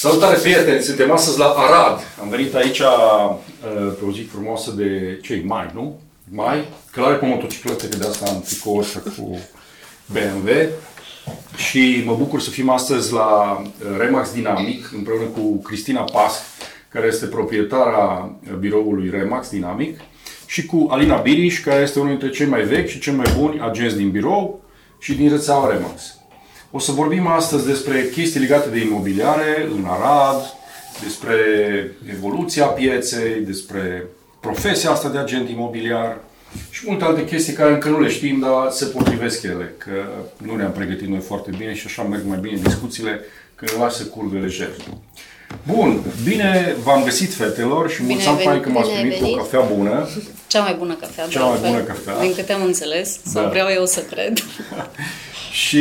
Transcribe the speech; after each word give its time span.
Salutare 0.00 0.38
prieteni, 0.38 0.82
suntem 0.82 1.10
astăzi 1.10 1.38
la 1.38 1.46
Arad. 1.46 2.00
Am 2.20 2.28
venit 2.28 2.54
aici 2.54 2.78
uh, 2.78 3.36
pe 3.98 4.04
o 4.06 4.12
zi 4.12 4.22
frumoasă 4.32 4.70
de 4.70 5.18
ce 5.22 5.42
mai, 5.44 5.70
nu? 5.74 6.00
Mai, 6.30 6.68
călare 6.90 7.14
pe 7.14 7.26
motociclete, 7.26 7.88
că 7.88 7.96
de 7.96 8.06
asta 8.06 8.26
am 8.30 8.40
tricou 8.40 8.84
cu 9.16 9.38
BMW. 10.06 10.48
Și 11.56 12.02
mă 12.04 12.14
bucur 12.14 12.40
să 12.40 12.50
fim 12.50 12.68
astăzi 12.68 13.12
la 13.12 13.60
uh, 13.60 13.98
Remax 13.98 14.32
Dynamic 14.32 14.90
împreună 14.96 15.24
cu 15.24 15.56
Cristina 15.62 16.02
Pasc, 16.02 16.40
care 16.88 17.06
este 17.06 17.26
proprietara 17.26 18.30
biroului 18.58 19.10
Remax 19.10 19.50
Dynamic 19.50 20.00
și 20.46 20.66
cu 20.66 20.86
Alina 20.90 21.16
Biriș, 21.16 21.60
care 21.60 21.82
este 21.82 21.98
unul 21.98 22.10
dintre 22.10 22.36
cei 22.36 22.46
mai 22.46 22.62
vechi 22.62 22.88
și 22.88 23.00
cei 23.00 23.14
mai 23.14 23.32
buni 23.38 23.60
agenți 23.60 23.96
din 23.96 24.10
birou 24.10 24.62
și 24.98 25.14
din 25.14 25.30
rețeaua 25.30 25.70
Remax. 25.70 26.17
O 26.70 26.78
să 26.78 26.92
vorbim 26.92 27.26
astăzi 27.26 27.66
despre 27.66 28.08
chestii 28.12 28.40
legate 28.40 28.68
de 28.68 28.80
imobiliare 28.80 29.68
în 29.74 29.84
Arad, 29.86 30.54
despre 31.02 31.34
evoluția 32.10 32.66
pieței, 32.66 33.40
despre 33.40 34.06
profesia 34.40 34.90
asta 34.90 35.08
de 35.08 35.18
agent 35.18 35.48
imobiliar 35.48 36.16
și 36.70 36.82
multe 36.86 37.04
alte 37.04 37.24
chestii 37.24 37.52
care 37.52 37.72
încă 37.72 37.88
nu 37.88 38.00
le 38.00 38.08
știm, 38.08 38.40
dar 38.40 38.70
se 38.70 38.84
potrivesc 38.84 39.42
ele, 39.42 39.74
că 39.78 39.90
nu 40.36 40.56
ne-am 40.56 40.72
pregătit 40.72 41.08
noi 41.08 41.20
foarte 41.20 41.50
bine 41.58 41.74
și 41.74 41.86
așa 41.86 42.02
merg 42.02 42.22
mai 42.26 42.38
bine 42.38 42.60
discuțiile, 42.62 43.20
că 43.54 43.64
le 43.64 43.78
las 43.78 43.96
să 43.96 44.04
curgă 44.04 44.38
lejer. 44.38 44.70
Bun, 45.66 46.00
bine 46.24 46.76
v-am 46.82 47.04
găsit, 47.04 47.34
fetelor, 47.34 47.90
și 47.90 48.02
mulți 48.02 48.26
ani 48.26 48.60
că 48.60 48.68
m-ați 48.68 48.90
primit 48.90 49.20
cu 49.20 49.26
o 49.26 49.36
cafea 49.36 49.60
bună. 49.60 50.08
Cea 50.46 50.60
mai 50.60 50.74
bună 50.78 50.94
cafea, 50.94 51.26
Cea 51.26 51.44
mai 51.44 51.58
bună 51.70 51.82
cafea. 51.82 52.20
Din 52.20 52.34
câte 52.34 52.52
am 52.52 52.62
înțeles, 52.62 53.20
da. 53.24 53.30
sau 53.30 53.48
vreau 53.48 53.68
eu 53.68 53.86
să 53.86 54.00
cred. 54.00 54.32
și 55.58 55.76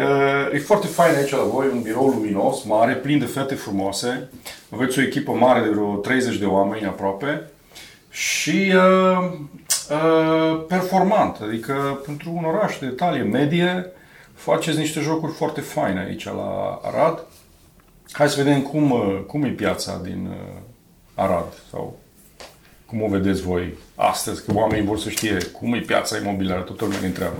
uh, 0.00 0.54
e 0.54 0.58
foarte 0.58 0.86
fain 0.86 1.14
aici 1.14 1.30
la 1.30 1.42
voi, 1.42 1.66
un 1.72 1.82
birou 1.82 2.08
luminos, 2.08 2.62
mare, 2.62 2.94
plin 2.94 3.18
de 3.18 3.24
fete 3.24 3.54
frumoase. 3.54 4.28
Aveți 4.70 4.98
o 4.98 5.02
echipă 5.02 5.32
mare 5.32 5.60
de 5.60 5.68
vreo 5.68 5.96
30 5.96 6.36
de 6.36 6.44
oameni 6.44 6.86
aproape 6.86 7.50
și 8.10 8.72
uh, 8.74 9.32
uh, 9.90 10.64
performant, 10.68 11.36
adică 11.42 12.00
pentru 12.04 12.32
un 12.36 12.44
oraș 12.44 12.78
de 12.78 12.86
talie 12.86 13.22
medie 13.22 13.86
faceți 14.34 14.78
niște 14.78 15.00
jocuri 15.00 15.32
foarte 15.32 15.60
faine 15.60 16.00
aici 16.00 16.24
la 16.24 16.80
Arad. 16.82 17.26
Hai 18.12 18.28
să 18.28 18.42
vedem 18.42 18.62
cum, 18.62 18.90
uh, 18.90 19.20
cum 19.26 19.42
e 19.42 19.48
piața 19.48 20.00
din 20.02 20.28
uh, 20.30 20.60
Arad 21.14 21.52
sau 21.70 21.98
cum 22.86 23.02
o 23.02 23.08
vedeți 23.08 23.42
voi 23.42 23.74
astăzi, 23.94 24.44
că 24.44 24.52
oamenii 24.54 24.86
vor 24.86 24.98
să 24.98 25.08
știe 25.08 25.36
cum 25.52 25.74
e 25.74 25.80
piața 25.80 26.16
imobiliară, 26.16 26.60
toată 26.60 26.84
lumea 26.84 27.00
ne 27.00 27.06
întreabă. 27.06 27.38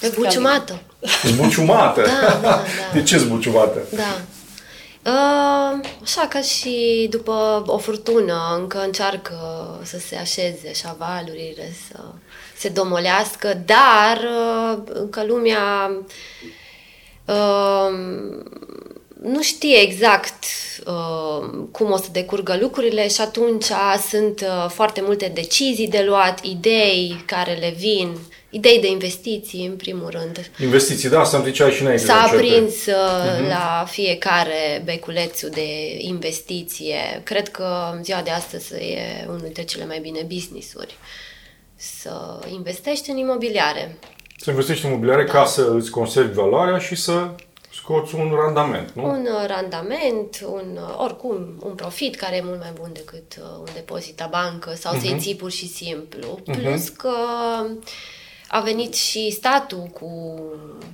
Zbuciumată. 0.00 0.80
Zbuciumată? 1.24 2.00
Da, 2.00 2.28
da, 2.28 2.48
da. 2.48 2.62
De 2.92 3.02
ce 3.02 3.18
zbuciumată? 3.18 3.78
Da. 3.90 4.20
Uh, 5.10 5.80
așa 6.02 6.26
ca 6.28 6.40
și 6.40 7.06
după 7.10 7.62
o 7.66 7.78
furtună 7.78 8.56
încă 8.58 8.82
încearcă 8.84 9.34
să 9.82 9.98
se 9.98 10.16
așeze 10.16 10.68
așa 10.70 10.96
valurile, 10.98 11.72
să 11.88 12.00
se 12.56 12.68
domolească, 12.68 13.62
dar 13.64 14.16
uh, 14.16 14.78
încă 14.86 15.24
lumea 15.26 15.90
uh, 17.24 17.98
nu 19.22 19.42
știe 19.42 19.76
exact 19.80 20.44
uh, 20.86 21.48
cum 21.72 21.90
o 21.90 21.96
să 21.96 22.08
decurgă 22.12 22.56
lucrurile 22.60 23.08
și 23.08 23.20
atunci 23.20 23.70
sunt 24.08 24.40
uh, 24.40 24.70
foarte 24.70 25.00
multe 25.00 25.30
decizii 25.34 25.88
de 25.88 26.04
luat, 26.06 26.44
idei 26.44 27.22
care 27.26 27.54
le 27.54 27.74
vin, 27.78 28.18
idei 28.50 28.80
de 28.80 28.86
investiții 28.86 29.66
în 29.66 29.76
primul 29.76 30.08
rând. 30.10 30.50
Investiții, 30.60 31.08
da, 31.08 31.24
să-mi 31.24 31.44
ziceai 31.44 31.70
și 31.70 31.82
înainte. 31.82 32.04
S-a 32.04 32.22
aprins 32.22 32.86
uh, 32.86 32.94
uh-huh. 32.94 33.48
la 33.48 33.84
fiecare 33.88 34.82
beculețul 34.84 35.48
de 35.48 35.96
investiție. 35.98 37.20
Cred 37.24 37.48
că 37.48 37.92
în 37.96 38.04
ziua 38.04 38.22
de 38.22 38.30
astăzi 38.30 38.74
e 38.74 39.24
unul 39.26 39.40
dintre 39.42 39.62
cele 39.62 39.86
mai 39.86 39.98
bine 40.00 40.26
business-uri 40.28 40.94
să 41.78 42.40
investești 42.52 43.10
în 43.10 43.16
imobiliare. 43.16 43.98
Să 44.36 44.50
investești 44.50 44.84
în 44.84 44.90
imobiliare 44.90 45.24
da. 45.24 45.32
ca 45.32 45.44
să 45.44 45.72
îți 45.76 45.90
conservi 45.90 46.34
valoarea 46.34 46.78
și 46.78 46.94
să 46.94 47.30
scoți 47.72 48.14
un 48.14 48.32
randament, 48.34 48.92
nu? 48.94 49.04
Un 49.04 49.28
uh, 49.34 49.46
randament, 49.46 50.40
un, 50.52 50.78
uh, 50.88 50.94
oricum, 50.96 51.60
un 51.64 51.74
profit 51.74 52.16
care 52.16 52.36
e 52.36 52.42
mult 52.44 52.58
mai 52.58 52.72
bun 52.80 52.90
decât 52.92 53.36
uh, 53.38 53.44
un 53.58 53.68
depozit 53.74 54.18
la 54.18 54.26
bancă 54.26 54.74
sau 54.74 54.94
uh-huh. 54.94 55.00
să-i 55.00 55.10
mhm. 55.10 55.18
ții 55.18 55.34
pur 55.34 55.50
și 55.50 55.68
simplu. 55.68 56.38
Uh-huh. 56.40 56.58
Plus 56.58 56.88
că 56.88 57.12
a 58.48 58.60
venit 58.60 58.94
și 58.94 59.30
statul 59.30 59.82
cu 59.92 60.40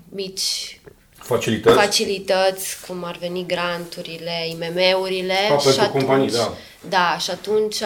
mici 0.08 0.80
facilități, 1.24 1.76
facilități 1.76 2.86
cum 2.86 3.04
ar 3.04 3.16
veni 3.16 3.46
granturile, 3.46 4.48
IMM-urile. 4.48 5.36
A, 5.52 5.58
și 5.58 5.68
atunci, 5.68 5.90
companii, 5.90 6.30
da. 6.30 6.52
Da, 6.88 7.16
și 7.18 7.30
atunci 7.30 7.76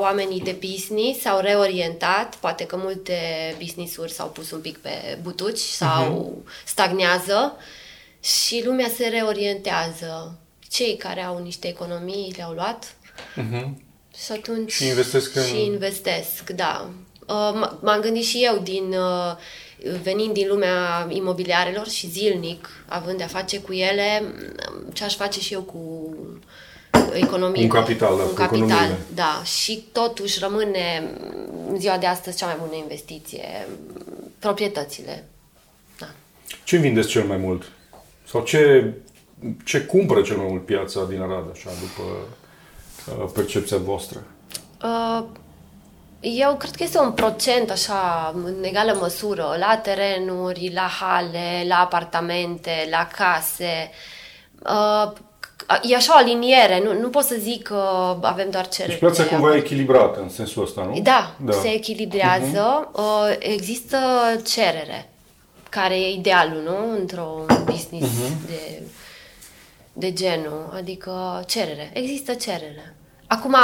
oamenii 0.00 0.40
de 0.40 0.56
business 0.60 1.20
s-au 1.20 1.40
reorientat, 1.40 2.34
poate 2.34 2.64
că 2.64 2.76
multe 2.76 3.16
business-uri 3.58 4.12
s-au 4.12 4.28
pus 4.28 4.50
un 4.50 4.60
pic 4.60 4.78
pe 4.78 5.18
butuci 5.22 5.58
sau 5.58 6.42
uh-huh. 6.42 6.64
stagnează 6.64 7.56
și 8.20 8.62
lumea 8.64 8.88
se 8.96 9.06
reorientează. 9.06 10.38
Cei 10.70 10.96
care 10.96 11.22
au 11.22 11.42
niște 11.42 11.68
economii 11.68 12.34
le-au 12.36 12.52
luat 12.52 12.94
uh-huh. 13.36 13.68
și 14.24 14.32
atunci... 14.32 14.72
Și 14.72 14.86
investesc 14.86 15.36
în... 15.36 15.44
Și 15.44 15.64
investesc, 15.64 16.50
da. 16.50 16.90
Uh, 17.28 17.70
m-am 17.80 18.00
gândit 18.00 18.24
și 18.24 18.44
eu 18.44 18.58
din... 18.62 18.92
Uh, 18.92 19.36
venind 20.02 20.32
din 20.32 20.48
lumea 20.48 21.06
imobiliarelor 21.08 21.88
și 21.88 22.10
zilnic, 22.10 22.68
având 22.88 23.16
de-a 23.16 23.26
face 23.26 23.60
cu 23.60 23.72
ele, 23.72 24.22
ce 24.92 25.04
aș 25.04 25.16
face 25.16 25.40
și 25.40 25.52
eu 25.52 25.60
cu 25.60 26.14
economie. 27.12 27.62
Un 27.62 27.68
capital, 27.68 28.16
da, 28.16 28.22
Un 28.22 28.34
capital, 28.34 28.96
da. 29.14 29.42
Și 29.44 29.84
totuși 29.92 30.38
rămâne 30.38 31.10
în 31.68 31.80
ziua 31.80 31.98
de 31.98 32.06
astăzi 32.06 32.36
cea 32.36 32.46
mai 32.46 32.56
bună 32.60 32.74
investiție, 32.74 33.68
proprietățile. 34.38 35.28
Da. 35.98 36.06
Ce 36.64 36.76
vindeți 36.76 37.08
cel 37.08 37.24
mai 37.24 37.36
mult? 37.36 37.62
Sau 38.28 38.42
ce, 38.42 38.92
ce 39.64 39.80
cumpără 39.80 40.22
cel 40.22 40.36
mai 40.36 40.46
mult 40.48 40.64
piața 40.64 41.04
din 41.04 41.20
Arad, 41.20 41.44
așa, 41.52 41.70
după 41.80 42.02
uh, 43.22 43.30
percepția 43.34 43.76
voastră? 43.76 44.24
Uh, 44.82 45.24
eu 46.24 46.56
cred 46.56 46.74
că 46.74 46.82
este 46.82 46.98
un 46.98 47.12
procent, 47.12 47.70
așa, 47.70 48.32
în 48.44 48.62
egală 48.62 48.96
măsură, 49.00 49.56
la 49.58 49.76
terenuri, 49.76 50.70
la 50.74 50.90
hale, 51.00 51.64
la 51.68 51.78
apartamente, 51.78 52.88
la 52.90 53.08
case. 53.16 53.90
Uh, 54.66 55.12
e 55.82 55.94
așa 55.94 56.12
o 56.14 56.16
aliniere, 56.16 56.80
nu, 56.84 57.00
nu 57.00 57.08
pot 57.08 57.24
să 57.24 57.34
zic 57.38 57.62
că 57.62 58.16
avem 58.20 58.50
doar 58.50 58.68
cerere. 58.68 58.92
Deci 58.92 59.00
piața 59.00 59.24
cumva 59.24 59.54
e 59.54 59.58
echilibrată 59.58 60.20
în 60.20 60.28
sensul 60.28 60.62
ăsta, 60.62 60.82
nu? 60.82 61.00
Da, 61.00 61.34
da. 61.40 61.52
se 61.52 61.68
echilibrează. 61.68 62.90
Uh-huh. 62.92 63.38
Există 63.38 63.98
cerere 64.46 65.08
care 65.68 65.94
e 66.00 66.12
idealul, 66.12 66.62
nu? 66.62 66.98
Într-un 67.00 67.46
business 67.64 68.08
uh-huh. 68.08 68.46
de, 68.46 68.82
de 69.92 70.12
genul, 70.12 70.72
adică 70.76 71.44
cerere. 71.46 71.90
Există 71.92 72.34
cerere. 72.34 72.96
Acum, 73.26 73.56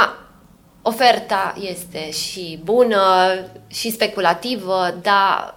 oferta 0.81 1.53
este 1.59 2.11
și 2.11 2.59
bună, 2.63 3.33
și 3.67 3.91
speculativă, 3.91 4.97
dar 5.01 5.53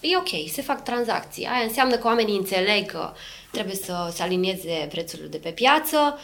e 0.00 0.16
ok, 0.16 0.50
se 0.52 0.62
fac 0.62 0.84
tranzacții. 0.84 1.44
Aia 1.44 1.64
înseamnă 1.64 1.96
că 1.96 2.06
oamenii 2.06 2.36
înțeleg 2.36 2.86
că 2.86 3.12
trebuie 3.50 3.74
să 3.74 4.10
se 4.12 4.22
alinieze 4.22 4.86
prețurile 4.90 5.28
de 5.28 5.36
pe 5.36 5.50
piață, 5.50 6.18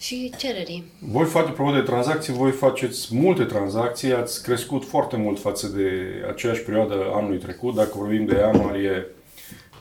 și 0.00 0.32
cererii. 0.36 0.92
Voi 0.98 1.24
face, 1.24 1.50
probabil 1.50 1.80
de 1.80 1.86
tranzacții, 1.86 2.32
voi 2.32 2.50
faceți 2.50 3.16
multe 3.16 3.44
tranzacții, 3.44 4.12
ați 4.12 4.42
crescut 4.42 4.84
foarte 4.84 5.16
mult 5.16 5.40
față 5.40 5.66
de 5.66 5.90
aceeași 6.28 6.62
perioadă 6.62 6.94
anului 7.14 7.38
trecut, 7.38 7.74
dacă 7.74 7.90
vorbim 7.94 8.24
de 8.24 8.36
ianuarie, 8.36 9.06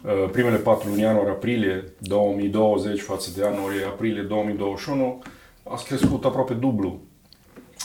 uh, 0.03 0.29
primele 0.31 0.57
patru 0.57 0.89
luni 0.89 1.01
ianuarie-aprilie 1.01 1.93
2020 1.99 3.01
față 3.01 3.29
de 3.35 3.41
ianuarie-aprilie 3.41 4.21
2021, 4.21 5.21
ați 5.63 5.85
crescut 5.85 6.25
aproape 6.25 6.53
dublu 6.53 7.01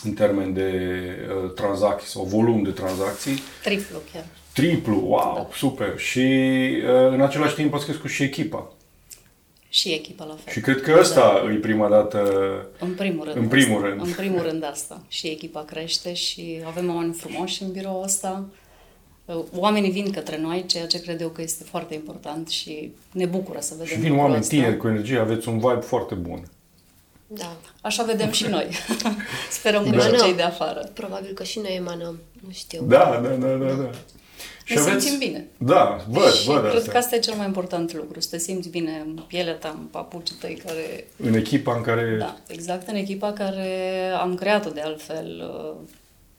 în 0.05 0.13
termen 0.13 0.53
de 0.53 0.71
uh, 1.45 1.53
tranzacții 1.53 2.09
sau 2.09 2.25
volum 2.25 2.63
de 2.63 2.71
tranzacții. 2.71 3.39
Triplu 3.63 3.99
chiar. 4.13 4.25
Triplu, 4.53 5.01
wow, 5.07 5.35
da. 5.35 5.49
super. 5.53 5.99
Și 5.99 6.19
uh, 6.19 7.13
în 7.13 7.21
același 7.21 7.55
timp 7.55 7.75
ați 7.75 7.85
crescut 7.85 8.11
și 8.11 8.23
echipa 8.23 8.75
și 9.75 9.93
echipa 9.93 10.25
la 10.25 10.35
fel. 10.35 10.53
Și 10.53 10.61
cred 10.61 10.81
că 10.83 10.93
asta 10.93 11.43
da. 11.45 11.53
e 11.53 11.57
prima 11.57 11.89
dată. 11.89 12.21
În 12.79 12.95
primul 12.95 13.25
rând. 13.25 13.37
În 13.37 13.49
primul 13.49 13.77
asta. 13.77 13.89
rând. 13.89 14.01
În 14.01 14.13
primul 14.13 14.43
rând 14.43 14.65
asta. 14.65 15.03
Și 15.09 15.27
echipa 15.27 15.65
crește 15.65 16.13
și 16.13 16.61
avem 16.67 16.95
oameni 16.95 17.13
frumoși 17.13 17.63
în 17.63 17.73
birou 17.73 18.03
ăsta. 18.03 18.45
Oamenii 19.57 19.91
vin 19.91 20.11
către 20.11 20.39
noi, 20.39 20.65
ceea 20.67 20.87
ce 20.87 21.01
cred 21.01 21.21
eu 21.21 21.29
că 21.29 21.43
este 21.43 21.65
foarte 21.65 21.95
important 21.95 22.49
și 22.49 22.93
ne 23.13 23.27
bucură 23.27 23.61
să 23.61 23.75
vedem. 23.79 23.95
Și 23.95 24.01
vin 24.01 24.19
oameni 24.19 24.39
asta. 24.39 24.57
tineri 24.57 24.77
cu 24.77 24.89
energie, 24.89 25.19
aveți 25.19 25.49
un 25.49 25.59
vibe 25.59 25.81
foarte 25.81 26.15
bun. 26.15 26.45
Da. 27.37 27.57
Așa 27.81 28.03
vedem 28.03 28.31
și 28.31 28.47
noi. 28.47 28.69
Sperăm 29.59 29.91
că 29.91 30.01
și 30.01 30.23
cei 30.23 30.35
de 30.35 30.43
afară. 30.43 30.91
Probabil 30.93 31.33
că 31.33 31.43
și 31.43 31.59
noi 31.59 31.75
emanăm, 31.77 32.21
nu 32.47 32.53
știu. 32.53 32.83
Da, 32.83 33.21
da, 33.23 33.29
da, 33.29 33.47
da. 33.47 33.73
da. 33.73 33.91
ne 34.69 34.81
simțim 34.81 35.19
bine. 35.19 35.47
Da, 35.59 36.05
văd, 36.09 36.33
și 36.33 36.47
văd 36.47 36.61
cred 36.61 36.75
asta. 36.75 36.91
că 36.91 36.97
asta 36.97 37.17
e 37.17 37.19
cel 37.19 37.35
mai 37.35 37.47
important 37.47 37.93
lucru, 37.93 38.21
să 38.21 38.29
te 38.31 38.39
simți 38.39 38.69
bine 38.69 39.03
în 39.07 39.23
pielea 39.27 39.55
ta, 39.55 39.77
în 39.79 39.87
papucii 39.87 40.37
tăi 40.41 40.63
care... 40.67 41.07
În 41.17 41.35
echipa 41.35 41.77
în 41.77 41.83
care... 41.83 42.17
Da, 42.19 42.37
exact 42.47 42.89
în 42.89 42.95
echipa 42.95 43.33
care 43.33 44.11
am 44.21 44.35
creat-o 44.35 44.71
de 44.71 44.81
altfel 44.81 45.53
uh, 45.55 45.89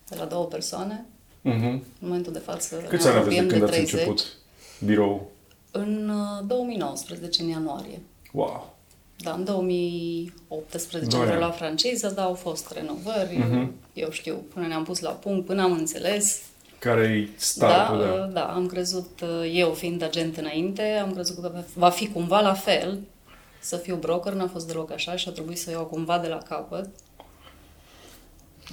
de 0.09 0.15
la 0.19 0.25
două 0.25 0.45
persoane. 0.45 1.05
Mhm. 1.41 1.65
În 1.65 1.81
momentul 1.99 2.33
de 2.33 2.39
față 2.39 2.75
Câți 2.89 3.03
ne 3.03 3.09
ani 3.09 3.19
aveți 3.19 3.35
de 3.35 3.41
apropiem 3.41 3.47
când 3.47 3.59
de 3.59 3.65
ați 3.65 3.73
30. 3.73 3.93
început 3.93 4.37
birou? 4.85 5.31
În 5.71 6.09
uh, 6.09 6.47
2019, 6.47 7.41
în 7.41 7.47
ianuarie. 7.47 8.01
Wow! 8.31 8.74
Da, 9.17 9.31
în 9.31 9.43
2018 9.43 11.09
Doi 11.09 11.19
am 11.19 11.25
ani. 11.25 11.33
reluat 11.35 11.55
franciză, 11.57 12.09
dar 12.09 12.25
au 12.25 12.33
fost 12.33 12.71
renovări, 12.71 13.37
Mhm. 13.37 13.71
eu 13.93 14.09
știu, 14.11 14.35
până 14.53 14.67
ne-am 14.67 14.83
pus 14.83 14.99
la 14.99 15.09
punct, 15.11 15.45
până 15.45 15.63
am 15.63 15.71
înțeles. 15.71 16.41
Care-i 16.79 17.25
Da, 17.25 17.31
startul? 17.37 17.99
Da, 17.99 18.23
uh, 18.25 18.33
da, 18.33 18.43
am 18.53 18.65
crezut, 18.67 19.21
uh, 19.21 19.51
eu 19.53 19.71
fiind 19.73 20.01
agent 20.01 20.37
înainte, 20.37 20.81
am 20.81 21.13
crezut 21.13 21.41
că 21.41 21.51
va 21.73 21.89
fi 21.89 22.07
cumva 22.07 22.39
la 22.39 22.53
fel, 22.53 22.99
să 23.59 23.77
fiu 23.77 23.95
broker, 23.95 24.33
n-a 24.33 24.47
fost 24.47 24.67
deloc 24.67 24.91
așa 24.91 25.15
și 25.15 25.27
a 25.27 25.31
trebuit 25.31 25.57
să 25.59 25.65
o 25.69 25.71
iau 25.71 25.83
cumva 25.85 26.19
de 26.19 26.27
la 26.27 26.37
capăt. 26.37 26.89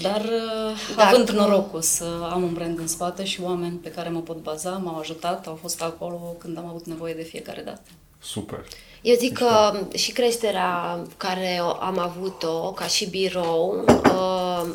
Dar 0.03 0.21
uh, 0.21 0.79
Dacă- 0.97 1.09
având 1.09 1.29
norocul 1.31 1.81
să 1.83 2.05
am 2.33 2.43
un 2.43 2.53
brand 2.53 2.79
în 2.79 2.87
spate 2.87 3.25
și 3.25 3.41
oameni 3.43 3.77
pe 3.77 3.91
care 3.91 4.09
mă 4.09 4.21
pot 4.21 4.43
baza, 4.43 4.71
m-au 4.71 4.99
ajutat, 4.99 5.47
au 5.47 5.55
fost 5.55 5.83
acolo 5.83 6.37
când 6.39 6.59
am 6.59 6.67
avut 6.67 6.87
nevoie 6.87 7.15
de 7.15 7.23
fiecare 7.23 7.63
dată. 7.63 7.81
Super! 8.23 8.65
Eu 9.03 9.15
zic 9.15 9.39
că 9.39 9.79
și 9.95 10.13
creșterea 10.13 10.99
care 11.17 11.61
o- 11.63 11.77
am 11.81 11.99
avut-o 11.99 12.73
ca 12.73 12.85
și 12.87 13.07
birou 13.11 13.85
uh, 14.05 14.67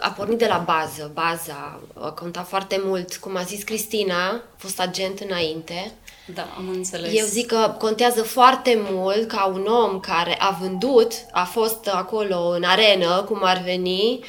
a 0.00 0.08
pornit 0.16 0.38
de 0.38 0.46
la 0.48 0.62
bază. 0.66 1.10
Baza 1.14 1.80
a 2.00 2.10
contat 2.10 2.48
foarte 2.48 2.80
mult. 2.84 3.16
Cum 3.16 3.36
a 3.36 3.42
zis 3.42 3.62
Cristina, 3.62 4.28
a 4.30 4.40
fost 4.56 4.80
agent 4.80 5.20
înainte. 5.20 5.92
Da, 6.34 6.42
am 6.56 6.68
înțeles. 6.68 7.10
Eu 7.14 7.26
zic 7.26 7.46
că 7.46 7.74
contează 7.78 8.22
foarte 8.22 8.78
mult 8.90 9.28
ca 9.28 9.46
un 9.46 9.66
om 9.66 10.00
care 10.00 10.36
a 10.40 10.56
vândut, 10.60 11.12
a 11.32 11.44
fost 11.44 11.88
acolo 11.92 12.38
în 12.48 12.62
arenă, 12.62 13.22
cum 13.28 13.40
ar 13.42 13.62
veni. 13.64 14.20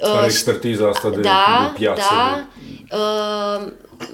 Are 0.00 0.18
uh, 0.18 0.24
expertiza 0.24 0.88
asta 0.88 1.08
de, 1.10 1.20
da, 1.20 1.70
de 1.72 1.78
piață. 1.78 2.00
Da, 2.08 2.46
De... 2.88 2.96
uh, 2.96 3.72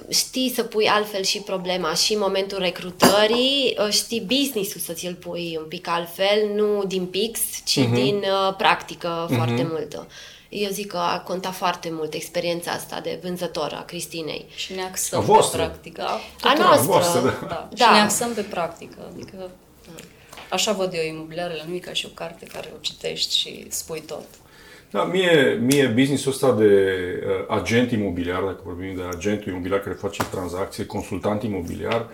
știi 0.09 0.51
să 0.55 0.63
pui 0.63 0.87
altfel 0.87 1.23
și 1.23 1.39
problema 1.39 1.93
și 1.93 2.13
în 2.13 2.19
momentul 2.19 2.57
recrutării, 2.59 3.77
uh, 3.79 3.89
știi 3.89 4.21
business-ul 4.21 4.81
să 4.81 4.93
ți-l 4.93 5.13
pui 5.15 5.57
un 5.61 5.67
pic 5.67 5.87
altfel, 5.87 6.51
nu 6.55 6.83
din 6.85 7.05
pix, 7.05 7.39
ci 7.65 7.77
Mhm. 7.77 7.91
uh-huh. 7.91 7.93
din 7.93 8.15
uh, 8.15 8.55
practică 8.57 9.25
uh-huh. 9.29 9.35
foarte 9.35 9.67
multă. 9.69 10.07
Eu 10.49 10.69
zic 10.69 10.87
că 10.87 10.97
a 10.97 11.19
contat 11.19 11.53
foarte 11.55 11.89
mult 11.91 12.13
experiența 12.13 12.71
asta 12.71 12.99
de 12.99 13.19
vânzător 13.23 13.73
a 13.73 13.83
Cristinei. 13.83 14.45
Și 14.55 14.73
ne 14.73 14.81
axăm 14.81 15.19
A 15.19 15.21
pe 15.21 15.27
voastră. 15.27 15.57
practică. 15.57 16.01
A, 16.01 16.11
A 16.13 16.19
tuturor. 16.49 16.57
noastră. 16.65 16.85
voastră, 16.87 17.21
da. 17.21 17.47
Da. 17.47 17.67
Da. 17.73 17.85
Și 17.85 17.91
ne 17.91 17.99
axăm 17.99 18.33
pe 18.33 18.41
practică. 18.41 18.97
Adică 19.13 19.49
așa 20.49 20.71
văd 20.71 20.93
eu 20.93 21.03
imobiliarele, 21.13 21.63
nu 21.67 21.75
e 21.75 21.79
ca 21.79 21.93
și 21.93 22.05
o 22.05 22.09
carte 22.13 22.45
care 22.45 22.71
o 22.75 22.77
citești 22.81 23.37
și 23.37 23.65
spui 23.69 24.01
tot. 24.01 24.25
Da, 24.91 25.03
mie, 25.03 25.59
mie 25.65 25.87
businessul 25.95 26.31
ăsta 26.31 26.51
de 26.53 26.65
uh, 27.25 27.55
agent 27.57 27.91
imobiliar, 27.91 28.41
dacă 28.41 28.61
vorbim 28.63 28.95
de 28.95 29.01
agentul 29.15 29.51
imobiliar 29.51 29.79
care 29.79 29.95
face 29.95 30.23
tranzacție, 30.31 30.85
consultant 30.85 31.43
imobiliar, 31.43 32.07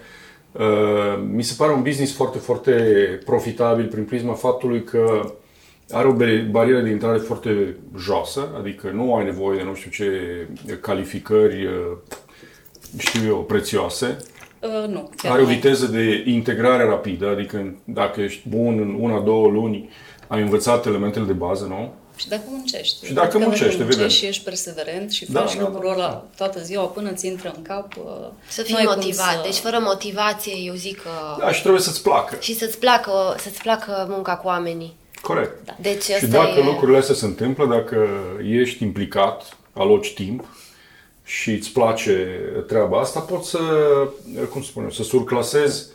uh, 0.51 1.23
mi 1.31 1.43
se 1.43 1.53
pare 1.57 1.71
un 1.73 1.81
business 1.81 2.13
foarte, 2.15 2.37
foarte 2.37 2.71
profitabil 3.25 3.85
prin 3.87 4.03
prisma 4.03 4.33
faptului 4.33 4.83
că 4.83 5.33
are 5.91 6.07
o 6.07 6.11
be- 6.13 6.47
barieră 6.51 6.79
de 6.81 6.89
intrare 6.89 7.17
foarte 7.17 7.75
joasă, 7.97 8.49
adică 8.59 8.89
nu 8.93 9.15
ai 9.15 9.23
nevoie 9.25 9.57
de 9.57 9.63
nu 9.63 9.73
știu 9.73 9.91
ce 9.91 10.11
calificări, 10.81 11.65
uh, 11.65 11.97
știu 12.97 13.27
eu, 13.27 13.43
prețioase. 13.43 14.17
Uh, 14.61 14.87
nu, 14.89 15.09
chiar 15.15 15.31
Are 15.31 15.41
o 15.41 15.45
nu. 15.45 15.51
viteză 15.51 15.85
de 15.85 16.23
integrare 16.25 16.83
rapidă, 16.83 17.27
adică 17.29 17.75
dacă 17.83 18.21
ești 18.21 18.49
bun 18.49 18.79
în 18.79 18.97
una, 18.99 19.19
două 19.19 19.47
luni, 19.47 19.89
ai 20.27 20.41
învățat 20.41 20.85
elementele 20.85 21.25
de 21.25 21.31
bază, 21.33 21.65
nu? 21.65 21.93
Și 22.15 22.27
dacă 22.27 22.43
muncești. 22.47 23.05
Și 23.05 23.13
dacă 23.13 23.25
Adică 23.27 23.37
muncești, 23.43 23.63
muncești 23.65 23.91
evident. 23.91 24.11
și 24.11 24.25
ești 24.25 24.43
perseverent 24.43 25.11
și 25.11 25.31
Da, 25.31 25.39
faci 25.39 25.55
da, 25.55 25.61
lucrul 25.61 25.83
da, 25.87 25.93
ăla 25.93 26.25
toată 26.37 26.59
ziua 26.63 26.85
până 26.85 27.11
ți 27.11 27.27
intră 27.27 27.53
în 27.55 27.61
cap. 27.61 27.93
uh, 27.97 28.03
Să 28.49 28.59
nu 28.61 28.65
fii 28.67 28.75
ai 28.75 28.83
cum 28.85 28.93
motivat. 28.95 29.31
să- 29.33 29.39
Deci 29.43 29.55
fără 29.55 29.79
motivație, 29.81 30.53
eu 30.65 30.73
zic 30.73 31.01
că... 31.01 31.09
Da, 31.39 31.51
și 31.51 31.61
trebuie 31.61 31.81
să-ți 31.81 32.01
placă. 32.03 32.37
Și 32.39 32.55
să-ți 32.55 32.77
placă, 32.77 33.11
să-ți 33.39 33.61
placă 33.61 34.05
munca 34.09 34.35
cu 34.35 34.47
oamenii. 34.47 34.95
Corect. 35.21 35.65
Da. 35.65 35.75
Deci 35.81 36.03
Și 36.03 36.13
asta 36.13 36.27
dacă 36.27 36.59
e... 36.59 36.63
lucrurile 36.63 36.97
astea 36.97 37.15
se 37.15 37.25
întâmplă, 37.25 37.65
dacă 37.65 38.07
ești 38.51 38.83
implicat, 38.83 39.57
aloci 39.73 40.13
timp 40.13 40.45
și 41.23 41.51
îți 41.51 41.69
place 41.71 42.27
treaba 42.67 42.99
asta, 42.99 43.19
poți 43.19 43.49
să, 43.49 43.59
cum 44.49 44.61
să 44.61 44.67
spunem, 44.69 44.89
să 44.89 45.03
surclasezi 45.03 45.85
uh, 45.89 45.92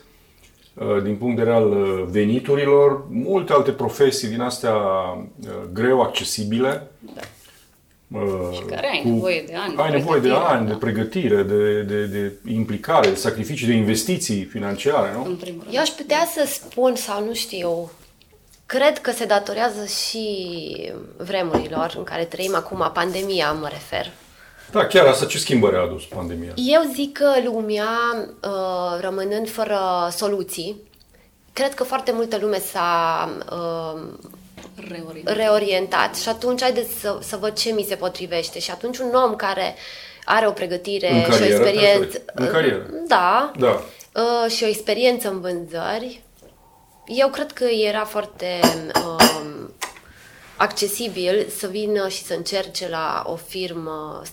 din 1.03 1.15
punct 1.15 1.35
de 1.35 1.43
vedere 1.43 1.63
al 1.63 1.71
uh, 1.71 2.03
veniturilor 2.09 3.05
multe 3.09 3.53
alte 3.53 3.71
profesii 3.71 4.27
din 4.27 4.41
astea 4.41 4.75
uh, 4.75 5.47
greu 5.73 6.01
accesibile. 6.01 6.87
Da. 6.99 7.21
uh, 8.19 8.53
Și 8.53 8.61
care 8.61 8.87
ai 8.87 9.01
nevoie 9.03 9.43
de 9.47 9.55
ani 9.55 9.75
de 9.75 9.81
Ai 9.81 9.91
nevoie 9.91 10.19
de 10.19 10.27
pregătire, 10.27 10.53
ani, 10.53 10.67
da. 10.67 10.71
de 10.71 10.77
pregătire, 10.77 11.43
de, 11.43 11.81
de, 11.81 12.05
de 12.05 12.51
implicare, 12.53 13.09
de 13.09 13.15
sacrificii, 13.15 13.67
de 13.67 13.73
investiții 13.73 14.43
financiare, 14.43 15.13
nu? 15.13 15.25
În 15.25 15.35
primul 15.35 15.61
rând. 15.63 15.75
Eu 15.75 15.81
aș 15.81 15.89
putea 15.89 16.27
să 16.33 16.45
spun, 16.47 16.95
sau 16.95 17.25
nu 17.25 17.33
știu, 17.33 17.91
cred 18.65 18.99
că 18.99 19.11
se 19.11 19.25
datorează 19.25 19.85
și 19.85 20.25
vremurilor 21.17 21.93
în 21.97 22.03
care 22.03 22.23
trăim 22.23 22.55
acum, 22.55 22.91
pandemia 22.93 23.51
mă 23.51 23.67
refer. 23.67 24.11
Da, 24.71 24.85
chiar 24.85 25.05
asta 25.05 25.25
ce 25.25 25.37
schimbări 25.37 25.75
a 25.75 25.79
adus 25.81 26.03
pandemia? 26.05 26.51
Eu 26.55 26.81
zic 26.93 27.17
că 27.17 27.31
lumea, 27.43 27.87
uh, 28.43 28.99
rămânând 29.01 29.49
fără 29.49 29.79
soluții, 30.15 30.75
cred 31.53 31.73
că 31.73 31.83
foarte 31.83 32.11
multă 32.11 32.37
lume 32.41 32.59
s-a 32.59 33.29
uh, 33.51 34.01
Reorientare. 34.89 35.37
reorientat 35.43 36.15
și 36.15 36.29
atunci 36.29 36.61
haideți 36.61 36.93
să, 36.99 37.17
să 37.21 37.37
văd 37.37 37.53
ce 37.53 37.71
mi 37.71 37.85
se 37.87 37.95
potrivește. 37.95 38.59
Și 38.59 38.71
atunci 38.71 38.97
un 38.97 39.13
om 39.13 39.35
care 39.35 39.75
are 40.25 40.47
o 40.47 40.51
pregătire 40.51 41.09
În 41.11 41.21
și 41.21 41.25
o 41.25 41.29
carieră, 41.31 41.53
experiență... 41.53 41.99
perfect. 41.99 42.29
În 42.33 42.47
carieră. 42.47 42.85
Da. 43.07 43.51
Da. 43.57 43.81
Uh, 44.15 44.51
și 44.51 44.63
o 44.63 44.67
experiență 44.67 45.29
în 45.29 45.41
vânzări, 45.41 46.23
eu 47.05 47.29
cred 47.29 47.51
că 47.51 47.63
era 47.63 48.05
foarte 48.05 48.59
um, 49.05 49.73
accesibil 50.55 51.47
să 51.57 51.67
vină 51.67 52.07
și 52.07 52.23
să 52.23 52.33
încerce 52.33 52.89
la 52.89 53.23
o 53.25 53.35
firmă, 53.35 54.21
uh, 54.21 54.27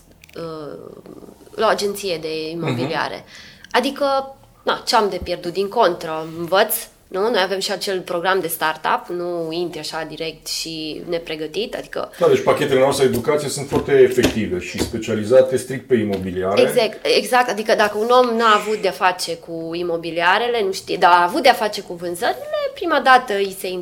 la 1.54 1.66
o 1.66 1.68
agenție 1.68 2.18
de 2.20 2.50
imobiliare. 2.50 3.24
Adică, 3.70 4.36
na, 4.62 4.82
ce 4.86 4.96
am 4.96 5.08
de 5.08 5.20
pierdut? 5.22 5.52
Din 5.52 5.68
contră, 5.68 6.26
învăț, 6.38 6.74
nu? 7.08 7.30
Noi 7.30 7.40
avem 7.42 7.58
și 7.58 7.72
acel 7.72 8.00
program 8.00 8.40
de 8.40 8.46
startup, 8.46 9.06
nu 9.08 9.48
intri 9.50 9.78
așa 9.78 10.06
direct 10.08 10.46
și 10.46 11.02
nepregătit, 11.08 11.74
adică 11.74 12.10
Da, 12.18 12.28
deci 12.28 12.42
pachetele 12.42 12.80
noastre 12.80 13.06
de 13.06 13.10
educație 13.12 13.48
sunt 13.48 13.68
foarte 13.68 13.92
efective 13.92 14.58
și 14.58 14.78
specializate 14.78 15.56
strict 15.56 15.86
pe 15.86 15.94
imobiliare. 15.94 16.60
Exact, 16.60 17.06
exact, 17.18 17.50
adică 17.50 17.74
dacă 17.74 17.98
un 17.98 18.08
om 18.08 18.36
n-a 18.36 18.54
avut 18.54 18.76
de-a 18.76 18.90
face 18.90 19.36
cu 19.36 19.70
imobiliarele, 19.74 20.62
nu 20.62 20.72
știe, 20.72 20.96
dar 20.96 21.10
a 21.10 21.22
avut 21.22 21.42
de-a 21.42 21.52
face 21.52 21.80
cu 21.80 21.94
vânzările, 21.94 22.70
prima 22.74 23.00
dată 23.00 23.32
îi 23.34 23.56
se 23.58 23.78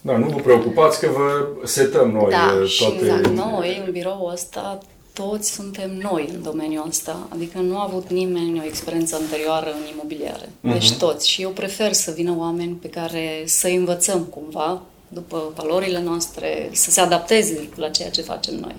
Da, 0.00 0.16
nu 0.16 0.26
vă 0.26 0.40
preocupați 0.40 1.00
că 1.00 1.06
vă 1.06 1.46
setăm 1.64 2.10
noi 2.10 2.30
Da, 2.30 2.58
eh, 2.60 2.68
și 2.68 2.82
toate... 2.82 3.04
Exact, 3.04 3.26
noi, 3.26 3.82
în 3.86 3.92
biroul 3.92 4.30
ăsta, 4.32 4.78
toți 5.12 5.52
suntem 5.52 5.90
noi 6.02 6.28
în 6.34 6.42
domeniul 6.42 6.86
ăsta. 6.88 7.26
Adică 7.28 7.58
nu 7.58 7.78
a 7.78 7.82
avut 7.88 8.10
nimeni 8.10 8.60
o 8.60 8.64
experiență 8.64 9.14
anterioară 9.16 9.66
în 9.70 9.92
imobiliare. 9.94 10.48
Deci 10.60 10.92
toți. 10.92 11.28
Și 11.28 11.42
eu 11.42 11.50
prefer 11.50 11.92
să 11.92 12.10
vină 12.10 12.34
oameni 12.38 12.72
pe 12.74 12.88
care 12.88 13.42
să 13.46 13.66
învățăm 13.68 14.20
cumva, 14.22 14.80
după 15.08 15.52
valorile 15.56 16.00
noastre, 16.00 16.68
să 16.72 16.90
se 16.90 17.00
adapteze 17.00 17.68
la 17.74 17.88
ceea 17.88 18.10
ce 18.10 18.22
facem 18.22 18.54
noi. 18.54 18.74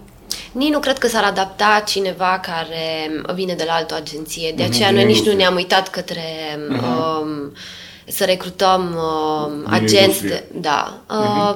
Nici 0.52 0.70
nu 0.72 0.80
cred 0.80 0.98
că 0.98 1.08
s-ar 1.08 1.24
adapta 1.24 1.84
cineva 1.88 2.40
care 2.40 3.12
vine 3.34 3.54
de 3.54 3.64
la 3.64 3.74
altă 3.74 3.96
agenție. 3.96 4.52
De 4.56 4.64
Mhm, 4.64 4.72
aceea 4.72 4.88
din 4.88 4.96
noi 4.98 5.06
nici 5.06 5.14
nu 5.14 5.20
industrie. 5.32 5.36
ne-am 5.44 5.56
uitat 5.56 5.90
către 5.90 6.22
um, 6.70 7.52
să 8.08 8.24
recrutăm 8.26 8.82
um, 8.96 9.64
agenți. 9.68 9.96
industrie. 9.96 10.30
De, 10.52 10.60
da. 10.60 11.02
Uh, 11.10 11.56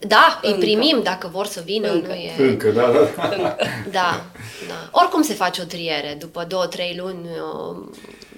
Da, 0.00 0.40
îi 0.42 0.50
Încă. 0.50 0.64
primim 0.64 1.00
dacă 1.02 1.30
vor 1.32 1.46
să 1.46 1.62
vină. 1.64 1.92
Încă. 1.92 2.08
Nu 2.08 2.14
e... 2.14 2.48
Încă, 2.48 2.70
da, 2.70 2.90
da. 2.90 2.98
Da, 3.98 4.24
da. 4.68 4.88
Oricum 4.90 5.22
se 5.22 5.34
face 5.34 5.62
o 5.62 5.64
triere. 5.64 6.16
După 6.18 6.44
două, 6.48 6.66
trei 6.66 7.00
luni 7.02 7.20
uh, 7.24 7.86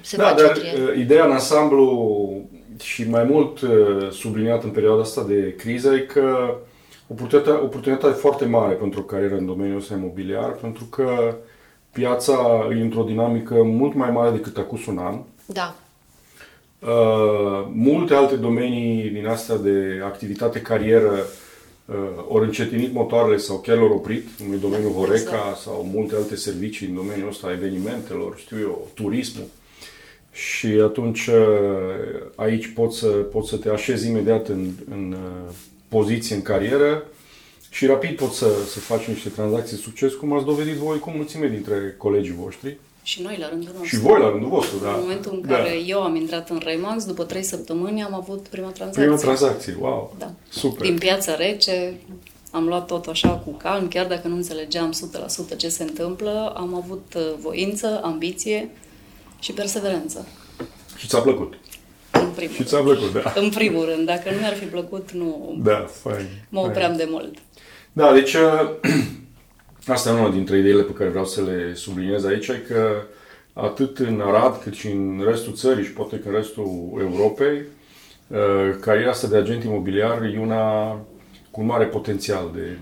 se 0.00 0.16
da, 0.16 0.22
face 0.24 0.42
dar 0.42 0.50
o 0.56 0.58
triere. 0.58 0.80
uh, 0.80 0.98
ideea 0.98 1.24
în 1.24 1.30
ansamblu 1.32 2.40
și 2.82 3.08
mai 3.08 3.24
mult 3.24 3.60
uh, 3.60 4.10
subliniat 4.10 4.62
în 4.62 4.70
perioada 4.70 5.02
asta 5.02 5.24
de 5.28 5.54
criză 5.58 5.94
e 5.94 5.98
că 5.98 6.54
oportunitatea, 7.08 7.62
oportunitatea 7.62 8.08
e 8.08 8.20
foarte 8.20 8.44
mare 8.44 8.74
pentru 8.74 9.00
o 9.00 9.02
carieră 9.02 9.34
în 9.34 9.46
domeniul 9.46 9.78
ăsta 9.78 9.94
imobiliar, 9.94 10.50
pentru 10.50 10.84
că 10.84 11.36
piața 11.92 12.66
e 12.70 12.80
într-o 12.82 13.02
dinamică 13.02 13.54
mult 13.54 13.94
mai 13.94 14.10
mare 14.10 14.30
decât 14.30 14.56
acum 14.56 14.78
un 14.88 14.98
an. 14.98 15.18
Da. 15.46 15.74
Uh, 16.80 17.66
multe 17.72 18.14
alte 18.14 18.34
domenii 18.34 19.08
din 19.10 19.26
astea 19.26 19.56
de 19.56 20.02
activitate, 20.04 20.60
carieră, 20.60 21.10
uh, 21.12 21.46
ori 22.28 22.45
încetinit 22.45 22.92
motoarele 22.92 23.37
sau 23.37 23.59
chiar 23.59 23.76
l-au 23.76 23.92
oprit 23.92 24.26
în 24.50 24.61
domeniul 24.61 24.92
Da, 24.92 24.99
Horeca 24.99 25.18
exact. 25.18 25.59
sau 25.59 25.88
multe 25.92 26.14
alte 26.14 26.37
servicii 26.37 26.87
în 26.87 26.95
domeniul 26.95 27.28
ăsta, 27.28 27.52
evenimentelor, 27.52 28.38
știu 28.38 28.59
eu, 28.61 28.88
turismul. 28.95 29.47
Și 30.33 30.66
atunci 30.66 31.26
uh, 31.26 31.35
aici 32.35 32.66
poți 32.66 32.99
să, 32.99 33.07
poți 33.07 33.49
să 33.49 33.57
te 33.57 33.68
așezi 33.71 34.09
imediat 34.09 34.49
în, 34.49 34.71
în 34.90 35.12
uh, 35.12 35.54
poziție 35.88 36.37
în 36.37 36.42
carieră 36.42 37.02
și 37.71 37.87
rapid 37.87 38.16
poți 38.16 38.38
să, 38.38 38.49
să 38.66 38.78
faci 38.78 39.04
niște 39.04 39.28
tranzacții 39.28 39.76
de 39.76 39.83
succes, 39.83 40.14
cum 40.14 40.33
ați 40.33 40.45
dovedit 40.45 40.75
voi 40.75 40.99
cu 40.99 41.11
mulțime 41.11 41.49
dintre 41.49 41.95
colegii 41.99 42.35
voștri. 42.40 42.76
Și 43.08 43.22
noi, 43.22 43.36
la 43.40 43.48
rândul 43.48 43.68
nostru. 43.78 43.96
Și 43.96 43.98
voi 44.02 44.20
la 44.20 44.28
rândul 44.30 44.48
vostru, 44.48 44.76
da. 44.82 44.88
În 44.92 45.00
momentul 45.00 45.32
în 45.34 45.48
da. 45.48 45.54
care 45.56 45.70
eu 45.86 46.02
am 46.02 46.14
intrat 46.16 46.50
în 46.50 46.60
Remax, 46.64 47.04
după 47.04 47.24
trei 47.24 47.42
săptămâni 47.42 48.02
am 48.02 48.14
avut 48.14 48.48
prima 48.48 48.68
tranzacție. 48.68 49.02
Prima 49.02 49.16
tranzacție, 49.16 49.76
wow, 49.80 50.14
Da. 50.18 50.30
super. 50.48 50.86
Din 50.86 50.98
piața 50.98 51.34
rece, 51.36 51.94
am 52.50 52.66
luat 52.66 52.86
tot 52.86 53.06
așa 53.06 53.28
cu 53.28 53.50
calm, 53.50 53.88
chiar 53.88 54.06
dacă 54.06 54.28
nu 54.28 54.34
înțelegeam 54.36 54.92
100% 55.54 55.56
ce 55.56 55.68
se 55.68 55.82
întâmplă, 55.82 56.52
am 56.56 56.74
avut 56.74 57.14
uh, 57.16 57.22
voință, 57.40 58.00
ambiție 58.02 58.70
și 59.38 59.52
perseverență. 59.52 60.26
Și 60.96 61.06
ți-a 61.08 61.18
plăcut. 61.20 61.54
În 62.10 62.30
primul 62.34 62.54
Și 62.54 62.64
ți-a 62.64 62.78
plăcut, 62.80 63.12
da. 63.22 63.32
În 63.36 63.50
primul 63.50 63.84
rând, 63.84 64.06
dacă 64.06 64.30
nu 64.30 64.38
mi-ar 64.38 64.54
fi 64.54 64.64
plăcut, 64.64 65.10
nu 65.12 65.58
Da, 65.62 65.86
fain. 66.02 66.26
mă 66.48 66.60
fain. 66.60 66.70
opream 66.70 66.96
de 66.96 67.06
mult. 67.10 67.34
Da, 67.92 68.12
deci 68.12 68.34
uh, 68.34 68.70
asta 69.87 70.11
e 70.11 70.12
una 70.12 70.30
dintre 70.30 70.58
ideile 70.58 70.82
pe 70.82 70.92
care 70.92 71.08
vreau 71.11 71.25
să 71.25 71.42
le 71.42 71.75
subliniez 71.75 72.25
aici, 72.25 72.49
e 72.49 72.64
că 72.68 73.02
atât 73.52 73.99
în 73.99 74.20
Arad 74.25 74.62
cât 74.62 74.75
și 74.75 74.87
în 74.87 75.25
restul 75.26 75.52
țării 75.54 75.85
și 75.85 75.92
poate 75.92 76.16
că 76.18 76.28
în 76.28 76.35
restul 76.35 76.99
Europei, 77.00 77.62
uh, 78.28 78.38
cariera 78.80 79.11
asta 79.11 79.26
de 79.26 79.37
agent 79.37 79.64
imobiliar 79.64 80.23
e 80.23 80.38
una 80.40 80.90
cu 81.50 81.61
un 81.61 81.66
mare 81.66 81.85
potențial 81.85 82.50
de 82.54 82.78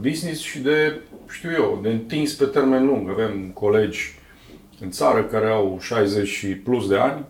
business 0.00 0.40
și 0.40 0.58
de, 0.58 1.00
știu 1.30 1.50
eu, 1.52 1.78
de 1.82 1.88
întins 1.88 2.32
pe 2.34 2.44
termen 2.44 2.86
lung. 2.86 3.10
Avem 3.10 3.50
colegi 3.54 4.18
în 4.80 4.90
țară 4.90 5.24
care 5.24 5.46
au 5.50 5.78
60 5.80 6.28
și 6.28 6.46
plus 6.46 6.88
de 6.88 6.96
ani 6.96 7.24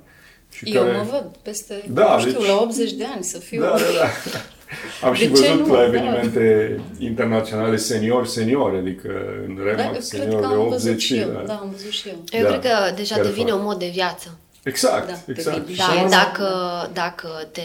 și 0.52 0.70
Eu 0.76 0.82
care... 0.82 0.96
mă 0.96 1.06
văd 1.10 1.30
peste, 1.42 1.84
Da, 1.88 2.14
nu 2.14 2.20
știu, 2.20 2.32
deci- 2.38 2.46
la 2.48 2.60
80 2.60 2.92
de 2.92 3.04
ani 3.14 3.24
să 3.24 3.38
fiu. 3.38 3.60
Da, 3.60 3.68
da, 3.68 3.76
da. 3.76 4.08
Am 5.04 5.14
și 5.14 5.26
De 5.26 5.40
ce 5.40 5.48
văzut 5.52 5.66
nu? 5.66 5.72
la 5.72 5.78
Da. 5.78 5.84
evenimente 5.84 6.80
internaționale 6.98 7.76
senior, 7.76 8.26
senior, 8.26 8.74
adică 8.74 9.08
în 9.46 9.54
Da, 9.56 9.62
Remax 9.62 9.90
cred 9.90 10.02
senior 10.02 10.40
că 10.40 10.46
de 10.46 10.54
am 10.54 10.68
văzut 10.68 10.88
80 10.88 11.02
și 11.02 11.16
eu. 11.16 11.28
da. 11.30 11.38
Da, 11.46 11.52
am 11.54 11.70
văzut 11.70 11.90
și 11.90 12.08
eu. 12.08 12.14
Eu 12.30 12.42
Da, 12.42 12.48
cred 12.58 12.60
că 12.72 12.94
deja 12.94 13.14
chiar 13.14 13.24
devine 13.24 13.50
fac. 13.50 13.58
un 13.58 13.64
mod 13.64 13.78
de 13.78 13.88
viață. 13.92 14.38
Exact, 14.62 15.06
Da, 15.06 15.32
exact. 15.32 15.56
devine. 15.58 15.74
Și 15.74 15.80
Da, 15.86 15.94
la 15.94 16.00
urmă- 16.00 16.08
dacă, 16.10 16.46
dacă 16.92 17.28
te 17.52 17.62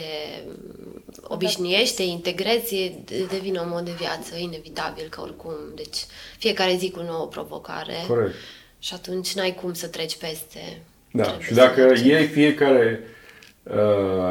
obișnuiești, 1.22 1.96
te 1.96 2.04
integrezi, 2.04 2.92
devine 3.30 3.60
un 3.60 3.70
mod 3.70 3.86
de 3.86 3.92
viață, 3.98 4.36
inevitabil 4.38 5.08
că 5.10 5.22
oricum. 5.22 5.54
Deci 5.76 5.98
fiecare 6.38 6.76
zi 6.80 6.92
cu 6.92 7.00
o 7.00 7.04
nouă 7.04 7.26
provocare. 7.28 7.94
Corect. 8.08 8.34
Și 8.80 8.94
atunci 8.94 9.34
n-ai 9.34 9.56
cum 9.62 9.74
să 9.74 9.88
treci 9.88 10.16
peste. 10.18 10.82
Da, 11.12 11.24
Trebuie 11.24 11.44
și 11.48 11.54
să 11.54 11.60
dacă 11.60 11.80
mergi. 11.82 12.08
iei 12.08 12.28
fiecare, 12.28 13.00
uh, 13.02 13.08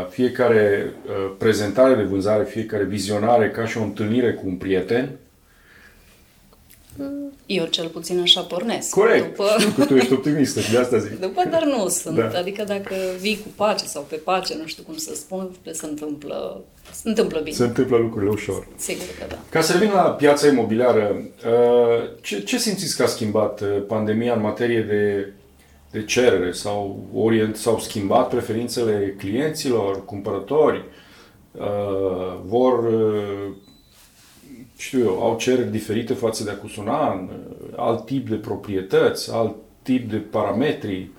fiecare 0.08 0.92
uh, 1.06 1.32
prezentare 1.38 1.94
de 1.94 2.02
vânzare, 2.02 2.44
fiecare 2.44 2.84
vizionare 2.84 3.50
ca 3.50 3.66
și 3.66 3.78
o 3.78 3.82
întâlnire 3.82 4.32
cu 4.32 4.42
un 4.46 4.54
prieten, 4.54 5.10
Eu 7.46 7.64
cel 7.64 7.88
puțin 7.88 8.20
așa 8.20 8.40
pornesc. 8.40 8.90
corect, 8.90 9.24
După, 9.36 9.44
știu 9.58 9.70
că 9.70 9.84
tu 9.84 9.94
ești 9.96 10.12
optimistă 10.12 10.60
și 10.60 10.70
de 10.70 10.78
asta 10.78 10.98
zic. 10.98 11.20
după 11.20 11.42
dar 11.50 11.64
nu 11.64 11.88
sunt. 11.88 12.16
Da. 12.16 12.38
Adică 12.38 12.64
dacă 12.66 12.94
vii 13.20 13.38
cu 13.42 13.48
pace 13.56 13.84
sau 13.84 14.06
pe 14.08 14.16
pace, 14.16 14.54
nu 14.60 14.66
știu 14.66 14.82
cum 14.82 14.96
să 14.96 15.14
spun, 15.14 15.50
se 15.72 15.86
întâmplă, 15.86 16.64
se 16.90 17.08
întâmplă 17.08 17.40
bine. 17.40 17.56
Se 17.56 17.64
întâmplă 17.64 17.96
lucrurile 17.96 18.30
ușor. 18.30 18.66
Sigur 18.76 19.04
că 19.18 19.24
da. 19.28 19.38
Ca 19.48 19.60
să 19.60 19.72
revin 19.72 19.90
la 19.94 20.00
piața 20.02 20.46
imobiliară, 20.46 21.16
uh, 21.46 22.08
ce, 22.20 22.40
ce 22.40 22.58
simțiți 22.58 22.96
că 22.96 23.02
a 23.02 23.06
schimbat 23.06 23.60
uh, 23.60 23.68
pandemia 23.86 24.34
în 24.34 24.40
materie 24.40 24.80
de, 24.80 25.32
de 25.94 26.04
cerere? 26.04 26.52
sau 26.52 27.06
orient, 27.14 27.56
s-au 27.56 27.78
schimbat 27.78 28.28
preferințele 28.28 29.14
clienților, 29.18 30.04
cumpărători? 30.04 30.84
Uh, 31.52 32.40
Vor, 32.44 32.84
uh, 32.84 33.54
știu 34.76 34.98
eu, 34.98 35.22
au 35.22 35.36
cereri 35.36 35.70
diferite 35.70 36.14
față 36.14 36.44
de 36.44 36.50
acum 36.50 36.70
un 36.78 36.88
an, 36.88 37.28
uh, 37.28 37.66
alt 37.76 38.04
tip 38.04 38.28
de 38.28 38.34
proprietăți, 38.34 39.32
alt 39.32 39.54
tip 39.82 40.10
de 40.10 40.16
parametri? 40.16 41.10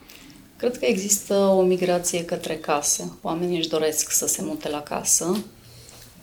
Cred 0.58 0.78
că 0.78 0.86
există 0.86 1.34
o 1.34 1.62
migrație 1.62 2.26
către 2.26 2.56
casă. 2.56 3.18
Oamenii 3.22 3.58
își 3.58 3.70
doresc 3.70 4.12
să 4.12 4.28
se 4.28 4.42
mute 4.44 4.70
la 4.70 4.82
casă, 4.82 5.44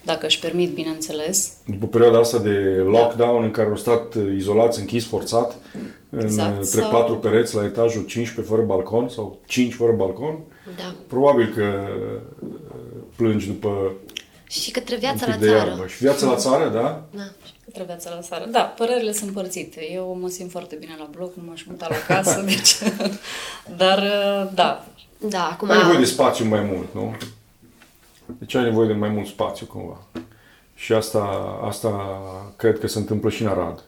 dacă 0.04 0.26
își 0.26 0.38
permit, 0.38 0.70
bineînțeles. 0.74 1.52
După 1.66 1.86
perioada 1.86 2.18
asta 2.18 2.38
de 2.38 2.82
lockdown 2.86 3.42
în 3.44 3.50
care 3.50 3.68
au 3.68 3.76
stat 3.76 4.14
uh, 4.14 4.22
izolați, 4.36 4.80
închis, 4.80 5.06
forțat, 5.06 5.54
Exact, 6.20 6.56
între 6.62 6.80
sau- 6.80 6.90
patru 6.90 7.16
pereți 7.16 7.54
la 7.54 7.64
etajul 7.64 8.04
15 8.04 8.54
fără 8.54 8.66
balcon 8.66 9.08
sau 9.08 9.38
5 9.46 9.74
fără 9.74 9.92
balcon, 9.92 10.38
Da. 10.76 10.94
probabil 11.06 11.52
că 11.56 11.62
uh, 12.42 12.48
plângi 13.16 13.46
după 13.46 13.92
Și 14.48 14.70
către 14.70 14.94
un 14.94 15.00
viața 15.00 15.24
pic 15.24 15.34
la 15.34 15.40
de 15.40 15.46
țară. 15.46 15.68
iarbă. 15.68 15.86
Și 15.86 15.96
viața 16.02 16.26
la 16.26 16.34
țară, 16.36 16.68
da? 16.68 17.04
Da. 17.16 17.22
Către 17.64 17.82
viața 17.86 18.10
la 18.14 18.20
țară. 18.20 18.44
Da, 18.50 18.60
părerile 18.60 19.12
sunt 19.12 19.28
împărțite. 19.28 19.80
Eu 19.92 20.18
mă 20.20 20.28
simt 20.28 20.50
foarte 20.50 20.76
bine 20.80 20.94
la 20.98 21.08
bloc, 21.16 21.34
nu 21.36 21.42
m-aș 21.48 21.62
muta 21.68 21.86
la 21.90 22.14
casă, 22.14 22.42
deci... 22.46 22.74
Dar, 23.76 23.98
da, 24.54 24.86
Da, 25.18 25.48
acum... 25.52 25.70
Ai 25.70 25.76
nevoie 25.78 25.98
de 25.98 26.04
spațiu 26.04 26.44
mai 26.44 26.60
mult, 26.72 26.86
nu? 26.94 27.14
Deci 28.38 28.54
ai 28.54 28.62
nevoie 28.64 28.86
de 28.86 28.92
mai 28.92 29.08
mult 29.08 29.26
spațiu, 29.26 29.66
cumva. 29.66 30.02
Și 30.74 30.92
asta, 30.92 31.22
asta 31.64 32.20
cred 32.56 32.78
că 32.78 32.86
se 32.86 32.98
întâmplă 32.98 33.30
și 33.30 33.42
în 33.42 33.48
Arad. 33.48 33.82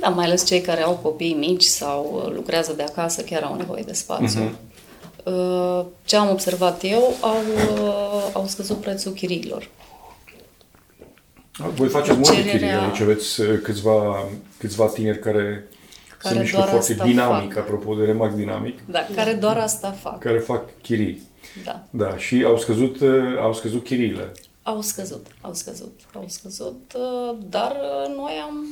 Da, 0.00 0.08
mai 0.08 0.24
ales 0.24 0.46
cei 0.46 0.60
care 0.60 0.82
au 0.82 0.94
copii 1.02 1.34
mici 1.34 1.62
sau 1.64 2.22
uh, 2.26 2.32
lucrează 2.34 2.72
de 2.72 2.82
acasă 2.82 3.22
chiar 3.22 3.42
au 3.42 3.56
nevoie 3.56 3.82
de 3.82 3.92
spațiu. 3.92 4.40
Mhm. 4.40 4.56
Uh, 5.24 5.84
Ce 6.04 6.16
am 6.16 6.30
observat 6.30 6.80
eu, 6.84 7.14
au, 7.20 7.36
uh, 7.74 8.30
au 8.32 8.46
scăzut 8.46 8.76
prețul 8.76 9.12
chiriilor. 9.12 9.68
Voi 11.74 11.88
faceți 11.88 12.16
multe 12.16 12.34
Cererea- 12.34 12.52
chirii, 12.52 12.72
aici 12.72 13.00
aveți 13.00 13.40
uh, 13.40 13.60
câțiva, 13.62 14.24
câțiva 14.58 14.86
tineri 14.86 15.18
care, 15.18 15.64
Care 16.18 16.34
sunt 16.34 16.38
mișto 16.40 16.56
doar 16.56 16.68
foarte 16.68 16.92
asta 16.92 17.04
dinamic, 17.04 17.52
fac. 17.52 17.62
apropo 17.62 17.94
de 17.94 18.04
Remax 18.04 18.34
Dinamic, 18.34 18.78
Da, 18.86 19.06
care 19.14 19.32
doar 19.32 19.56
asta 19.58 19.90
fac. 20.00 20.18
care 20.18 20.38
fac 20.38 20.62
chirii. 20.82 21.22
Da. 21.64 21.84
Da, 21.90 22.16
și 22.16 22.42
au 22.46 22.58
scăzut, 22.58 23.00
uh, 23.00 23.38
au 23.40 23.54
scăzut 23.54 23.84
chiriile. 23.84 24.32
Au 24.62 24.80
scăzut, 24.80 25.26
au 25.40 25.54
scăzut, 25.54 26.00
au 26.14 26.24
scăzut, 26.28 26.92
uh, 26.96 27.36
dar 27.48 27.70
uh, 27.70 28.16
noi 28.16 28.32
am, 28.42 28.66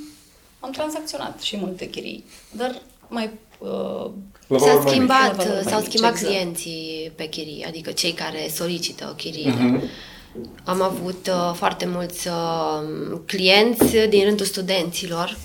am 0.60 0.70
tranzacționat 0.70 1.40
și 1.40 1.56
multe 1.56 1.88
chirii. 1.90 2.24
Dar 2.50 2.82
mai... 3.08 3.30
uh, 3.58 4.10
La 4.46 4.58
S-a 4.58 4.64
valori 4.64 4.84
mai 4.84 4.90
schimbat, 4.92 5.36
mici. 5.36 5.36
La 5.36 5.42
valori 5.44 5.64
mai 5.64 5.72
s-au 5.72 5.80
mici, 5.80 5.88
schimbat 5.88 6.10
exact. 6.12 6.30
clienții 6.32 7.12
pe 7.14 7.26
chirii, 7.26 7.64
adică 7.68 7.90
cei 7.90 8.12
care 8.12 8.48
solicită 8.54 9.14
chiriile. 9.16 9.50
Mhm. 9.62 9.82
Am 10.64 10.82
avut 10.82 11.26
uh, 11.30 11.54
foarte 11.54 11.86
mulți 11.86 12.28
uh, 12.28 13.18
clienți 13.26 13.96
din 14.08 14.24
rândul 14.24 14.46
studenților 14.46 15.36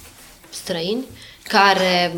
străini 0.50 1.06
care 1.44 2.14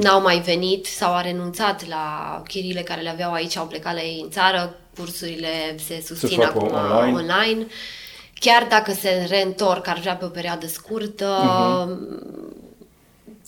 n-au 0.00 0.20
mai 0.20 0.38
venit 0.38 0.86
sau 0.86 1.12
au 1.14 1.22
renunțat 1.22 1.88
la 1.88 2.42
chiriile 2.46 2.80
care 2.80 3.00
le 3.00 3.08
aveau 3.08 3.32
aici, 3.32 3.56
au 3.56 3.66
plecat 3.66 3.94
la 3.94 4.00
ei 4.02 4.20
în 4.24 4.30
țară, 4.30 4.74
cursurile 4.96 5.76
se 5.86 6.02
susțin 6.06 6.38
fac 6.38 6.48
acum 6.48 6.62
online. 6.62 7.18
online. 7.18 7.66
Chiar 8.40 8.66
dacă 8.68 8.92
se 8.92 9.26
reîntorc, 9.28 9.88
ar 9.88 9.98
vrea 9.98 10.16
pe 10.16 10.24
o 10.24 10.28
perioadă 10.28 10.66
scurtă, 10.66 11.26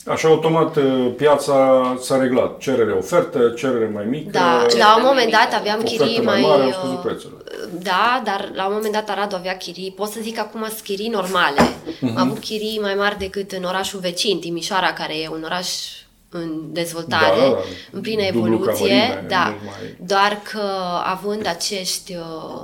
Așa, 0.07 0.29
automat, 0.29 0.77
uh, 0.77 1.13
piața 1.17 1.97
s-a 2.01 2.17
reglat. 2.21 2.59
Cerere, 2.59 2.93
ofertă, 2.93 3.53
cerere 3.57 3.91
mai 3.95 4.05
mică. 4.05 4.31
Da, 4.31 4.65
Cerere 4.69 4.79
la 4.79 4.97
un 4.97 5.03
mai 5.03 5.11
moment 5.11 5.27
mică. 5.27 5.39
dat 5.43 5.61
aveam 5.61 5.79
ofertă 5.85 6.05
chirii 6.05 6.25
mai 6.25 6.41
mai... 6.41 6.51
mare, 6.51 6.63
au 6.63 6.69
uh, 6.69 6.75
scăzut 6.75 7.01
prețurile. 7.01 7.39
Da, 7.83 8.23
dar 8.25 8.51
la 8.55 8.67
un 8.67 8.73
moment 8.73 8.93
dat 8.93 9.09
Aradu 9.11 9.35
avea 9.35 9.57
chirii, 9.57 9.93
pot 9.97 10.09
să 10.09 10.19
zic 10.23 10.39
acum 10.39 10.65
sunt 10.69 10.81
chirii 10.81 11.09
normale. 11.09 11.61
Mhm. 12.01 12.17
Am 12.19 12.27
avut 12.27 12.39
chirii 12.39 12.79
mai 12.83 12.95
mari 12.95 13.19
decât 13.19 13.53
în 13.53 13.65
orașul 13.65 14.01
vecin, 14.01 14.41
Timișoara, 14.41 14.93
care 14.93 15.19
e 15.19 15.29
un 15.29 15.43
oraș 15.45 15.69
în 16.33 16.73
dezvoltare, 16.73 17.41
Da, 17.41 17.47
da, 17.47 17.51
da. 17.51 17.59
în 17.91 18.01
plină 18.01 18.23
Dublu 18.33 18.53
evoluție, 18.55 18.89
Camarina, 18.89 19.19
e 19.21 19.27
da, 19.29 19.45
mult 19.49 19.63
mai- 19.65 19.97
doar 20.07 20.41
că 20.53 20.63
având 21.05 21.47
acești 21.47 22.15
uh, 22.17 22.63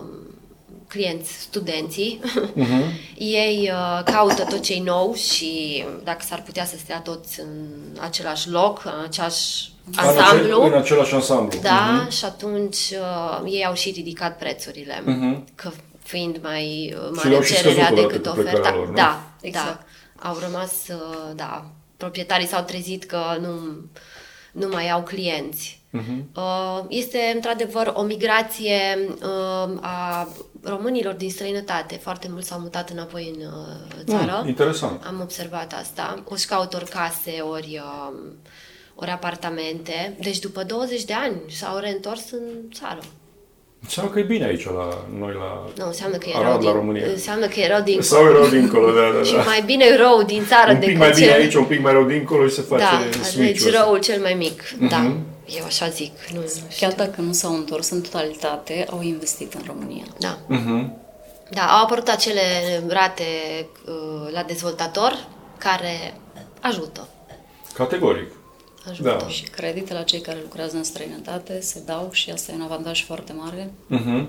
clienți, 0.88 1.32
studenții, 1.40 2.20
Mhm. 2.54 2.82
ei 3.18 3.70
uh, 3.72 4.02
caută 4.04 4.44
tot 4.44 4.60
ce 4.60 4.80
nou 4.84 5.14
și 5.14 5.84
dacă 6.04 6.24
s-ar 6.28 6.42
putea 6.42 6.64
să 6.64 6.76
stea 6.76 7.00
toți 7.00 7.40
în 7.40 7.66
același 8.00 8.50
loc, 8.50 8.82
în 8.84 9.04
același 9.04 9.74
În 9.86 9.92
ace- 9.98 10.18
ansamblu, 10.18 10.62
În 10.64 10.72
același 10.72 11.14
ansamblu. 11.14 11.58
da, 11.62 12.00
Mhm. 12.00 12.10
și 12.10 12.24
atunci 12.24 12.76
uh, 12.76 13.40
ei 13.52 13.64
au 13.66 13.74
și 13.74 13.90
ridicat 13.90 14.38
prețurile, 14.38 15.02
Mhm. 15.04 15.44
că 15.54 15.70
fiind 16.02 16.38
mai 16.42 16.94
uh, 16.96 17.04
Și 17.06 17.10
mare 17.14 17.28
le-au 17.28 17.42
și 17.42 17.54
cererea 17.54 17.84
scăzut 17.84 17.98
odată 17.98 18.12
decât 18.12 18.26
cu 18.26 18.32
plecarea 18.34 18.60
oferta. 18.60 18.76
lor, 18.78 18.88
nu? 18.88 18.94
da, 18.94 19.22
Exact. 19.40 19.66
da. 20.22 20.28
Au 20.28 20.36
rămas, 20.40 20.72
uh, 20.88 21.30
da, 21.34 21.66
proprietarii 21.96 22.46
s-au 22.46 22.62
trezit 22.62 23.04
că 23.04 23.22
nu, 23.40 23.54
nu 24.52 24.68
mai 24.68 24.90
au 24.90 25.02
clienți. 25.02 25.80
Uh, 26.34 26.84
Este 26.88 27.32
într-adevăr 27.34 27.92
o 27.94 28.02
migrație 28.02 29.08
uh, 29.22 29.78
a 29.80 30.28
românilor 30.62 31.14
din 31.14 31.30
străinătate. 31.30 31.94
Foarte 31.94 32.28
mulți 32.30 32.48
s-au 32.48 32.60
mutat 32.60 32.90
înapoi 32.90 33.32
în 33.34 33.46
uh, 33.46 34.04
țară. 34.04 34.40
Mm, 34.42 34.48
interesant. 34.48 35.04
Am 35.06 35.20
observat 35.20 35.72
asta. 35.72 36.22
Își 36.28 36.46
caută 36.46 36.76
ori 36.76 36.90
case, 36.90 37.40
ori, 37.40 37.82
uh, 37.82 38.18
ori 38.94 39.10
apartamente. 39.10 40.16
Deci 40.20 40.38
după 40.38 40.64
20 40.64 41.04
de 41.04 41.12
ani 41.12 41.36
s-au 41.50 41.78
reîntors 41.78 42.30
în 42.30 42.42
țară. 42.74 43.00
Înseamnă 43.88 44.10
că 44.12 44.18
e 44.18 44.22
bine 44.22 44.44
aici 44.44 44.64
la 44.64 45.04
noi 45.18 45.32
la 45.42 45.64
Nu, 45.76 45.86
înseamnă 45.86 46.16
că 46.16 46.26
erau, 46.28 46.42
Arad, 46.42 46.54
la 46.54 46.70
din, 46.70 46.78
România. 46.80 47.06
înseamnă 47.06 47.46
că 47.46 47.60
erau 47.60 47.80
din 47.82 48.00
Sau 48.02 48.24
erau 48.26 48.46
dincolo, 48.46 48.90
da, 48.92 49.10
da, 49.18 49.22
și 49.28 49.34
da. 49.34 49.42
mai 49.42 49.62
bine 49.64 49.96
rău 49.96 50.22
din 50.22 50.44
țară 50.46 50.70
Un 50.72 50.76
pic 50.78 50.84
decât 50.86 50.98
mai 51.00 51.10
bine 51.10 51.26
cel... 51.26 51.40
aici, 51.40 51.54
un 51.54 51.64
pic 51.64 51.80
mai 51.82 51.92
rău 51.92 52.04
dincolo 52.04 52.46
și 52.48 52.54
se 52.54 52.60
face 52.62 52.82
Da, 52.82 52.98
switch-ul 53.22 53.44
deci 53.44 53.64
ăsta. 53.64 53.82
răul 53.84 53.98
cel 53.98 54.20
mai 54.20 54.34
mic. 54.34 54.62
Da, 54.88 54.96
Mhm. 54.98 55.16
eu 55.58 55.64
așa 55.64 55.88
zic. 55.88 56.12
Nu, 56.34 56.40
nu 56.40 56.46
știu. 56.48 56.64
Chiar 56.78 56.92
dacă 56.92 57.20
nu 57.20 57.32
s-au 57.32 57.54
întors 57.54 57.90
în 57.90 58.00
totalitate, 58.00 58.86
au 58.90 59.02
investit 59.02 59.54
în 59.54 59.62
România. 59.66 60.04
Da. 60.18 60.38
Mhm. 60.46 60.96
Da, 61.50 61.62
au 61.62 61.84
apărut 61.84 62.08
acele 62.08 62.42
rate 62.88 63.22
uh, 63.86 64.32
la 64.32 64.42
dezvoltator 64.42 65.12
care 65.58 66.14
ajută. 66.60 67.08
Categoric. 67.74 68.30
Ajută. 68.90 69.16
Da. 69.20 69.28
Și 69.28 69.42
creditele 69.42 69.98
la 69.98 70.04
cei 70.04 70.20
care 70.20 70.38
lucrează 70.42 70.76
în 70.76 70.84
străinătate 70.84 71.60
se 71.60 71.82
dau 71.86 72.08
și 72.12 72.30
asta 72.30 72.52
e 72.52 72.54
un 72.54 72.62
avantaj 72.62 73.04
foarte 73.04 73.32
mare. 73.32 73.70
Mhm. 73.86 74.28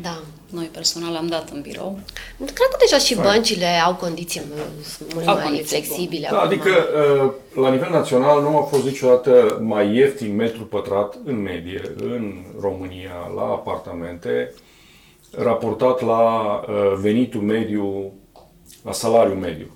Da. 0.00 0.22
Noi 0.50 0.64
personal 0.64 1.16
am 1.16 1.26
dat 1.26 1.50
în 1.50 1.60
birou. 1.60 1.98
Cred 2.36 2.68
că 2.70 2.76
deja 2.78 2.98
și 2.98 3.14
Fain. 3.14 3.26
băncile 3.32 3.66
au 3.66 3.94
condiții 3.94 4.42
mult, 4.48 5.14
mult 5.14 5.26
Au 5.26 5.34
mai 5.34 5.42
condiții 5.44 5.66
flexibile. 5.66 6.28
Da, 6.30 6.36
acum. 6.36 6.48
adică 6.48 6.70
uh, 6.70 7.32
la 7.62 7.70
nivel 7.70 7.90
național 7.90 8.42
nu 8.42 8.56
a 8.56 8.62
fost 8.62 8.84
niciodată 8.84 9.58
mai 9.62 9.94
ieftin 9.96 10.34
metru 10.34 10.64
pătrat 10.64 11.18
în 11.24 11.42
medie 11.42 11.94
în 11.96 12.44
România 12.60 13.30
la 13.34 13.42
apartamente 13.42 14.52
raportat 15.30 16.00
la 16.00 16.54
uh, 16.68 16.92
venitul 17.00 17.40
mediu, 17.40 18.12
la 18.84 18.92
salariul 18.92 19.36
mediu. 19.36 19.70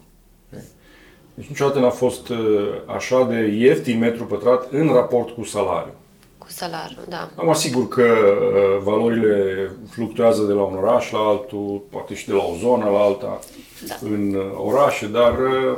Deci 1.38 1.46
niciodată 1.48 1.78
n-a 1.78 1.90
fost 1.90 2.28
uh, 2.28 2.38
așa 2.86 3.24
de 3.24 3.36
ieftin 3.36 3.98
metru 3.98 4.24
pătrat 4.24 4.68
în 4.70 4.92
raport 4.92 5.30
cu 5.30 5.44
salariul. 5.44 5.94
Cu 6.38 6.46
salariul, 6.48 7.04
da. 7.08 7.30
Am 7.34 7.48
asigur 7.48 7.88
că 7.88 8.02
uh, 8.02 8.82
valorile 8.82 9.70
fluctuează 9.90 10.42
de 10.42 10.52
la 10.52 10.62
un 10.62 10.76
oraș 10.76 11.10
la 11.10 11.18
altul, 11.18 11.82
poate 11.90 12.14
și 12.14 12.26
de 12.26 12.32
la 12.32 12.42
o 12.42 12.56
zonă 12.60 12.84
la 12.84 12.98
alta 12.98 13.38
Da. 13.86 13.94
în 14.00 14.34
uh, 14.34 14.42
orașe, 14.56 15.06
dar 15.06 15.38
uh, 15.38 15.76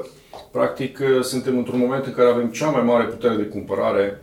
practic 0.51 0.99
uh, 0.99 1.23
suntem 1.23 1.57
într-un 1.57 1.79
moment 1.79 2.05
în 2.05 2.15
care 2.15 2.29
avem 2.29 2.49
cea 2.51 2.71
mai 2.71 2.83
mare 2.83 3.05
putere 3.05 3.35
de 3.35 3.43
cumpărare 3.43 4.23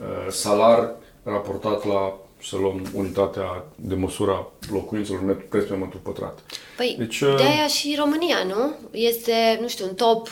uh, 0.00 0.30
salar 0.30 0.90
raportat 1.22 1.84
la, 1.86 2.18
să 2.42 2.56
luăm 2.56 2.86
unitatea 2.94 3.64
de 3.76 3.94
măsură 3.94 4.30
a 4.32 4.52
locuințelor, 4.72 5.22
metru, 5.22 5.44
preț 5.48 5.68
pe 5.68 5.74
metru 5.74 5.98
pătrat. 5.98 6.38
Păi, 6.76 6.94
Deci, 6.98 7.18
deci, 7.18 7.20
uh, 7.20 7.36
de-aia 7.36 7.66
și 7.66 7.96
România, 7.98 8.36
nu? 8.46 8.74
Este, 8.90 9.58
nu 9.60 9.68
știu, 9.68 9.84
un 9.84 9.94
top, 9.94 10.28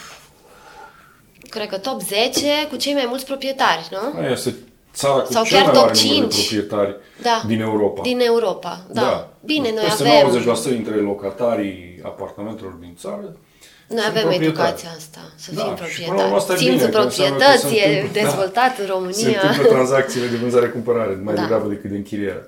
cred 1.48 1.68
că 1.68 1.78
top 1.78 2.00
10 2.00 2.40
cu 2.70 2.76
cei 2.76 2.92
mai 2.92 3.06
mulți 3.08 3.24
proprietari, 3.24 3.88
nu? 3.90 4.20
Aia 4.20 4.30
este 4.30 4.54
țara 4.94 5.20
cu 5.20 5.32
Sau 5.32 5.44
cel 5.44 5.56
chiar 5.56 5.64
mai 5.64 5.74
top 5.74 5.84
mare 5.84 5.98
număr 6.02 6.26
de 6.26 6.34
5. 6.34 6.46
proprietari 6.48 6.96
Da. 7.22 7.42
din 7.46 7.60
Europa. 7.60 8.02
Din 8.02 8.20
Europa, 8.20 8.84
da. 8.92 9.30
Bine, 9.44 9.70
noi 9.74 9.84
Peste 9.84 10.08
avem, 10.08 10.56
90% 10.56 10.62
dintre 10.64 10.94
locatarii 10.94 12.00
apartamentelor 12.02 12.72
din 12.72 12.94
țară 12.98 13.36
noi 13.88 13.98
sunt 14.04 14.10
avem 14.10 14.22
proprietari. 14.28 14.44
educația 14.44 14.90
asta, 14.96 15.20
să 15.44 15.48
Da, 15.54 15.62
fim 15.62 15.86
și 15.94 16.00
până 16.02 16.16
la 16.20 16.24
urmă 16.26 16.36
proprietari. 16.36 16.36
asta 16.40 16.52
e 16.52 16.56
Simțul 16.56 16.76
bine, 16.88 16.90
că 16.90 16.98
înseamnă 17.04 17.36
că 17.38 17.44
proprietății 17.44 17.78
se 17.78 17.84
e 17.84 18.00
întâmplă- 18.00 18.20
da. 18.20 18.26
dezvoltat 18.26 18.72
în 18.82 18.84
Se 18.86 18.90
România. 18.94 19.40
întâmplă 19.42 19.64
tranzacțiile 19.74 20.26
de 20.32 20.36
vânzare-cumpărare, 20.44 21.12
mai 21.24 21.34
Da. 21.34 21.40
degrabă 21.42 21.66
decât 21.74 21.90
de 21.92 21.96
închiriere. 22.02 22.42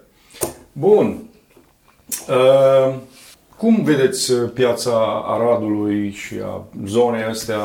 Bun. 0.87 1.07
Uh, 2.29 2.95
cum 3.57 3.83
vedeți 3.85 4.33
uh, 4.33 4.51
piața 4.55 4.97
Aradului 5.35 6.11
și 6.23 6.35
a 6.45 6.65
zonei 6.87 7.23
astea? 7.23 7.61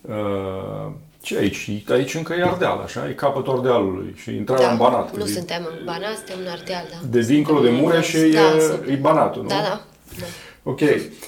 Uh, 0.00 0.86
ce 1.20 1.36
aici? 1.36 1.84
Aici 1.90 2.14
încă 2.14 2.32
e 2.34 2.42
Ardeal, 2.42 2.80
așa? 2.84 3.08
E 3.08 3.12
capătul 3.12 3.54
Ardealului 3.54 4.14
și 4.16 4.30
intrarea 4.36 4.70
în 4.70 4.76
Banat. 4.76 5.10
Da. 5.12 5.18
nu 5.18 5.24
De- 5.24 5.30
suntem 5.32 5.68
în 5.70 5.84
Banat, 5.84 6.14
suntem 6.16 6.36
în 6.44 6.50
Ardeal, 6.50 6.84
da. 6.90 6.96
De 7.10 7.20
dincolo 7.20 7.60
de 7.60 7.70
Mureș 7.70 8.12
e, 8.12 8.28
Da, 8.32 8.56
e, 8.56 8.60
sunt. 8.60 8.88
e 8.88 8.94
Banatul, 8.94 9.42
nu? 9.42 9.48
Da, 9.48 9.54
da. 9.54 9.80
da. 10.18 10.24
Ok. 10.66 10.80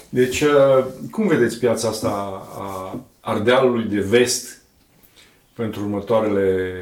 Deci, 0.09 0.41
uh, 0.41 0.85
cum 1.11 1.27
vedeți 1.27 1.59
piața 1.59 1.87
asta 1.87 2.07
a 2.57 2.99
Ardealului 3.19 3.83
de 3.83 3.99
vest 3.99 4.61
pentru 5.53 5.81
următoarele 5.81 6.73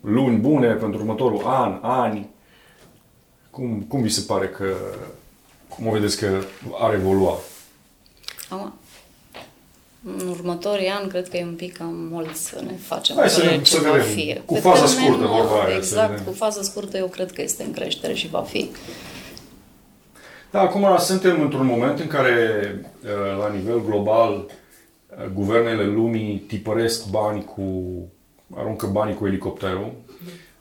luni 0.00 0.36
bune, 0.36 0.72
pentru 0.72 1.00
următorul 1.00 1.42
an, 1.44 1.78
ani? 1.82 2.28
Cum, 3.50 3.80
cum 3.88 4.02
vi 4.02 4.08
se 4.08 4.20
pare 4.26 4.48
că, 4.48 4.74
cum 5.68 5.86
o 5.86 5.90
vedeți 5.90 6.18
că 6.18 6.38
ar 6.80 6.94
evolua? 6.94 7.38
Acum, 8.48 8.72
în 10.20 10.28
următorii 10.28 10.88
ani, 10.88 11.08
cred 11.08 11.28
că 11.28 11.36
e 11.36 11.44
un 11.44 11.54
pic 11.54 11.76
cam 11.76 11.94
mult 12.10 12.36
să 12.36 12.60
ne 12.66 12.72
facem 12.86 13.16
Hai 13.16 13.28
să 13.30 13.38
părere 13.38 13.56
ne- 13.56 13.62
ce 13.62 13.70
să 13.74 13.80
va 13.80 13.90
vedem. 13.90 14.06
fi. 14.06 14.40
Cu 14.44 14.52
Pe 14.54 14.60
faza 14.60 14.84
termen, 14.84 15.04
scurtă, 15.04 15.26
vorba 15.26 15.54
aia, 15.62 15.70
să 15.70 15.76
Exact, 15.76 16.10
vedem. 16.10 16.24
cu 16.24 16.32
fază 16.32 16.62
scurtă 16.62 16.96
eu 16.96 17.06
cred 17.06 17.32
că 17.32 17.42
este 17.42 17.62
în 17.62 17.72
creștere 17.72 18.14
și 18.14 18.28
va 18.28 18.40
fi. 18.42 18.70
Da, 20.50 20.60
acum 20.60 20.86
suntem 20.98 21.40
într-un 21.40 21.66
moment 21.66 21.98
în 21.98 22.06
care, 22.06 22.60
uh, 23.04 23.38
la 23.38 23.48
nivel 23.54 23.82
global, 23.84 24.32
uh, 24.34 25.24
guvernele 25.34 25.84
lumii 25.84 26.36
tipăresc 26.38 27.08
bani 27.10 27.44
cu, 27.44 27.62
aruncă 28.56 28.86
banii 28.86 29.14
cu 29.14 29.26
elicopterul, 29.26 29.92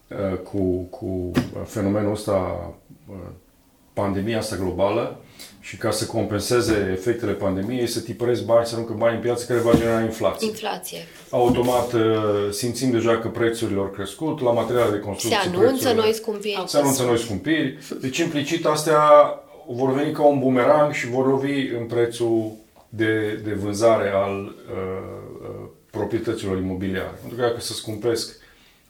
uh, 0.07 0.37
cu, 0.43 0.59
cu 0.89 1.05
uh, 1.05 1.61
fenomenul 1.65 2.11
ăsta, 2.11 2.69
uh, 3.09 3.15
pandemia 3.93 4.37
asta 4.37 4.55
globală, 4.55 5.19
și 5.59 5.77
ca 5.77 5.91
să 5.91 6.05
compenseze 6.05 6.89
efectele 6.91 7.31
pandemiei, 7.31 7.87
să 7.87 7.99
tipăresc 7.99 8.43
bani, 8.43 8.65
să 8.65 8.73
aruncă 8.75 8.93
bani 8.97 9.15
în 9.15 9.21
piață 9.21 9.45
care 9.45 9.59
va 9.59 9.71
genera 9.75 10.01
inflație. 10.01 10.47
Inflație. 10.47 10.97
Automat 11.29 11.93
uh, 11.93 12.01
simțim 12.51 12.91
deja 12.91 13.17
că 13.17 13.27
prețurile 13.27 13.79
au 13.79 13.85
crescut, 13.85 14.41
la 14.41 14.51
materiale 14.51 14.89
de 14.89 14.95
Se 14.95 15.01
construcție 15.01 15.39
anunță 15.45 15.67
prețurile- 15.67 16.01
noi 16.01 16.13
scumpiri. 16.13 16.63
se 16.65 16.77
anunță 16.77 17.03
noi 17.03 17.17
scumpiri. 17.17 17.77
Deci 18.01 18.17
implicit 18.17 18.65
astea 18.65 18.99
vor 19.67 19.93
veni 19.93 20.11
ca 20.13 20.23
un 20.23 20.39
bumerang 20.39 20.93
și 20.93 21.07
vor 21.07 21.27
lovi 21.27 21.67
în 21.67 21.85
prețul 21.85 22.51
de, 22.89 23.41
de 23.43 23.53
vânzare 23.53 24.09
al 24.09 24.41
uh, 24.41 24.53
uh, 25.41 25.67
proprietăților 25.91 26.57
imobiliare. 26.57 27.17
Pentru 27.19 27.37
că 27.37 27.43
dacă 27.43 27.59
se 27.59 27.73
scumpesc 27.73 28.37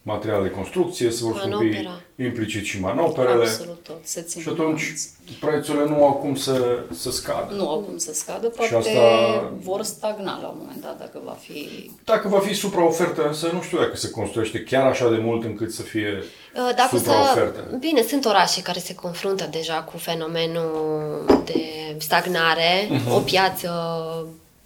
materiale 0.01 0.43
de 0.47 0.53
construcție, 0.53 1.09
se 1.09 1.23
vor 1.23 1.37
scumpi 1.37 1.55
Manopera. 1.55 2.01
Implicit 2.17 2.63
și 2.65 2.79
manoperele. 2.79 3.43
Absolut 3.43 3.83
tot. 3.83 3.99
Se 4.03 4.21
ține 4.21 4.43
Și 4.43 4.49
atunci 4.49 4.81
balans. 4.83 5.09
prețurile 5.39 5.85
nu 5.85 6.05
au 6.05 6.13
cum 6.13 6.35
să, 6.35 6.79
să 6.99 7.11
scadă. 7.11 7.53
Nu 7.55 7.69
au 7.69 7.79
cum 7.79 7.97
să 7.97 8.13
scadă, 8.13 8.47
Și 8.47 8.57
poate 8.57 8.75
asta- 8.75 9.51
vor 9.61 9.83
stagna 9.83 10.39
la 10.41 10.47
un 10.47 10.55
moment 10.59 10.81
dat 10.81 10.97
dacă 10.99 11.21
va 11.25 11.37
fi... 11.41 11.89
Dacă 12.03 12.27
va 12.27 12.39
fi 12.39 12.53
supraofertă, 12.53 13.27
însă 13.27 13.49
nu 13.53 13.61
știu 13.61 13.77
dacă 13.77 13.95
se 13.95 14.09
construiește 14.09 14.63
chiar 14.63 14.85
așa 14.85 15.09
de 15.09 15.17
mult 15.17 15.43
încât 15.43 15.71
să 15.73 15.81
fie 15.81 16.23
Uh, 16.57 16.69
Dacă 16.75 16.89
să... 16.91 16.97
supraofertă. 16.97 17.75
Bine, 17.79 18.01
sunt 18.01 18.25
orașe 18.25 18.61
care 18.61 18.79
se 18.79 18.95
confruntă 18.95 19.47
deja 19.51 19.73
cu 19.91 19.97
fenomenul 19.97 21.25
de 21.45 21.61
stagnare, 21.97 22.87
Mhm. 22.89 23.11
o 23.13 23.19
piață 23.19 23.69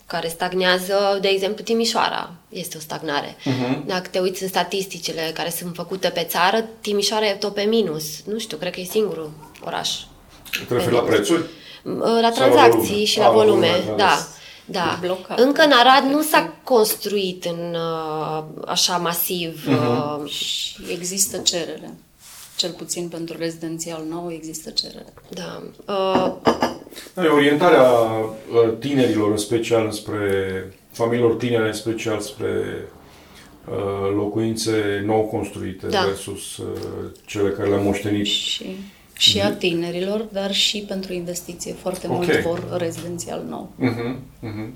care 0.09 0.27
stagnează, 0.27 1.17
de 1.21 1.27
exemplu 1.27 1.63
Timișoara 1.63 2.31
este 2.49 2.77
o 2.77 2.79
stagnare. 2.79 3.35
Mhm. 3.43 3.87
Dacă 3.87 4.07
te 4.11 4.19
uiți 4.19 4.43
în 4.43 4.49
statisticile 4.49 5.31
care 5.33 5.49
sunt 5.49 5.75
făcute 5.75 6.09
pe 6.09 6.23
țară, 6.29 6.65
Timișoara 6.81 7.27
e 7.27 7.33
tot 7.33 7.53
pe 7.53 7.61
minus. 7.61 8.03
Nu 8.25 8.37
știu, 8.39 8.57
cred 8.57 8.73
că 8.73 8.79
e 8.79 8.83
singurul 8.83 9.31
oraș. 9.65 9.89
Te 10.67 10.73
referi 10.73 10.93
la 10.93 10.99
prețuri? 11.01 11.43
La 11.83 12.05
Sau 12.05 12.21
la 12.21 12.31
tranzacții 12.31 12.79
volume? 12.81 13.05
și 13.05 13.19
A, 13.19 13.21
la 13.21 13.27
la 13.27 13.33
volume, 13.33 13.67
volume, 13.67 13.93
da, 13.97 14.27
da. 14.65 14.79
Da. 14.79 14.97
Blocat. 15.01 15.39
Încă 15.39 15.61
în 15.61 15.71
Arad 15.71 16.11
nu 16.11 16.21
s-a 16.21 16.53
construit 16.63 17.45
în 17.45 17.75
uh, 17.75 18.43
așa 18.67 18.97
masiv. 18.97 19.63
Mhm. 19.67 20.21
uh, 20.23 20.29
Și 20.29 20.75
există 20.91 21.37
cerere. 21.37 21.93
Cel 22.55 22.71
puțin 22.71 23.07
pentru 23.07 23.37
rezidențial 23.37 24.03
nou 24.09 24.31
există 24.31 24.69
cerere. 24.69 25.13
Da. 25.29 25.61
Uh, 25.93 26.33
Da, 27.13 27.23
e 27.23 27.27
orientarea 27.27 27.83
uh, 27.83 28.73
tinerilor, 28.79 29.31
în 29.31 29.37
special 29.37 29.91
spre 29.91 30.19
familiilor 30.91 31.35
tinere, 31.35 31.67
în 31.67 31.73
special 31.73 32.19
spre 32.19 32.87
uh, 33.69 34.13
locuințe 34.15 35.03
nou 35.05 35.21
construite 35.21 35.87
Da. 35.87 36.03
versus 36.05 36.57
uh, 36.57 36.67
cele 37.25 37.49
care 37.49 37.69
le-am 37.69 37.83
moștenit. 37.83 38.25
Și, 38.25 38.65
și 39.13 39.41
a 39.41 39.51
tinerilor, 39.51 40.19
dar 40.31 40.53
și 40.53 40.85
pentru 40.87 41.13
investiție. 41.13 41.73
Foarte 41.73 42.07
Ok. 42.07 42.15
mult 42.15 42.39
vor 42.39 42.77
rezidențial 42.77 43.43
nou. 43.49 43.71
Uh-huh, 43.81 44.15
uh-huh. 44.43 44.69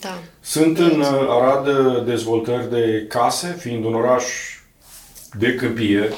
da. 0.00 0.18
Sunt 0.40 0.78
în 0.78 1.00
uh, 1.00 1.26
Arad 1.28 1.66
uh, 1.66 2.04
dezvoltări 2.04 2.70
de 2.70 3.04
case, 3.08 3.56
fiind 3.58 3.84
un 3.84 3.94
oraș 3.94 4.24
de 5.38 5.54
câmpie, 5.54 6.12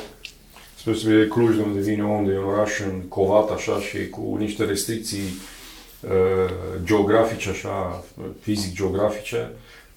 spre 0.81 0.91
deosebire 0.93 1.23
de 1.23 1.29
Cluj, 1.29 1.57
de 1.57 1.63
unde 1.63 1.81
vine 1.81 2.05
unde 2.05 2.33
e 2.33 2.39
un 2.39 2.45
oraș 2.45 2.71
în 2.81 3.01
covat, 3.09 3.51
așa, 3.51 3.81
și 3.81 4.09
cu 4.09 4.37
niște 4.39 4.65
restricții 4.65 5.23
uh, 6.01 6.53
geografice, 6.85 7.49
așa, 7.49 8.05
fizic-geografice, 8.41 9.51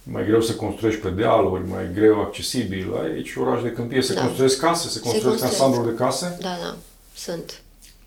mai 0.04 0.26
greu 0.26 0.42
să 0.42 0.54
construiești 0.56 1.02
pe 1.02 1.10
dealuri, 1.10 1.68
mai 1.70 1.84
greu 1.94 2.22
accesibil. 2.22 2.94
Aici, 3.04 3.36
oraș 3.36 3.62
de 3.62 3.72
câmpie, 3.72 4.02
se 4.02 4.14
Da. 4.14 4.22
construiesc 4.22 4.60
case, 4.60 4.88
se 4.90 5.00
construiesc 5.00 5.26
construiesc. 5.28 5.62
ansambluri 5.62 5.96
de 5.96 6.04
case. 6.04 6.38
Da, 6.42 6.58
da, 6.64 6.76
sunt. 7.16 7.62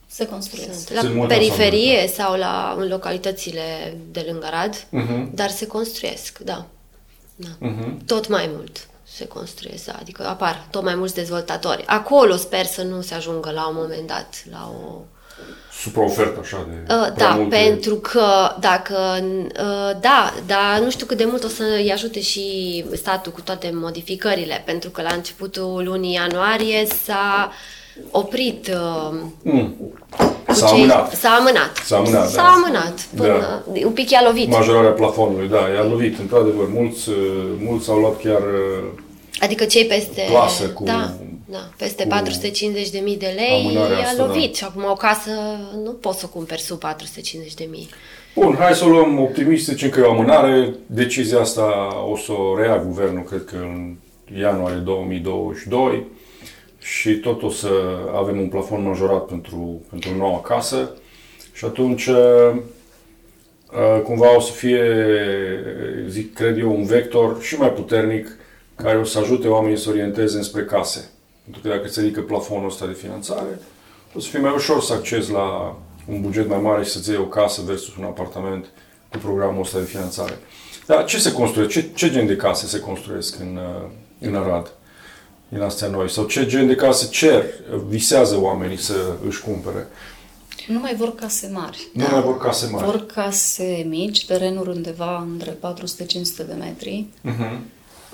Se 0.06 0.26
construiesc. 0.26 0.72
sunt. 0.86 0.92
La 0.94 1.00
Sunt 1.00 1.14
multe 1.14 1.34
periferie 1.34 2.08
sau 2.08 2.36
la, 2.38 2.74
în 2.78 2.88
localitățile 2.88 3.96
de 4.10 4.24
lângă 4.30 4.46
Arad, 4.46 4.86
Mhm. 4.90 5.34
dar 5.34 5.50
se 5.50 5.66
construiesc, 5.66 6.38
da. 6.38 6.66
da. 7.36 7.48
Mhm. 7.58 8.04
Tot 8.06 8.28
mai 8.28 8.50
mult 8.54 8.88
se 9.08 9.26
construiesc, 9.26 9.84
da. 9.84 9.96
adică 10.00 10.26
apar 10.26 10.66
tot 10.70 10.82
mai 10.82 10.94
mulți 10.94 11.14
dezvoltatori. 11.14 11.84
Acolo 11.86 12.36
sper 12.36 12.64
să 12.64 12.82
nu 12.82 13.00
se 13.00 13.14
ajungă 13.14 13.50
la 13.50 13.68
un 13.68 13.74
moment 13.78 14.06
dat 14.06 14.44
la 14.50 14.72
o... 14.84 15.00
Supraofertă 15.82 16.38
așa 16.40 16.66
de 16.68 16.74
Uh, 16.94 17.12
prea 17.14 17.28
da, 17.28 17.34
multe- 17.34 17.56
pentru 17.56 17.94
că 17.94 18.54
dacă... 18.60 18.96
Uh, 19.60 20.00
da, 20.00 20.34
dar 20.46 20.80
nu 20.80 20.90
știu 20.90 21.06
cât 21.06 21.16
de 21.16 21.24
mult 21.24 21.44
o 21.44 21.48
să-i 21.48 21.92
ajute 21.92 22.20
și 22.20 22.84
statul 22.92 23.32
cu 23.32 23.40
toate 23.40 23.70
modificările, 23.74 24.62
pentru 24.66 24.90
că 24.90 25.02
la 25.02 25.12
începutul 25.14 25.82
lunii 25.84 26.12
ianuarie 26.12 26.86
s-a 27.04 27.50
oprit... 28.10 28.68
Uh, 28.68 29.18
Mm. 29.42 29.76
Cu 30.60 30.66
S-a 30.66 30.66
cei- 30.68 30.76
amânat. 30.78 31.12
S-a 31.12 31.28
amânat. 31.30 31.76
S-a 31.84 31.96
amânat, 31.96 32.28
S-a 32.28 32.42
da. 32.42 32.48
amânat. 32.48 33.00
Până, 33.16 33.62
Un 33.84 33.92
pic 33.92 34.10
i-a 34.10 34.22
lovit. 34.26 34.48
Majorarea 34.50 34.90
plafonului, 34.90 35.48
da, 35.48 35.58
i-a 35.74 35.84
lovit, 35.90 36.18
într-adevăr. 36.18 36.66
Mulți, 36.72 37.08
uh, 37.08 37.16
mulți 37.58 37.90
au 37.90 37.98
luat 37.98 38.20
chiar 38.22 38.40
uh, 38.40 38.88
Adică 39.40 39.64
cei 39.64 39.84
peste... 39.84 40.22
Plasă 40.30 40.64
cu- 40.68 40.84
Da, 40.84 41.12
da, 41.44 41.68
peste 41.76 42.02
cu 42.02 42.08
450 42.08 42.90
de 42.90 42.98
mii 43.04 43.16
de 43.16 43.32
lei 43.36 43.60
amânarea 43.64 43.98
i-a 43.98 44.04
asta, 44.06 44.24
lovit. 44.26 44.50
da. 44.50 44.56
Și 44.56 44.64
acum 44.64 44.84
o 44.90 44.94
casă 44.94 45.30
nu 45.84 45.90
poți 45.90 46.18
să 46.18 46.26
o 46.28 46.32
cumperi 46.36 46.60
sub 46.60 46.78
450 46.78 47.54
de 47.54 47.66
mii. 47.70 47.88
Bun, 48.34 48.56
hai 48.58 48.74
să 48.74 48.84
o 48.84 48.88
luăm 48.88 49.20
optimist, 49.20 49.64
să 49.64 49.72
zicem 49.72 49.88
că 49.88 50.00
e 50.00 50.02
o 50.02 50.10
amânare. 50.10 50.74
Decizia 50.86 51.40
asta 51.40 51.64
o 52.12 52.16
să 52.16 52.32
o 52.32 52.58
rea 52.60 52.78
guvernul, 52.78 53.22
cred 53.22 53.44
că 53.44 53.56
în 53.56 53.94
ianuarie 54.40 54.76
2022 54.84 56.06
și 56.86 57.16
tot 57.16 57.42
o 57.42 57.50
să 57.50 57.68
avem 58.14 58.38
un 58.38 58.48
plafon 58.48 58.82
majorat 58.82 59.26
pentru, 59.26 59.82
pentru 59.90 60.14
noua 60.16 60.40
casă 60.40 60.90
și 61.52 61.64
atunci 61.64 62.06
uh, 62.06 62.56
cumva 64.04 64.36
o 64.36 64.40
să 64.40 64.52
fie, 64.52 64.82
zic, 66.08 66.34
cred 66.34 66.58
eu, 66.58 66.76
un 66.76 66.84
vector 66.84 67.42
și 67.42 67.58
mai 67.58 67.72
puternic 67.72 68.36
care 68.74 68.98
o 68.98 69.04
să 69.04 69.18
ajute 69.18 69.48
oamenii 69.48 69.78
să 69.78 69.90
orienteze 69.90 70.36
înspre 70.36 70.64
case. 70.64 71.10
Pentru 71.42 71.62
că 71.62 71.68
dacă 71.68 71.88
se 71.88 72.00
ridică 72.00 72.20
plafonul 72.20 72.66
ăsta 72.66 72.86
de 72.86 72.92
finanțare, 72.92 73.60
o 74.14 74.20
să 74.20 74.28
fie 74.28 74.38
mai 74.38 74.52
ușor 74.54 74.80
să 74.80 74.92
accezi 74.92 75.32
la 75.32 75.78
un 76.08 76.20
buget 76.20 76.48
mai 76.48 76.60
mare 76.60 76.84
și 76.84 76.90
să-ți 76.90 77.10
iei 77.10 77.18
o 77.18 77.26
casă 77.26 77.62
versus 77.64 77.96
un 77.96 78.04
apartament 78.04 78.66
cu 79.08 79.18
programul 79.18 79.60
ăsta 79.60 79.78
de 79.78 79.84
finanțare. 79.84 80.38
Dar 80.86 81.04
ce 81.04 81.18
se 81.18 81.32
construiește? 81.32 81.80
Ce, 81.80 81.88
ce 81.94 82.10
gen 82.10 82.26
de 82.26 82.36
case 82.36 82.66
se 82.66 82.80
construiesc 82.80 83.40
în, 83.40 83.56
uh, 83.56 83.88
în 84.20 84.34
Arad? 84.34 84.72
Din 85.48 85.60
astea 85.60 85.88
noi? 85.88 86.10
Sau 86.10 86.24
ce 86.24 86.46
gen 86.46 86.66
de 86.66 86.74
case 86.74 87.06
cer, 87.06 87.44
visează 87.86 88.40
oamenii 88.40 88.78
să 88.78 88.94
își 89.26 89.40
cumpere? 89.40 89.86
Nu 90.66 90.78
mai 90.78 90.94
vor 90.94 91.14
case 91.14 91.50
mari. 91.52 91.88
Nu 91.92 92.06
mai 92.10 92.22
vor 92.22 92.38
case 92.38 92.68
mari. 92.72 92.84
Vor 92.84 93.06
case 93.06 93.86
mici, 93.88 94.26
terenuri 94.26 94.68
undeva 94.68 95.26
între 95.32 95.50
400-500 95.50 95.56
de 96.36 96.54
metri. 96.58 97.06
Mhm. 97.20 97.64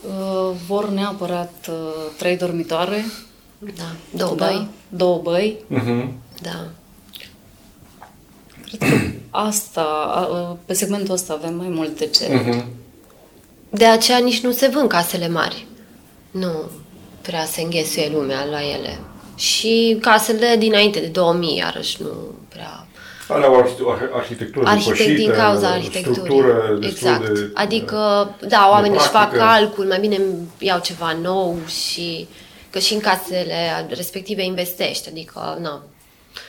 Uh, 0.07 0.57
vor 0.67 0.89
neapărat 0.89 1.69
uh, 1.69 1.75
trei 2.19 2.37
dormitoare. 2.37 3.05
Da, 3.59 4.17
două 4.17 4.35
da, 4.35 4.47
băi. 4.47 4.69
Două 4.89 5.19
băi. 5.23 5.65
Mhm. 5.67 6.13
Da. 6.43 6.69
Cred 8.65 8.91
că 8.91 8.97
asta, 9.31 9.85
uh, 10.33 10.57
pe 10.65 10.73
segmentul 10.73 11.15
ăsta 11.15 11.33
avem 11.33 11.55
mai 11.55 11.69
multe 11.69 12.07
cereri. 12.07 12.49
Mhm. 12.49 12.65
De 13.71 13.85
aceea 13.85 14.19
nici 14.19 14.41
nu 14.41 14.53
se 14.53 14.69
vând 14.69 14.89
casele 14.89 15.29
mari. 15.29 15.67
Nu 16.31 16.71
prea 17.23 17.45
se 17.45 17.61
înghesuie 17.61 18.11
lumea 18.15 18.45
la 18.45 18.59
ele. 18.79 18.99
Și 19.37 19.99
casele 20.01 20.57
dinainte 20.59 21.01
de 21.01 21.07
2000, 21.07 21.57
iarăși, 21.57 22.03
nu 22.03 22.09
prea... 22.49 22.87
Alea 23.29 23.49
au 23.49 23.57
arhite- 23.59 23.83
arhitectură 24.13 24.67
Arhitect 24.69 24.99
din 24.99 25.07
depășită, 25.07 25.33
cauza 25.33 25.69
arhitecturii. 25.69 26.13
structură 26.21 26.79
destul 26.81 27.09
Exact. 27.09 27.29
de, 27.39 27.51
adică, 27.55 28.31
da, 28.49 28.69
oamenii 28.71 28.97
își 28.97 29.07
fac 29.09 29.31
practică. 29.31 29.43
calcul, 29.45 29.85
mai 29.85 30.01
bine 30.01 30.19
iau 30.59 30.79
ceva 30.81 31.13
nou 31.23 31.59
și 31.85 32.29
că 32.71 32.79
și 32.79 32.95
în 32.95 33.01
casele 33.01 33.87
respective 33.89 34.43
investești, 34.45 35.09
adică, 35.09 35.59
nu, 35.61 35.81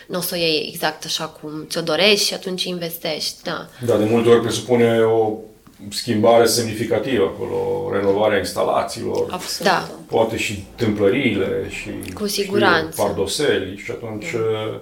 nu 0.07 0.17
o 0.17 0.21
să 0.21 0.29
o 0.33 0.38
iei 0.38 0.69
exact 0.73 1.05
așa 1.05 1.25
cum 1.25 1.65
ți-o 1.69 1.81
dorești 1.81 2.25
și 2.27 2.33
atunci 2.33 2.63
investești, 2.63 3.36
da. 3.43 3.67
Da, 3.86 3.95
de 3.97 4.03
multe 4.05 4.29
ori 4.29 4.41
presupune 4.41 4.99
o 4.99 5.38
schimbare 5.89 6.45
semnificativă 6.45 7.23
acolo, 7.23 7.89
renovarea 7.95 8.37
instalațiilor, 8.37 9.27
Absolut. 9.31 9.71
Da. 9.71 9.89
poate 10.07 10.37
și 10.37 10.65
tâmplăriile 10.75 11.65
și 11.69 11.89
Cu 12.13 12.25
știu 12.27 12.43
siguranță. 12.43 12.95
eu, 13.01 13.05
pardoseli 13.05 13.77
și 13.83 13.91
atunci 13.91 14.31
uh, 14.33 14.79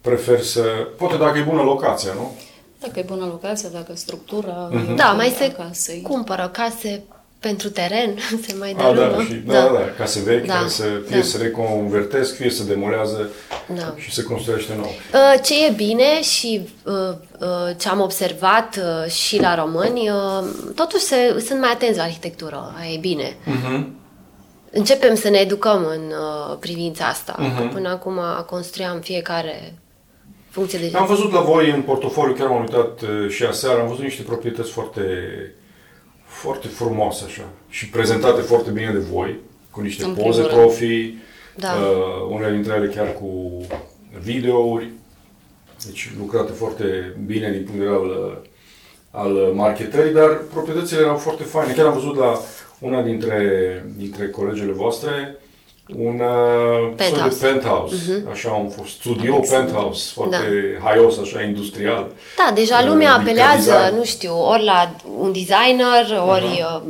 prefer 0.00 0.40
să... 0.40 0.60
Poate 0.96 1.16
dacă 1.16 1.38
e 1.38 1.42
bună 1.42 1.62
locația, 1.62 2.12
nu? 2.14 2.36
Dacă 2.80 2.98
e 2.98 3.02
bună 3.06 3.24
locația, 3.24 3.68
dacă 3.72 3.92
structura... 3.94 4.68
Mhm. 4.72 4.94
Da, 4.94 5.12
mai 5.12 5.34
se 5.38 5.52
casei. 5.52 6.00
cumpără 6.02 6.48
case 6.52 7.02
pentru 7.40 7.68
teren, 7.70 8.14
se 8.46 8.54
mai 8.58 8.74
A, 8.78 8.82
da, 8.82 8.92
derulă. 8.92 9.22
și, 9.22 9.32
da, 9.32 9.52
da, 9.52 9.60
da, 9.72 9.80
case 9.98 10.20
vechi 10.22 10.46
Da, 10.46 10.54
care 10.54 10.68
să, 10.68 10.82
fie 11.06 11.16
da. 11.16 11.22
să 11.22 11.38
reconvertesc, 11.42 12.34
fie 12.34 12.50
să 12.50 12.62
demolează 12.64 13.28
Da. 13.76 13.94
și 13.96 14.12
se 14.12 14.22
construiește 14.22 14.72
nou. 14.76 14.86
Uh, 15.14 15.40
Ce 15.42 15.66
e 15.66 15.70
bine 15.76 16.22
și 16.22 16.68
uh, 16.84 16.92
uh, 17.40 17.76
ce 17.78 17.88
am 17.88 18.00
observat 18.00 18.76
uh, 18.76 19.10
și 19.10 19.40
la 19.40 19.54
români, 19.54 20.08
uh, 20.08 20.44
totuși 20.74 21.02
se, 21.04 21.42
sunt 21.46 21.60
mai 21.60 21.70
atenți 21.70 21.96
la 21.98 22.02
arhitectură, 22.02 22.74
aia 22.80 22.92
e 22.92 22.98
bine. 22.98 23.36
Mhm. 23.44 23.94
Începem 24.70 25.14
să 25.14 25.28
ne 25.28 25.38
educăm 25.38 25.84
în 25.86 26.02
uh, 26.08 26.56
privința 26.60 27.04
asta, 27.04 27.34
Mhm. 27.38 27.56
că 27.56 27.68
până 27.74 27.88
acum 27.88 28.18
construiam 28.46 28.98
fiecare 29.00 29.74
funcție 30.50 30.78
de... 30.78 30.96
Am 30.96 31.06
văzut 31.06 31.32
la 31.32 31.40
voi 31.40 31.70
în 31.70 31.82
portofoliu, 31.82 32.34
chiar 32.34 32.48
m-am 32.48 32.60
uitat 32.60 33.00
uh, 33.00 33.30
și 33.30 33.44
aseară, 33.44 33.80
am 33.80 33.88
văzut 33.88 34.02
niște 34.02 34.22
proprietăți 34.22 34.70
foarte, 34.70 35.00
foarte 36.30 36.68
frumoase 36.68 37.24
așa 37.26 37.48
și 37.68 37.88
prezentate 37.88 38.40
foarte 38.40 38.70
bine 38.70 38.92
de 38.92 38.98
voi, 38.98 39.38
cu 39.70 39.80
niște 39.80 40.04
În 40.04 40.14
poze 40.14 40.42
primul 40.42 40.48
rând. 40.48 40.60
profi, 40.60 41.14
Da. 41.56 41.68
uh, 41.72 42.30
unele 42.30 42.52
dintre 42.54 42.74
ele 42.74 42.86
chiar 42.88 43.12
cu 43.12 43.60
videouri, 44.22 44.88
deci 45.86 46.12
lucrate 46.18 46.52
foarte 46.52 47.16
bine 47.26 47.50
din 47.50 47.62
punct 47.64 47.78
de 47.80 47.86
vedere 47.86 47.96
al, 48.00 48.42
al 49.10 49.32
marketării, 49.54 50.12
dar 50.12 50.40
proprietățile 50.52 51.00
erau 51.00 51.16
foarte 51.16 51.42
faine. 51.42 51.72
Chiar 51.72 51.86
am 51.86 51.92
văzut 51.94 52.16
la 52.16 52.38
una 52.78 53.02
dintre, 53.02 53.84
dintre 53.96 54.28
colegele 54.28 54.72
voastre 54.72 55.36
un 55.96 56.20
uh, 56.20 56.78
soi 56.80 56.94
Penthouse. 56.96 57.38
de 57.38 57.46
penthouse, 57.46 58.24
așa 58.30 58.50
un 58.50 58.68
fost 58.68 58.90
studio 58.90 59.38
penthouse, 59.50 60.10
foarte 60.14 60.36
Da. 60.36 60.84
haios, 60.88 61.18
așa 61.18 61.42
industrial. 61.42 62.10
Da, 62.36 62.52
deja 62.54 62.78
Uh, 62.78 62.86
lumea 62.86 63.10
ca 63.12 63.20
apelează, 63.20 63.70
design. 63.78 63.96
nu 63.96 64.04
știu, 64.04 64.34
ori 64.46 64.64
la 64.64 64.94
un 65.18 65.32
designer, 65.32 66.22
ori... 66.28 66.64
uh, 66.74 66.82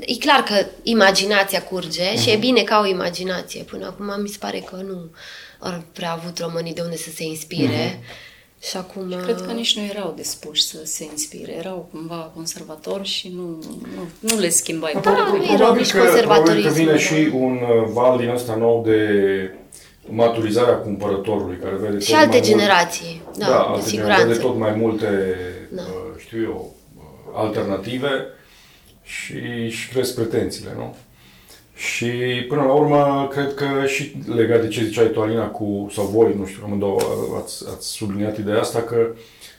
E 0.00 0.14
clar 0.18 0.42
că 0.42 0.66
imaginația 0.82 1.62
curge 1.62 2.16
și 2.18 2.30
e 2.30 2.36
bine 2.36 2.62
ca 2.62 2.80
o 2.84 2.86
imaginație. 2.86 3.62
Până 3.62 3.86
acum 3.86 4.22
mi 4.22 4.28
se 4.28 4.36
pare 4.40 4.58
că 4.58 4.76
nu 4.76 5.10
au 5.58 5.82
prea 5.92 6.12
avut 6.12 6.38
românii 6.38 6.74
de 6.74 6.80
unde 6.80 6.96
să 6.96 7.10
se 7.14 7.24
inspire. 7.24 8.00
Și 8.60 8.76
acum... 8.76 9.14
Cred 9.22 9.40
că 9.46 9.52
nici 9.52 9.76
nu 9.78 9.82
erau 9.84 10.12
dispuși 10.16 10.62
să 10.62 10.78
se 10.84 11.04
inspire. 11.04 11.52
Erau 11.52 11.88
cumva 11.92 12.30
conservatori 12.34 13.08
și 13.08 13.32
nu, 13.34 13.42
nu, 13.94 14.08
nu 14.34 14.38
le 14.40 14.48
schimbai. 14.48 14.92
Da, 14.92 15.00
părul. 15.00 15.36
nu 15.36 15.44
erau 15.44 15.56
probabil 15.56 15.80
nici 15.80 15.90
că, 15.90 15.98
probabil 15.98 16.22
că 16.22 16.30
conservatorism, 16.30 16.72
vine 16.72 16.90
da. 16.90 16.96
și 16.98 17.30
un 17.34 17.52
uh, 17.62 17.88
val 17.92 18.18
din 18.18 18.28
ăsta 18.28 18.54
nou 18.54 18.82
de 18.86 18.98
maturizarea 20.10 20.74
cumpărătorului, 20.76 21.56
care 21.62 21.74
vede 21.76 21.98
Și 21.98 22.10
tot 22.10 22.16
alte 22.20 22.28
mai 22.30 22.38
mult- 22.40 22.48
generații, 22.58 23.22
da, 23.38 23.46
da, 23.46 23.56
cu 23.56 23.70
alte 23.72 23.88
siguranță. 23.88 24.16
generații, 24.16 24.26
vede 24.26 24.38
tot 24.48 24.56
mai 24.58 24.72
multe, 24.72 25.36
Da. 25.70 25.82
uh, 25.82 26.18
știu 26.18 26.42
eu, 26.42 26.74
uh, 26.96 27.02
alternative 27.34 28.08
și 29.02 29.34
își 29.66 29.88
cresc 29.92 30.14
pretențiile, 30.14 30.70
nu? 30.76 30.96
Și 31.78 32.06
până 32.48 32.62
la 32.62 32.72
urmă, 32.72 33.28
cred 33.30 33.54
că 33.54 33.86
și 33.86 34.12
legat 34.34 34.60
de 34.60 34.68
ce 34.68 34.84
ziceai 34.84 35.10
tu, 35.10 35.20
Alina, 35.20 35.46
cu, 35.46 35.90
sau 35.94 36.04
voi, 36.04 36.34
nu 36.38 36.46
știu, 36.46 36.62
amândouă 36.64 36.98
ați, 37.42 37.64
ați 37.74 37.88
subliniat 37.88 38.38
ideea 38.38 38.60
asta, 38.60 38.82
că 38.82 39.06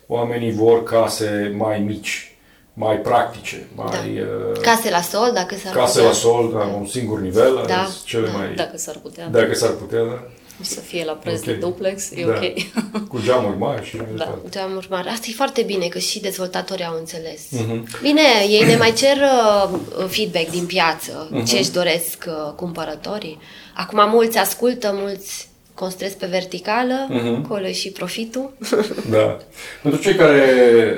oamenii 0.08 0.52
vor 0.52 0.84
case 0.84 1.54
mai 1.58 1.80
mici, 1.80 2.36
mai 2.74 2.96
practice, 2.98 3.68
mai... 3.76 4.20
uh, 4.20 4.60
Case 4.62 4.90
la 4.90 5.02
sol, 5.02 5.32
dacă 5.34 5.56
s-ar 5.56 5.74
Case 5.74 5.92
putea. 5.94 6.08
la 6.08 6.14
sol, 6.16 6.52
la 6.54 6.66
un 6.80 6.86
singur 6.86 7.20
nivel, 7.20 7.54
Da, 7.56 7.74
da, 7.74 7.88
cele 8.06 8.28
da. 8.28 8.38
mai... 8.38 8.54
Dacă 8.56 8.78
s-ar 8.78 8.96
putea. 9.02 9.28
Dacă 9.28 9.54
s-ar 9.54 9.72
putea, 9.72 10.04
da. 10.04 10.24
Să 10.62 10.80
fie 10.80 11.04
la 11.06 11.12
preț 11.12 11.40
Ok. 11.40 11.46
de 11.46 11.54
duplex, 11.54 12.12
e 12.12 12.26
da. 12.26 12.32
ok. 12.32 13.08
Cu 13.08 13.20
geamuri 13.24 13.58
mari 13.58 13.86
și 13.86 13.96
mai 13.96 14.06
Da. 14.18 14.24
departe. 14.24 14.50
Geamuri 14.50 14.88
mari. 14.90 15.08
Asta 15.08 15.26
e 15.30 15.34
foarte 15.34 15.62
bine, 15.62 15.88
că 15.88 16.00
și 16.00 16.22
dezvoltatorii 16.22 16.86
au 16.86 16.96
înțeles. 16.98 17.42
Mhm. 17.52 17.88
Bine, 18.02 18.22
ei 18.50 18.64
ne 18.66 18.76
mai 18.76 18.94
cer 18.94 19.18
uh, 19.18 19.80
feedback 20.08 20.50
din 20.50 20.66
piață, 20.66 21.28
Mhm. 21.32 21.46
ce 21.46 21.58
își 21.58 21.72
doresc 21.72 22.26
uh, 22.28 22.54
cumpărătorii. 22.56 23.38
Acum 23.76 24.10
mulți 24.10 24.38
ascultă, 24.38 24.92
mulți 24.94 25.48
construiesc 25.74 26.18
pe 26.18 26.26
verticală, 26.26 27.08
Mhm. 27.10 27.44
acolo 27.46 27.68
e 27.68 27.72
și 27.72 27.92
profitul. 27.92 28.54
Da. 29.12 29.38
Pentru 29.82 30.02
cei 30.02 30.16
care 30.16 30.44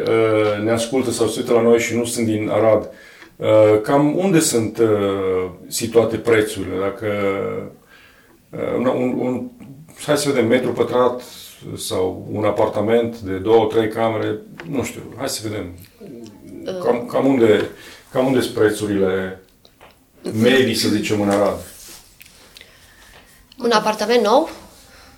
uh, 0.08 0.63
ne 0.63 0.71
ascultă 0.71 1.12
sau 1.12 1.28
se 1.28 1.39
uită 1.39 1.54
la 1.54 1.62
noi 1.62 1.80
și 1.80 1.95
nu 1.95 2.06
sunt 2.06 2.26
din 2.26 2.50
Arad, 2.52 2.89
Uh, 3.36 3.82
cam 3.82 4.17
unde 4.17 4.39
sunt 4.39 4.78
uh, 4.78 4.88
situate 5.67 6.17
prețurile? 6.17 6.76
Dacă 6.80 7.06
uh, 7.08 7.63
un, 8.78 8.86
un, 8.86 9.20
un, 9.20 9.50
hai 10.06 10.18
să 10.18 10.30
vedem, 10.30 10.48
metru 10.48 10.72
pătrat 10.72 11.22
sau 11.78 12.28
un 12.32 12.46
apartament 12.46 13.18
de 13.20 13.34
două, 13.34 13.66
trei 13.66 13.90
camere, 13.90 14.40
nu 14.70 14.84
știu, 14.84 15.02
hai 15.18 15.30
să 15.30 15.48
vedem. 15.48 15.74
Cam, 16.84 17.06
cam 17.06 17.26
unde, 17.26 17.70
cam 18.12 18.26
unde 18.26 18.42
sunt 18.42 18.54
prețurile 18.54 19.42
medii, 20.42 20.76
să 20.76 20.88
zicem, 20.88 21.22
în 21.22 21.30
Arad? 21.30 21.58
Un 23.64 23.72
apartament 23.72 24.24
nou? 24.24 24.50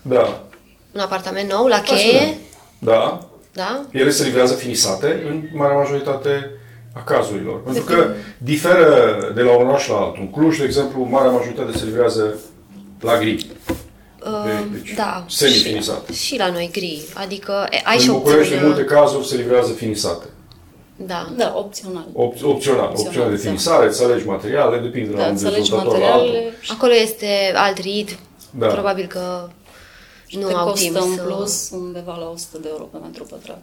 Da. 0.01 0.43
Un 0.91 0.99
apartament 0.99 1.51
nou, 1.51 1.65
la 1.67 1.75
Hai 1.75 1.85
să 1.85 1.93
cheie? 1.93 2.19
vedem. 2.19 2.35
Da. 2.79 3.27
Da? 3.53 3.85
Ele 3.91 4.09
se 4.09 4.23
livrează 4.23 4.53
finisate 4.53 5.23
în 5.29 5.43
marea 5.53 5.77
majoritate 5.77 6.51
a 6.93 7.03
cazurilor. 7.03 7.63
Pentru 7.63 7.83
că 7.83 8.13
diferă 8.37 9.31
de 9.35 9.41
la 9.41 9.57
un 9.57 9.67
oraș 9.67 9.87
la 9.87 9.95
altul. 9.95 10.21
În 10.21 10.31
Cluj, 10.31 10.57
de 10.57 10.63
exemplu, 10.63 11.03
marea 11.03 11.31
majoritate 11.31 11.77
se 11.77 11.85
livrează 11.85 12.39
la 13.03 13.17
gri. 13.17 13.45
Uh, 14.25 14.59
deci, 14.71 14.93
da. 14.93 15.25
semi-finisat. 15.29 16.09
Și, 16.09 16.23
și 16.25 16.37
la 16.37 16.49
noi 16.51 16.69
gri. 16.71 17.01
Adică 17.13 17.67
e, 17.69 17.81
ai 17.83 17.97
și 17.97 18.07
În 18.07 18.13
București, 18.13 18.53
în 18.53 18.57
opțiunea. 18.59 18.75
multe 18.75 18.93
cazuri, 18.93 19.27
se 19.27 19.35
livrează 19.35 19.71
finisate. 19.71 20.25
Da. 20.95 21.33
Da, 21.37 21.53
opțional. 21.55 22.05
Op- 22.13 22.41
opțional. 22.43 22.91
Opțiune 22.95 23.29
de 23.29 23.35
da. 23.35 23.41
finisare, 23.41 23.87
îți 23.87 24.03
alegi 24.03 24.25
materiale, 24.25 24.77
depinde 24.77 25.09
de 25.09 25.15
la 25.15 25.21
Da, 25.21 25.27
un 25.27 25.33
îți 25.33 25.45
alegi 25.45 25.59
dezvoltator 25.69 25.97
la 25.99 26.05
altul. 26.05 26.19
materialele 26.25 26.53
și 26.61 26.71
Acolo 26.75 26.93
este 26.93 27.51
alt 27.55 27.77
rit. 27.77 28.17
Da. 28.51 28.67
Probabil 28.67 29.05
că 29.05 29.49
nu 30.29 30.47
te 30.47 30.53
au 30.53 30.67
costă 30.67 30.83
timp 30.83 30.95
în 30.95 31.15
să... 31.15 31.21
plus 31.21 31.69
undeva 31.71 32.15
la 32.17 32.29
100 32.29 32.57
de 32.61 32.67
euro 32.71 32.83
pe 32.83 32.97
metru 33.03 33.23
pătrat. 33.23 33.61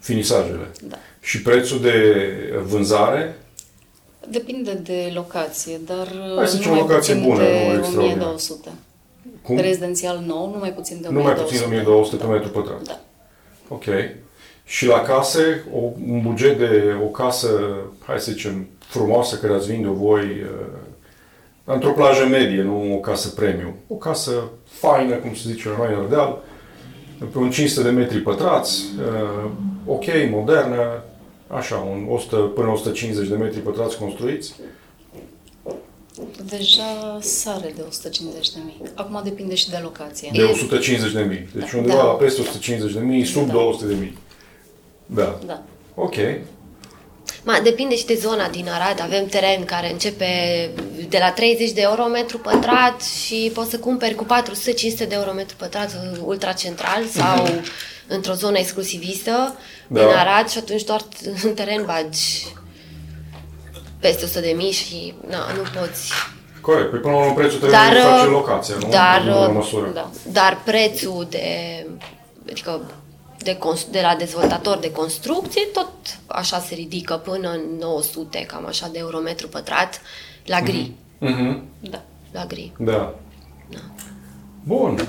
Finisajele. 0.00 0.70
Da. 0.82 0.96
Și 1.20 1.42
prețul 1.42 1.80
de 1.80 1.94
vânzare, 2.66 3.38
Depinde 4.30 4.72
de 4.72 5.10
locație, 5.14 5.80
dar 5.86 6.06
Hai 6.36 6.46
să 6.46 6.56
nu 6.56 6.60
zicem 6.60 6.70
o 6.70 6.74
mai 6.74 6.80
locație 6.80 7.14
puțin 7.14 7.28
bună, 7.28 7.42
nu 7.42 7.48
de 7.48 7.78
extraordinar. 7.78 8.26
1200. 8.26 8.68
cum? 9.42 9.56
Rezidențial 9.56 10.22
nou, 10.26 10.50
nu 10.52 10.58
mai 10.58 10.72
puțin 10.72 10.98
de 11.00 11.08
Nu 11.08 11.22
mai 11.22 11.22
1200. 11.22 11.64
puțin 11.64 11.84
de 11.84 11.90
1200 11.90 12.24
pe 12.24 12.30
metru 12.32 12.50
pătrat. 12.50 12.82
Da. 12.82 13.00
Ok. 13.68 13.84
Și 14.64 14.86
la 14.86 15.00
case, 15.00 15.64
o, 15.74 15.78
un 16.08 16.20
buget 16.22 16.58
de 16.58 16.94
o 17.04 17.06
casă, 17.06 17.48
hai 18.06 18.18
să 18.20 18.30
zicem, 18.30 18.68
frumoasă, 18.78 19.36
care 19.36 19.54
ați 19.54 19.66
vinde-o 19.66 19.92
voi 19.92 20.20
uh, 20.20 20.66
într-o 21.64 21.92
plajă 21.92 22.26
medie, 22.26 22.62
nu 22.62 22.94
o 22.94 22.98
casă 22.98 23.28
premium. 23.28 23.74
O 23.88 23.94
casă 23.94 24.32
faină, 24.64 25.14
cum 25.14 25.34
se 25.34 25.50
zice 25.50 25.68
la 25.68 25.76
noi 25.76 25.94
în 25.94 26.00
Ardeal, 26.00 26.38
pe 27.32 27.38
un 27.38 27.50
500 27.50 27.82
de 27.82 27.90
metri 27.90 28.18
pătrați, 28.18 28.84
uh, 28.98 29.50
ok, 29.86 30.04
modernă, 30.30 31.02
așa, 31.50 31.76
un 31.76 32.06
100 32.10 32.36
până 32.36 32.68
150 32.68 33.28
de 33.28 33.34
metri 33.34 33.58
pătrați 33.60 33.98
construiți. 33.98 34.54
Deja 36.44 37.18
sare 37.20 37.72
de 37.76 37.82
150 37.88 38.50
de 38.50 38.58
mii. 38.64 38.82
Acum 38.94 39.20
depinde 39.24 39.54
și 39.54 39.70
de 39.70 39.78
locație. 39.82 40.30
De 40.32 40.42
150 40.42 41.12
de 41.12 41.22
mii. 41.22 41.48
Deci 41.54 41.72
undeva 41.72 41.96
Da. 41.96 42.02
la 42.02 42.12
peste 42.12 42.40
150 42.40 42.92
de 42.92 43.00
mii, 43.00 43.24
sub 43.24 43.46
Da. 43.46 43.52
200 43.52 43.86
de 43.86 43.94
mii. 43.94 44.18
Da. 45.06 45.38
Da. 45.46 45.62
Ok. 45.94 46.14
Ma, 47.44 47.60
depinde 47.62 47.96
și 47.96 48.06
de 48.06 48.14
zona 48.14 48.48
din 48.48 48.68
Arad. 48.68 49.00
Avem 49.00 49.26
teren 49.26 49.64
care 49.64 49.92
începe 49.92 50.26
de 51.08 51.18
la 51.18 51.30
30 51.32 51.70
de 51.72 51.80
euro 51.80 52.04
metru 52.04 52.38
pătrat 52.38 53.02
și 53.02 53.50
poți 53.54 53.70
să 53.70 53.78
cumperi 53.78 54.14
cu 54.14 54.24
400-500 54.24 54.28
de 54.96 55.14
euro 55.14 55.32
metru 55.32 55.56
pătrat 55.56 56.00
ultracentral 56.24 57.04
sau 57.06 57.46
într-o 58.06 58.32
zonă 58.32 58.58
exclusivistă 58.58 59.56
Da. 59.92 60.00
din 60.00 60.08
Arad 60.08 60.48
și 60.48 60.58
atunci 60.58 60.84
doar 60.84 61.00
în 61.42 61.54
teren 61.54 61.84
bagi 61.86 62.46
peste 64.00 64.24
100 64.24 64.40
de 64.40 64.52
mii 64.56 64.70
și 64.72 65.14
na, 65.28 65.36
nu 65.56 65.80
poți. 65.80 66.12
Corect. 66.60 66.90
Păi 66.90 66.98
până 66.98 67.14
la 67.14 67.20
urmă 67.20 67.34
prețul 67.34 67.58
trebuie 67.58 67.78
Dar, 67.78 68.00
să 68.00 68.06
face 68.08 68.26
uh, 68.26 68.30
locația, 68.32 68.74
nu? 68.80 68.88
dar, 68.88 69.20
În 69.20 69.32
bună 69.32 69.46
uh, 69.48 69.54
măsură. 69.54 69.90
Da. 69.94 70.10
Dar 70.32 70.58
prețul 70.64 71.26
de, 71.30 71.46
adică 72.50 72.80
de, 73.38 73.56
cons- 73.56 73.86
de 73.90 74.00
la 74.02 74.14
dezvoltator 74.18 74.78
de 74.78 74.92
construcție 74.92 75.62
tot 75.72 75.90
așa 76.26 76.58
se 76.58 76.74
ridică 76.74 77.14
până 77.14 77.50
în 77.50 77.60
900, 77.78 78.38
cam 78.46 78.66
așa 78.66 78.88
de 78.92 78.98
euro 78.98 79.18
metru 79.18 79.48
pătrat 79.48 80.00
la 80.44 80.60
gri. 80.60 80.92
Mhm. 81.18 81.62
Da. 81.80 82.02
La 82.32 82.44
gri. 82.44 82.72
Da. 82.78 83.14
Bun. 84.64 85.08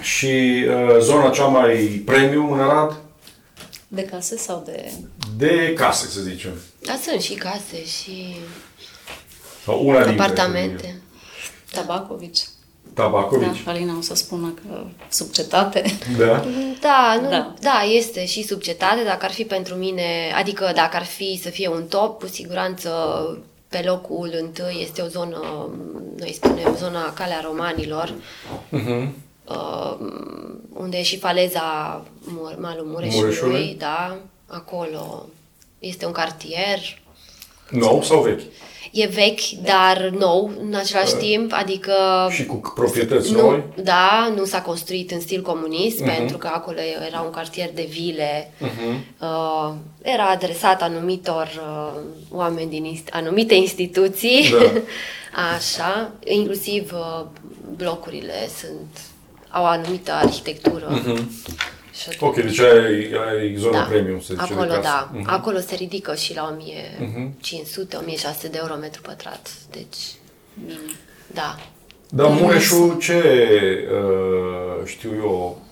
Și 0.00 0.64
uh, 0.68 0.96
zona 1.00 1.30
cea 1.30 1.44
mai 1.46 2.02
premium 2.06 2.52
în 2.52 2.60
Arad? 2.60 2.96
De 3.88 4.02
case 4.04 4.36
sau 4.36 4.62
de... 4.66 4.92
De 5.36 5.72
case, 5.76 6.06
să 6.06 6.20
zicem. 6.20 6.52
Dar 6.82 6.96
sunt 7.02 7.20
și 7.20 7.34
case 7.34 7.84
și 7.84 8.36
Sau 9.64 9.86
una 9.86 9.96
dintre. 10.04 10.16
să 10.16 10.22
apartamente. 10.22 10.76
zicem. 10.76 11.00
Tabacovici. 11.72 12.40
Tabacovici. 12.94 13.62
Da, 13.64 13.70
Alina 13.70 13.96
o 13.96 14.00
să 14.00 14.14
spună 14.14 14.54
că 14.62 14.84
sub 15.08 15.30
cetate. 15.30 15.98
Da. 16.18 16.44
Da, 16.80 17.18
nu, 17.22 17.28
Da. 17.28 17.54
da. 17.60 17.80
este 17.92 18.26
și 18.26 18.42
sub 18.42 18.60
cetate, 18.60 19.02
dacă 19.04 19.24
ar 19.24 19.30
fi 19.32 19.44
pentru 19.44 19.74
mine, 19.74 20.32
adică 20.36 20.72
dacă 20.74 20.96
ar 20.96 21.04
fi 21.04 21.40
să 21.42 21.48
fie 21.50 21.68
un 21.68 21.84
top, 21.88 22.20
cu 22.20 22.26
siguranță 22.26 22.90
pe 23.68 23.82
locul 23.86 24.30
întâi 24.40 24.78
este 24.82 25.02
o 25.02 25.06
zonă, 25.06 25.68
noi 26.18 26.32
spunem, 26.34 26.76
zona 26.76 27.12
Calea 27.12 27.40
Romanilor, 27.44 28.14
Mhm. 28.68 29.14
Uh, 29.48 29.96
unde 30.72 30.96
e 30.98 31.02
și 31.02 31.18
faleza 31.18 32.02
Mur- 32.20 32.56
malul 32.60 32.86
Mureșului, 32.86 33.20
Mureșului. 33.22 33.76
da, 33.78 34.16
acolo 34.46 35.26
este 35.78 36.06
un 36.06 36.12
cartier, 36.12 36.78
Nou 37.70 38.02
sau 38.02 38.22
vechi? 38.22 38.40
e 38.92 39.06
vechi, 39.06 39.40
dar 39.62 40.08
nou 40.18 40.50
în 40.60 40.74
același 40.74 41.14
timp, 41.14 41.52
adică 41.54 41.92
Și 42.30 42.46
cu 42.46 42.72
proprietăți 42.74 43.32
nu, 43.32 43.40
noi? 43.40 43.62
da, 43.82 44.32
nu 44.36 44.44
s-a 44.44 44.62
construit 44.62 45.10
în 45.10 45.20
stil 45.20 45.42
comunist, 45.42 46.02
pentru 46.04 46.36
că 46.38 46.46
acolo 46.52 46.76
era 47.06 47.20
un 47.20 47.30
cartier 47.30 47.70
de 47.74 47.86
vile. 47.90 48.52
Uh, 49.20 49.72
era 50.02 50.24
adresat 50.28 50.82
anumitor 50.82 51.48
uh, 51.56 52.00
oameni 52.30 52.70
din 52.70 52.84
inst- 52.96 53.08
anumite 53.10 53.54
instituții. 53.54 54.50
Da. 54.50 54.72
Așa, 55.56 56.10
inclusiv 56.24 56.92
uh, 56.92 57.24
blocurile 57.76 58.48
sunt 58.58 59.00
au 59.56 59.62
o 59.62 59.66
anumită 59.66 60.12
arhitectură. 60.12 60.88
Și 61.92 62.08
atunci- 62.08 62.20
Ok, 62.20 62.34
deci 62.34 62.58
ai, 62.60 63.10
ai 63.28 63.54
zona 63.56 63.78
da, 63.78 63.84
premium, 63.84 64.20
să 64.20 64.34
zicem. 64.34 64.56
acolo 64.58 64.62
de 64.68 64.74
casă. 64.74 64.80
da, 64.82 65.10
Mhm. 65.12 65.28
acolo 65.30 65.58
se 65.58 65.74
ridică 65.74 66.14
și 66.14 66.34
la 66.34 66.42
1500-1600 66.42 68.48
de 68.50 68.58
euro 68.60 68.74
metru 68.74 69.00
pătrat. 69.02 69.50
Deci, 69.70 69.96
da. 71.26 71.56
Dar 72.10 72.28
Mureșul, 72.30 72.98
ce 73.00 73.22
uh, 73.92 74.84
știu 74.86 75.10
eu, 75.16 75.62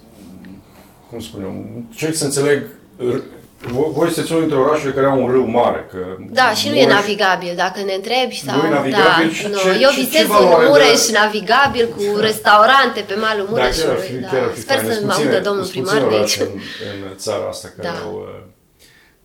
cum 1.11 1.21
spun 1.21 1.43
eu, 1.43 1.83
ce 1.97 2.13
să 2.13 2.25
înțeleg, 2.25 2.63
r- 2.99 3.03
vo- 3.03 3.23
voi 3.73 4.07
sunteți 4.11 4.33
unul 4.33 4.45
dintre 4.47 4.61
orașele 4.61 4.93
care 4.93 5.07
au 5.07 5.23
un 5.23 5.31
râu 5.31 5.47
mare. 5.47 5.89
Că 5.91 5.99
Da, 6.31 6.51
și 6.55 6.69
nu 6.69 6.75
e 6.75 6.85
Mureș- 6.87 6.89
navigabil, 6.89 7.53
dacă 7.57 7.81
ne 7.85 7.95
întrebi. 7.95 8.43
Sau, 8.47 8.57
Nu 8.61 8.67
e 8.67 8.71
navigabil 8.71 9.27
da, 9.29 9.33
și 9.39 9.47
nu. 9.47 9.57
ce- 9.59 9.79
Eu 9.87 9.91
ce- 9.91 10.01
visez 10.01 10.21
ce 10.21 10.27
valoare 10.27 10.65
un 10.65 10.71
Mureș 10.71 11.01
de- 11.07 11.19
navigabil 11.19 11.87
cu 11.97 12.03
restaurante 12.29 13.01
pe 13.09 13.15
malul 13.15 13.47
Da, 13.51 13.53
chiar 13.55 13.65
ar 13.67 13.73
fi, 13.75 13.87
Mureșului. 13.87 14.21
Da, 14.21 14.29
chiar 14.29 14.43
ar 14.43 14.51
fi 14.57 14.61
Sper 14.61 14.77
fain. 14.77 14.87
să 14.89 14.93
Sunt 14.95 15.07
mă 15.07 15.13
puține- 15.13 15.29
audă 15.35 15.41
domnul 15.49 15.65
sunt 15.65 15.75
primar 15.77 15.95
puține 15.95 16.11
de 16.11 16.17
aici. 16.21 16.37
orașe 16.37 16.51
În, 16.95 16.99
în 17.11 17.17
țara 17.17 17.45
asta 17.55 17.69
care, 17.77 17.89
Da. 17.89 17.95
au, 18.07 18.13
uh, 18.15 18.43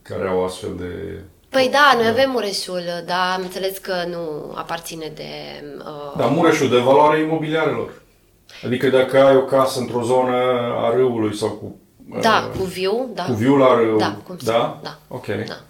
care 0.10 0.28
au 0.34 0.40
astfel 0.46 0.74
de... 0.84 0.92
Păi 1.50 1.68
da, 1.72 1.86
noi 1.98 2.08
avem 2.08 2.30
Mureșul, 2.32 2.84
dar 3.06 3.24
am 3.36 3.42
înțeles 3.42 3.78
că 3.78 3.94
nu 4.14 4.54
aparține 4.56 5.12
de... 5.16 5.32
Uh, 5.78 6.14
Dar 6.18 6.30
Mureșul 6.30 6.70
de 6.70 6.78
valoare 6.78 7.20
imobiliarelor. 7.20 7.90
Adică 8.66 8.88
dacă 8.88 9.24
ai 9.24 9.36
o 9.36 9.42
casă 9.56 9.80
într-o 9.80 10.02
zonă 10.04 10.36
a 10.86 10.90
râului 10.96 11.36
sau 11.36 11.50
cu... 11.50 11.79
uh, 12.12 12.20
da, 12.22 12.52
cu 12.58 12.64
viu, 12.64 13.10
da. 13.14 13.24
Cu 13.26 13.34
viu 13.34 13.56
la 13.56 13.74
râu. 13.76 13.98
Da, 13.98 14.18
cum 14.28 14.38
să- 14.38 14.46
da? 14.52 14.80
da. 14.84 15.00
Ok. 15.08 15.26
Da. 15.26 15.62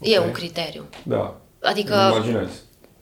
E 0.00 0.18
Ok. 0.18 0.24
un 0.24 0.32
criteriu. 0.32 0.84
Da. 1.02 1.40
Adică 1.62 1.94
Îmi 1.94 2.14
Imaginez. 2.16 2.48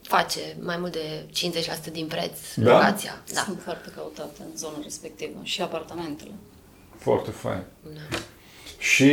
face 0.02 0.40
mai 0.61 0.76
mult 0.81 0.92
de 0.92 1.24
50% 1.33 1.90
din 1.92 2.07
preț 2.07 2.38
Da? 2.57 2.72
locația. 2.72 3.22
Da. 3.35 3.40
Sunt 3.40 3.61
foarte 3.64 3.88
căutate 3.96 4.40
în 4.50 4.57
zona 4.57 4.76
respectivă 4.83 5.38
și 5.42 5.62
apartamentele. 5.62 6.31
Foarte 6.98 7.31
fain. 7.31 7.62
Da. 7.83 8.16
Și 8.78 9.12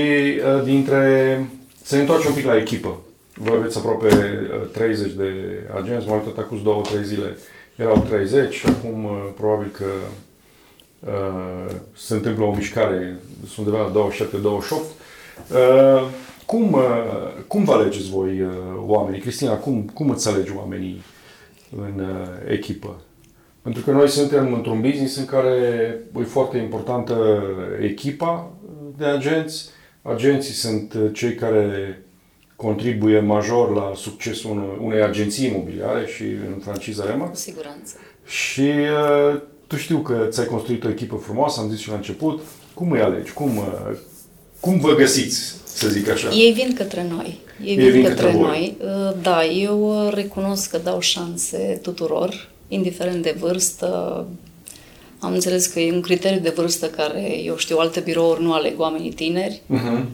uh, 0.56 0.64
dintre... 0.64 1.46
Să 1.84 1.96
ne 1.96 2.02
întoarcem 2.02 2.30
un 2.30 2.36
pic 2.36 2.46
la 2.46 2.58
echipă. 2.58 2.98
Voi 3.34 3.58
aveți 3.58 3.78
aproape 3.78 4.08
uh, 4.62 4.70
30 4.72 5.12
de 5.12 5.34
agenți, 5.76 6.08
m-am 6.08 6.20
uitat 6.26 6.38
acum 6.44 6.84
2-3 7.00 7.02
zile. 7.04 7.38
Erau 7.76 7.98
30 8.08 8.54
și 8.54 8.66
acum 8.68 9.04
uh, 9.04 9.28
probabil 9.36 9.70
că 9.72 9.84
uh, 9.84 10.08
se 11.96 12.14
întâmplă 12.14 12.44
o 12.46 12.54
mișcare, 12.56 13.20
sunt 13.54 13.66
undeva 13.68 13.84
la 13.84 14.10
27-28. 14.10 14.72
Uh, 15.52 16.08
cum, 16.46 16.74
uh, 16.74 16.82
cum 17.48 17.64
vă 17.64 17.72
alegeți 17.74 18.10
voi 18.10 18.42
uh, 18.42 18.50
oamenii? 18.86 19.20
Cristina, 19.20 19.54
cum, 19.56 19.82
cum 19.94 20.10
îți 20.10 20.28
alegi 20.28 20.52
oamenii 20.58 21.02
în 21.78 22.00
uh, 22.00 22.28
echipă? 22.52 23.02
Pentru 23.62 23.84
că 23.84 23.92
noi 23.92 24.10
suntem 24.10 24.54
într-un 24.54 24.82
business 24.82 25.18
în 25.18 25.26
care 25.26 25.50
e 26.20 26.24
foarte 26.24 26.58
importantă 26.58 27.44
echipa 27.82 28.52
de 28.98 29.06
agenți. 29.06 29.70
Agenții 30.02 30.54
sunt 30.54 30.94
uh, 30.94 31.10
cei 31.14 31.36
care 31.36 32.00
contribuie 32.56 33.20
major 33.20 33.76
la 33.76 33.92
succesul 33.96 34.52
unei- 34.52 34.78
unei 34.82 35.02
agenții 35.02 35.48
imobiliare 35.48 36.06
și 36.06 36.24
în 36.24 36.60
franciza 36.64 37.04
Cu 37.04 37.10
Remax. 37.10 37.40
siguranță. 37.40 37.96
Și 38.26 38.62
uh, 39.32 39.42
tu 39.68 39.76
știu 39.76 39.98
că 39.98 40.28
ți-ai 40.30 40.46
construit 40.46 40.84
o 40.84 40.90
echipă 40.90 41.16
frumoasă, 41.16 41.60
am 41.60 41.70
zis 41.70 41.80
și 41.80 41.90
la 41.90 41.96
început. 41.96 42.42
Cum 42.74 42.92
îi 42.92 43.02
alegi? 43.02 43.32
Cum, 43.34 43.58
uh, 43.58 43.98
cum 44.60 44.80
vă 44.80 44.96
găsiți, 44.96 45.54
să 45.66 45.88
zic 45.88 46.10
așa? 46.10 46.30
Ei 46.32 46.52
vin 46.52 46.74
către 46.74 47.08
noi. 47.10 47.40
Ei 47.64 47.76
vin, 47.76 47.86
Ei 47.86 47.92
vin 47.92 48.04
către, 48.04 48.16
către 48.26 48.38
voi. 48.38 48.48
noi. 48.48 48.78
Uh, 49.08 49.14
Da, 49.22 49.46
eu 49.46 50.06
uh, 50.06 50.14
recunosc 50.14 50.70
că 50.70 50.78
dau 50.78 51.00
șanse 51.00 51.80
tuturor, 51.82 52.50
indiferent 52.68 53.24
de 53.24 53.36
vârstă. 53.40 54.26
Am 55.20 55.34
înțeles 55.34 55.66
că 55.66 55.80
e 55.80 55.92
un 55.94 56.02
criteriu 56.02 56.40
de 56.40 56.54
vârstă 56.56 56.86
care, 56.88 57.42
eu 57.44 57.58
știu, 57.58 57.78
alte 57.78 58.00
birouri 58.00 58.42
nu 58.44 58.54
aleg 58.54 58.80
oamenii 58.80 59.12
tineri. 59.14 59.62
Mhm. 59.66 60.08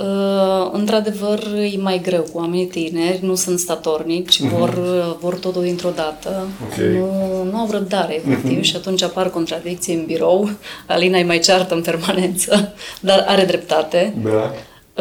Uh, 0.00 0.68
într-adevăr, 0.72 1.38
e 1.72 1.76
mai 1.76 2.00
greu 2.02 2.22
cu 2.22 2.38
oamenii 2.38 2.66
tineri, 2.66 3.24
nu 3.24 3.34
sunt 3.34 3.58
statornici, 3.58 4.40
vor, 4.40 4.68
uh, 4.68 5.16
vor 5.20 5.34
totul 5.34 5.62
dintr-o 5.62 5.90
dată, 5.90 6.46
Ok. 6.64 6.76
nu, 6.76 7.42
nu 7.50 7.56
au 7.58 7.70
răbdare, 7.70 8.14
efectiv, 8.14 8.62
și 8.62 8.76
atunci 8.76 9.02
apar 9.02 9.30
contradicții 9.30 9.94
în 9.94 10.04
birou. 10.04 10.50
Alina 10.86 11.18
îi 11.18 11.24
mai 11.24 11.38
ceartă 11.38 11.74
în 11.74 11.82
permanență, 11.82 12.72
dar 13.00 13.24
are 13.28 13.44
dreptate. 13.44 14.14
Da. 14.22 14.52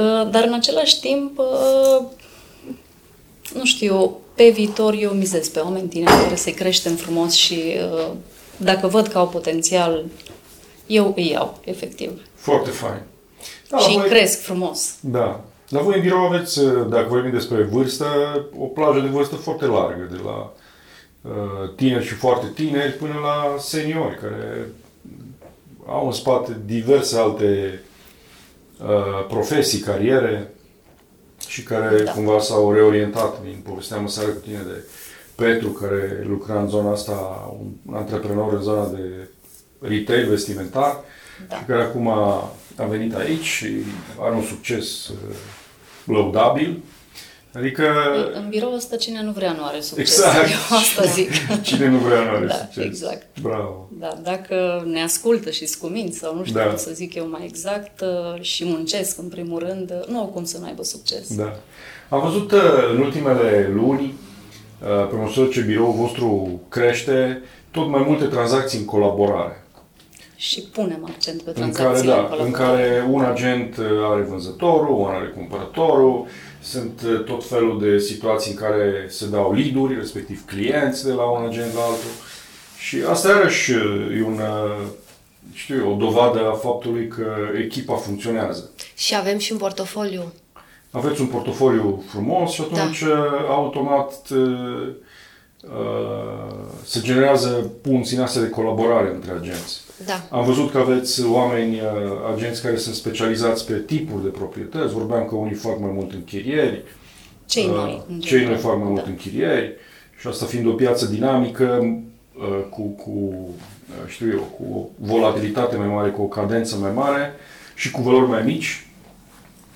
Uh, 0.02 0.30
Dar 0.32 0.44
în 0.44 0.54
același 0.54 1.00
timp, 1.00 1.38
uh, 1.38 2.06
nu 3.54 3.66
știu, 3.66 4.18
pe 4.36 4.50
viitor 4.50 4.94
eu 5.00 5.12
mizez 5.12 5.48
pe 5.48 5.60
oameni 5.60 5.88
tineri 5.88 6.24
care 6.24 6.36
să-i 6.36 6.54
creștem 6.54 6.96
frumos 6.96 7.34
și 7.34 7.62
uh, 7.94 8.08
dacă 8.58 8.88
văd 8.88 9.08
că 9.08 9.18
au 9.18 9.28
potențial, 9.28 10.06
eu 10.88 11.14
îi 11.16 11.30
iau, 11.30 11.58
efectiv. 11.64 12.12
Foarte 12.36 12.70
fain. 12.70 13.02
Da, 13.70 13.78
și 13.78 13.94
voi- 13.94 14.04
îi 14.04 14.10
cresc 14.10 14.40
frumos. 14.42 14.96
Da. 15.02 15.44
La 15.70 15.82
voi 15.82 15.96
în 15.96 16.02
birou 16.02 16.20
aveți, 16.20 16.60
uh, 16.60 16.86
dacă 16.90 17.06
vorbim 17.10 17.32
despre 17.32 17.64
vârstă, 17.64 18.06
o 18.60 18.66
plajă 18.66 19.00
de 19.00 19.08
vârstă 19.08 19.36
foarte 19.36 19.66
largă, 19.66 20.08
de 20.12 20.18
la 20.24 20.54
uh, 21.22 21.70
tineri 21.76 22.06
și 22.06 22.14
foarte 22.14 22.46
tineri 22.56 22.92
până 22.94 23.14
la 23.24 23.56
seniori, 23.60 24.16
care 24.18 24.68
au 25.88 26.06
în 26.06 26.12
spate 26.12 26.58
diverse 26.66 27.18
alte 27.18 27.82
uh, 28.82 29.26
profesii, 29.28 29.80
cariere 29.80 30.54
și 31.48 31.64
care 31.64 31.98
Da. 31.98 32.04
da. 32.04 32.12
cumva 32.12 32.40
s-au 32.40 32.74
reorientat 32.74 33.42
din 33.42 33.64
povesteam 33.68 34.02
în 34.02 34.08
seară 34.08 34.30
cu 34.30 34.40
tine 34.40 34.62
de 34.68 34.84
Petru, 35.36 35.70
care 35.70 36.26
lucra 36.28 36.60
în 36.62 36.70
zona 36.70 36.92
asta, 36.92 37.48
un, 37.60 37.68
un 37.86 37.96
antreprenor 37.96 38.54
în 38.54 38.62
zona 38.62 38.86
de 38.88 39.28
retail 39.80 40.30
vestimentar 40.30 40.96
Da. 41.48 41.56
și 41.56 41.64
care 41.64 41.82
acum 41.82 42.08
a, 42.08 42.52
a 42.80 42.84
venit 42.86 43.16
aici 43.16 43.44
și 43.46 43.68
are 44.20 44.36
un 44.36 44.44
succes 44.44 45.08
uh, 45.08 45.36
lăudabil. 46.04 46.78
Adică, 47.54 47.84
În 48.34 48.50
birou 48.50 48.74
ăsta 48.74 48.96
cine 48.96 49.24
nu 49.24 49.32
vrea 49.32 49.52
nu 49.52 49.64
are 49.66 49.80
succes. 49.80 50.18
exact, 50.18 50.50
Eu 50.50 50.78
asta 50.78 51.04
zic. 51.04 51.30
cine 51.62 51.88
nu 51.88 51.98
vrea 51.98 52.24
nu 52.24 52.30
are 52.30 52.46
Da, 52.46 52.54
succes. 52.54 52.84
exact. 52.84 53.40
Bravo. 53.42 53.90
Da, 54.00 54.20
dacă 54.24 54.84
ne 54.92 55.02
ascultă 55.02 55.50
și 55.52 55.66
scuminți 55.66 56.18
sau 56.18 56.36
nu 56.36 56.44
știu 56.44 56.60
Da. 56.60 56.66
cum 56.66 56.78
să 56.78 56.92
zic 56.94 57.14
eu 57.16 57.30
mai 57.30 57.46
exact 57.48 58.02
uh, 58.02 58.42
și 58.42 58.66
muncesc 58.66 59.18
în 59.18 59.28
primul 59.28 59.60
rând, 59.60 59.92
uh, 59.92 60.08
nu 60.08 60.20
au 60.20 60.26
cum 60.26 60.44
să 60.44 60.58
nu 60.58 60.66
aibă 60.66 60.84
succes. 60.84 61.36
Da. 61.36 61.56
Am 62.10 62.22
văzut 62.22 62.52
uh, 62.52 62.62
în 62.94 62.98
ultimele 63.02 63.72
luni, 63.74 64.04
uh, 64.82 65.08
pe 65.10 65.16
măsură 65.16 65.48
ce 65.48 65.62
biroul 65.62 65.94
vostru 65.94 66.60
crește, 66.70 67.42
tot 67.72 67.88
mai 67.90 68.04
multe 68.08 68.26
tranzacții 68.26 68.80
în 68.80 68.86
colaborare. 68.86 69.64
Și 70.40 70.62
punem 70.62 71.06
accent 71.10 71.42
pe 71.42 71.50
În 71.50 71.56
care, 71.56 71.72
tranzacțiile 71.72 72.14
da, 72.14 72.18
colaborare. 72.18 72.48
în 72.48 72.52
care 72.52 73.08
un 73.10 73.24
agent 73.24 73.78
uh, 73.78 73.86
are 74.12 74.22
vânzătorul, 74.22 75.00
un 75.00 75.10
are 75.10 75.26
cumpărătorul, 75.26 76.26
sunt 76.62 77.02
uh, 77.06 77.24
tot 77.24 77.48
felul 77.48 77.80
de 77.82 77.98
situații 77.98 78.52
în 78.52 78.58
care 78.58 79.06
se 79.10 79.28
dau 79.28 79.54
lead-uri, 79.54 79.96
respectiv 79.96 80.46
clienți 80.46 81.06
de 81.06 81.12
la 81.12 81.24
un 81.24 81.46
agent 81.48 81.74
la 81.74 81.82
altul. 81.82 82.14
Și 82.78 82.98
asta 83.10 83.28
iarăși 83.30 83.72
uh, 83.72 84.18
e 84.20 84.24
un, 84.24 84.40
uh, 84.40 84.86
știu 85.54 85.76
eu, 85.76 85.92
o 85.92 85.96
dovadă 85.96 86.50
a 86.50 86.54
faptului 86.54 87.08
că 87.08 87.26
echipa 87.64 87.96
funcționează. 87.96 88.70
Și 88.96 89.16
avem 89.16 89.38
și 89.38 89.52
un 89.52 89.58
portofoliu. 89.58 90.34
Aveți 90.92 91.22
un 91.22 91.28
portofoliu 91.28 92.04
frumos 92.10 92.52
și 92.52 92.62
atunci 92.62 93.04
da. 93.04 93.46
automat 93.50 94.14
uh, 94.32 94.88
uh, 95.64 96.66
se 96.84 97.00
generează 97.02 97.72
punți 97.82 98.16
în 98.16 98.22
astea 98.22 98.42
de 98.42 98.50
colaborare 98.50 99.12
între 99.14 99.32
agenți. 99.32 99.88
Da. 100.06 100.28
Am 100.32 100.46
văzut 100.46 100.72
că 100.72 100.78
aveți 100.78 101.26
oameni, 101.26 101.76
uh, 101.76 101.84
agenți 102.36 102.62
care 102.62 102.78
sunt 102.78 102.96
specializați 102.96 103.66
pe 103.66 103.74
tipuri 103.74 104.24
de 104.24 104.30
proprietăți. 104.30 104.94
Vorbeam 104.94 105.26
că 105.26 105.36
unii 105.36 105.54
fac 105.54 105.80
mai 105.80 105.92
mult 105.94 106.12
închirieri, 106.14 106.84
Cei 107.46 107.66
uh, 107.66 107.72
noi. 107.76 108.04
în 108.10 108.20
cei 108.20 108.38
noi 108.38 108.40
general. 108.46 108.58
fac 108.70 108.78
mai 108.78 108.88
mult 108.90 109.04
Da. 109.04 109.10
închirieri 109.10 109.74
și 110.20 110.28
asta 110.28 110.46
fiind 110.46 110.68
o 110.68 110.72
piață 110.72 111.06
dinamică 111.06 111.80
uh, 112.38 112.66
cu, 112.70 112.82
cu 112.82 113.10
uh, 113.10 114.08
știu 114.08 114.30
eu, 114.32 114.40
cu 114.58 114.64
o 114.78 115.06
volatilitate 115.08 115.76
mai 115.76 115.88
mare, 115.88 116.10
cu 116.10 116.22
o 116.22 116.26
cadență 116.28 116.76
mai 116.78 116.92
mare 116.92 117.34
și 117.76 117.92
cu 117.92 118.02
valori 118.02 118.28
mai 118.30 118.44
mici, 118.44 118.84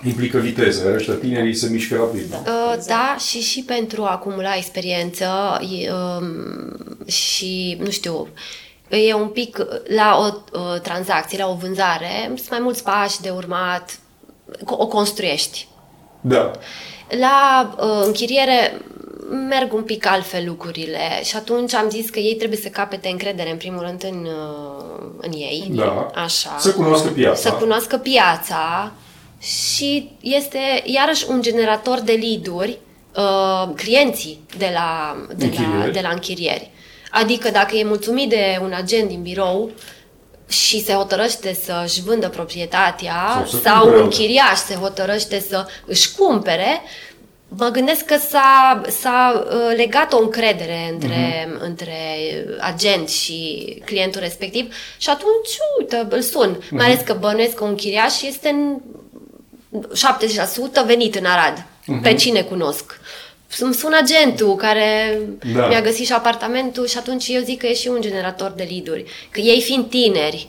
implică 0.06 0.38
viteză, 0.38 0.86
iar 0.86 0.96
ăștia 0.96 1.14
tinerii 1.14 1.54
se 1.56 1.70
mișcă 1.70 1.96
rapid. 1.96 2.30
Da. 2.30 2.38
Uh, 2.38 2.84
Da, 2.88 3.16
și 3.30 3.40
și 3.42 3.64
pentru 3.64 4.04
a 4.04 4.12
acumula 4.12 4.56
experiență 4.56 5.26
e, 5.82 5.90
um, 5.92 7.06
și, 7.08 7.78
nu 7.84 7.90
știu, 7.90 8.28
e 8.98 9.14
un 9.14 9.28
pic 9.28 9.58
la 9.96 10.18
o 10.20 10.58
uh, 10.60 10.80
tranzacție, 10.82 11.38
la 11.38 11.50
o 11.50 11.56
vânzare, 11.56 12.24
sunt 12.26 12.50
mai 12.50 12.60
mulți 12.60 12.84
pași 12.84 13.22
de 13.22 13.30
urmat, 13.30 14.00
co- 14.52 14.78
o 14.78 14.88
construiești. 14.88 15.68
Da. 16.22 16.52
La 17.20 17.70
uh, 17.80 18.06
închiriere 18.06 18.82
merg 19.50 19.74
un 19.74 19.84
pic 19.84 20.06
altfel 20.06 20.46
lucrurile 20.48 21.24
și 21.24 21.36
atunci 21.36 21.74
am 21.74 21.90
zis 21.90 22.10
că 22.10 22.20
ei 22.20 22.36
trebuie 22.36 22.60
să 22.60 22.68
capete 22.68 23.10
încredere 23.10 23.52
în 23.52 23.58
primul 23.58 23.80
rând 23.82 24.04
în, 24.04 24.26
uh, 24.26 25.06
în 25.18 25.32
ei. 25.32 25.68
Da. 25.70 26.12
Așa. 26.16 26.56
Să 26.60 26.72
cunoască 26.74 27.10
piața. 27.10 27.50
Să 27.50 27.52
cunoască 27.52 27.98
piața 27.98 28.92
și 29.40 30.12
este 30.22 30.60
iarăși 30.84 31.26
un 31.30 31.42
generator 31.42 32.00
de 32.00 32.12
lead-uri 32.12 32.80
uh, 33.16 33.74
clienții 33.76 34.40
de 34.58 34.72
la, 34.74 35.16
de, 35.36 35.46
la, 35.46 35.62
Închirieri. 35.62 35.94
de 35.94 36.00
la 36.02 36.10
închirieri. 36.10 36.72
Adică 37.16 37.50
dacă 37.50 37.76
e 37.76 37.84
mulțumit 37.84 38.30
de 38.30 38.60
un 38.62 38.74
agent 38.76 39.08
din 39.10 39.22
birou 39.22 39.72
și 40.48 40.84
se 40.84 40.94
hotărăște 40.94 41.54
să-și 41.64 42.02
vândă 42.02 42.30
proprietatea 42.30 43.16
Sau 43.34 43.46
să 43.46 43.58
sau 43.64 43.76
cumpere 43.82 43.98
un 43.98 44.04
alta. 44.04 44.16
chiriaș 44.18 44.58
se 44.58 44.74
hotărăște 44.74 45.40
să 45.40 45.66
își 45.86 46.16
cumpere, 46.16 46.82
mă 47.48 47.68
gândesc 47.68 48.06
că 48.06 48.18
s-a, 48.30 48.82
s-a 49.00 49.46
uh, 49.48 49.76
legat 49.76 50.14
o 50.14 50.22
încredere 50.22 50.90
între, 50.92 51.48
Mhm. 51.48 51.58
uh-huh. 51.58 51.62
între 51.62 51.98
agent 52.60 53.10
și 53.10 53.66
clientul 53.86 54.22
respectiv 54.22 54.74
și 54.98 55.10
atunci, 55.10 55.58
uite, 55.80 56.08
îl 56.10 56.22
sun. 56.22 56.56
Uh-huh. 56.58 56.70
Mai 56.70 56.86
ales 56.86 57.02
că 57.06 57.14
bănuiesc 57.14 57.54
că 57.54 57.64
un 57.64 57.76
chiriaș 57.76 58.22
este 58.22 58.50
în 58.50 58.78
70% 59.94 60.84
venit 60.86 61.16
în 61.16 61.26
Arad. 61.26 61.58
Uh-huh. 61.66 62.02
Pe 62.02 62.14
cine 62.14 62.42
cunosc? 62.42 63.00
Îmi 63.60 63.74
sun 63.74 63.94
agentul 63.94 64.56
care 64.56 65.20
Da. 65.54 65.60
da. 65.60 65.68
mi-a 65.68 65.82
găsit 65.82 66.06
și 66.06 66.14
apartamentul 66.14 66.88
și 66.88 66.98
atunci 66.98 67.28
eu 67.28 67.42
zic 67.42 67.60
că 67.60 67.68
e 67.68 67.74
și 67.74 67.88
un 67.88 68.02
generator 68.02 68.54
de 68.56 68.68
lead-uri. 68.70 69.06
Că 69.32 69.40
ei 69.40 69.62
fiind 69.62 69.90
tineri, 69.90 70.48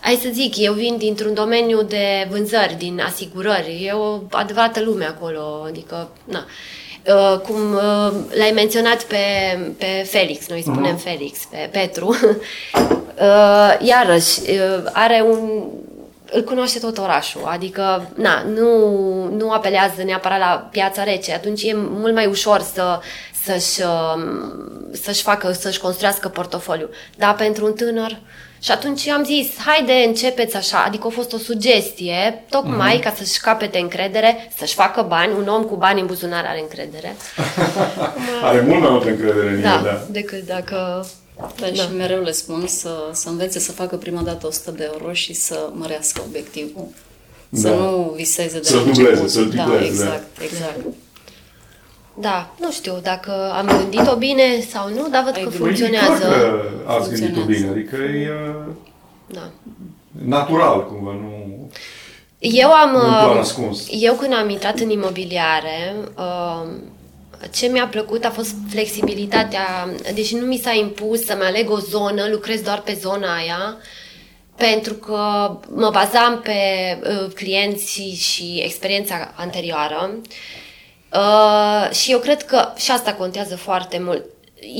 hai 0.00 0.18
să 0.22 0.28
zic, 0.32 0.56
eu 0.56 0.72
vin 0.72 0.96
dintr-un 0.96 1.34
domeniu 1.34 1.82
de 1.82 2.26
vânzări, 2.30 2.76
din 2.78 3.00
asigurări, 3.06 3.84
e 3.84 3.92
o 3.92 4.18
adevărată 4.30 4.80
lume 4.80 5.04
acolo, 5.04 5.64
adică, 5.66 6.08
na. 6.24 6.46
Uh, 7.06 7.38
cum 7.38 7.74
uh, 7.74 8.12
l-ai 8.38 8.50
menționat 8.54 9.02
pe, 9.02 9.16
pe 9.78 10.06
Felix, 10.10 10.48
noi 10.48 10.62
spunem 10.62 10.96
uh-huh. 10.96 11.02
Felix, 11.02 11.38
pe 11.50 11.68
Petru, 11.72 12.06
uh, 12.76 13.76
iarăși, 13.80 14.40
uh, 14.40 14.82
are 14.92 15.24
un, 15.28 15.62
îl 16.30 16.42
cunoaște 16.44 16.78
tot 16.78 16.98
orașul, 16.98 17.40
adică 17.44 18.10
na, 18.14 18.42
nu, 18.42 18.68
nu 19.36 19.50
apelează 19.50 20.02
neapărat 20.02 20.38
la 20.38 20.68
piața 20.70 21.04
rece, 21.04 21.32
atunci 21.32 21.62
e 21.62 21.72
mult 21.76 22.14
mai 22.14 22.26
ușor 22.26 22.60
să, 22.74 23.00
să-și, 23.44 23.80
um, 23.82 24.52
să-și 25.02 25.22
facă, 25.22 25.52
să-și 25.52 25.80
construiască 25.80 26.28
portofoliu. 26.28 26.88
Dar 27.16 27.34
pentru 27.34 27.64
un 27.64 27.72
tânăr, 27.72 28.18
și 28.62 28.70
atunci 28.70 29.04
eu 29.04 29.14
am 29.14 29.24
zis, 29.24 29.46
haide, 29.66 29.92
începeți 30.06 30.56
așa, 30.56 30.82
adică 30.86 31.06
a 31.06 31.10
fost 31.10 31.32
o 31.32 31.36
sugestie, 31.38 32.44
tocmai 32.50 32.92
Mhm. 32.94 33.02
ca 33.02 33.12
să-și 33.16 33.40
capete 33.40 33.78
încredere, 33.78 34.50
să-și 34.56 34.74
facă 34.74 35.02
bani, 35.08 35.32
un 35.38 35.48
om 35.48 35.62
cu 35.62 35.76
bani 35.76 36.00
în 36.00 36.06
buzunar 36.06 36.44
are 36.48 36.60
încredere. 36.60 37.16
Are 38.42 38.60
mult 38.60 38.80
mai 38.80 38.90
multă 38.90 39.08
încredere 39.08 39.48
în 39.50 39.60
Da, 39.60 39.74
el, 39.74 39.82
da. 39.82 40.00
decât 40.10 40.46
dacă... 40.46 41.06
Da, 41.60 41.66
și 41.66 41.88
mereu 41.96 42.22
le 42.22 42.32
spun 42.32 42.66
să, 42.66 42.90
să 43.12 43.28
învețe 43.28 43.58
să 43.58 43.72
facă 43.72 43.96
prima 43.96 44.20
dată 44.22 44.46
100 44.46 44.70
de 44.70 44.90
euro 44.92 45.12
și 45.12 45.32
să 45.34 45.70
mărească 45.72 46.22
obiectivul. 46.28 46.86
Să 47.52 47.68
Da. 47.68 47.74
nu 47.74 48.12
viseze 48.16 48.58
de 48.58 48.64
Să-l 48.64 48.76
la 48.78 48.82
dubleze, 48.84 49.08
început. 49.10 49.30
să-l 49.30 49.48
Da, 49.50 49.62
tripleze, 49.64 49.86
exact, 49.86 50.40
exact. 50.42 50.80
Da, 52.14 52.54
nu 52.60 52.70
știu 52.72 52.98
dacă 53.02 53.32
am 53.54 53.66
gândit-o 53.66 54.16
bine 54.16 54.42
sau 54.70 54.88
nu, 54.88 55.08
dar 55.10 55.24
văd 55.24 55.34
Ai 55.36 55.42
că 55.42 55.48
gândit? 55.48 55.58
funcționează. 55.58 56.08
Păi, 56.24 56.28
clar 56.28 56.50
că 56.50 56.92
ați 56.92 57.08
gândit-o 57.10 57.40
Funcționează. 57.40 57.46
bine, 57.46 57.68
adică 57.70 57.96
e 57.96 58.30
uh, 58.48 58.72
Da. 59.26 59.50
natural 60.26 60.86
cumva, 60.86 61.12
nu... 61.12 61.38
Eu 62.38 62.72
am... 62.72 62.94
Un 62.94 63.00
plan 63.00 63.30
uh, 63.30 63.38
ascuns. 63.40 63.86
Eu 63.90 64.14
când 64.14 64.32
am 64.34 64.48
intrat 64.48 64.78
în 64.78 64.90
imobiliare, 64.90 65.94
uh, 66.16 66.66
ce 67.52 67.66
mi-a 67.66 67.86
plăcut 67.86 68.24
a 68.24 68.30
fost 68.30 68.54
flexibilitatea, 68.70 69.64
deși 70.14 70.34
nu 70.34 70.46
mi 70.46 70.56
s-a 70.56 70.72
impus 70.72 71.24
să-mi 71.24 71.42
aleg 71.42 71.70
o 71.70 71.78
zonă, 71.78 72.28
lucrez 72.30 72.60
doar 72.60 72.80
pe 72.80 72.98
zona 73.00 73.34
aia, 73.34 73.76
pentru 74.56 74.94
că 74.94 75.50
mă 75.68 75.90
bazam 75.92 76.40
pe 76.40 76.52
uh, 77.02 77.32
clienți 77.34 78.00
și 78.16 78.60
experiența 78.64 79.32
anterioară. 79.36 80.20
Uh, 81.14 81.90
și 81.94 82.10
eu 82.10 82.18
cred 82.18 82.42
că 82.42 82.72
și 82.76 82.90
asta 82.90 83.14
contează 83.14 83.56
foarte 83.56 83.98
mult. 83.98 84.24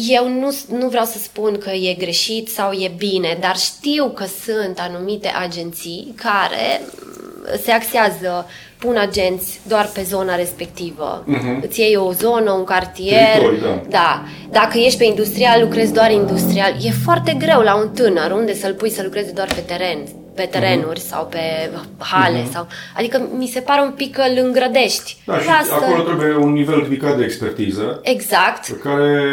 Eu 0.09 0.29
nu, 0.29 0.57
nu 0.69 0.89
vreau 0.89 1.05
să 1.05 1.19
spun 1.19 1.59
că 1.59 1.71
e 1.71 1.95
greșit 1.95 2.49
sau 2.49 2.73
e 2.73 2.93
bine, 2.97 3.37
dar 3.41 3.57
știu 3.57 4.11
că 4.11 4.25
sunt 4.45 4.79
anumite 4.79 5.29
agenții 5.29 6.15
care 6.17 6.81
mm, 6.81 7.59
se 7.63 7.71
axează, 7.71 8.47
pun 8.81 8.97
agenți 8.97 9.61
doar 9.69 9.91
pe 9.95 10.03
zona 10.03 10.35
respectivă. 10.35 11.25
Uh-huh. 11.29 11.65
Îți 11.65 11.81
iei 11.81 11.97
o 11.97 12.13
zonă, 12.13 12.51
un 12.51 12.65
cartier. 12.65 13.33
Teritorii, 13.33 13.61
da. 13.61 13.83
da. 13.89 14.23
Dacă 14.51 14.79
ești 14.79 14.99
pe 14.99 15.05
industrial, 15.05 15.61
lucrezi 15.61 15.93
doar 15.93 16.11
industrial. 16.11 16.75
E 16.83 16.91
foarte 17.05 17.37
greu 17.39 17.61
la 17.61 17.75
un 17.77 17.89
tânăr 17.89 18.31
unde 18.31 18.55
să-l 18.55 18.75
pui 18.75 18.91
să 18.91 19.03
lucreze 19.03 19.31
doar 19.31 19.49
pe 19.55 19.61
teren 19.61 19.99
pe 20.35 20.47
terenuri 20.51 21.01
uh-huh. 21.01 21.09
sau 21.11 21.27
pe 21.27 21.71
hale 21.99 22.43
uh-huh. 22.43 22.53
sau 22.53 22.67
adică 22.97 23.29
mi 23.37 23.47
se 23.47 23.61
pare 23.61 23.81
un 23.81 23.91
pic 23.91 24.15
că 24.15 24.23
îl 24.31 24.45
îngrădești. 24.45 25.17
Da, 25.27 25.39
și 25.39 25.47
Lasă- 25.47 25.75
acolo 25.75 26.03
trebuie 26.03 26.35
un 26.35 26.53
nivel 26.53 26.83
ridicat 26.83 27.17
de 27.17 27.25
expertiză 27.25 28.01
Exact. 28.03 28.67
pe 28.67 28.79
care 28.89 29.29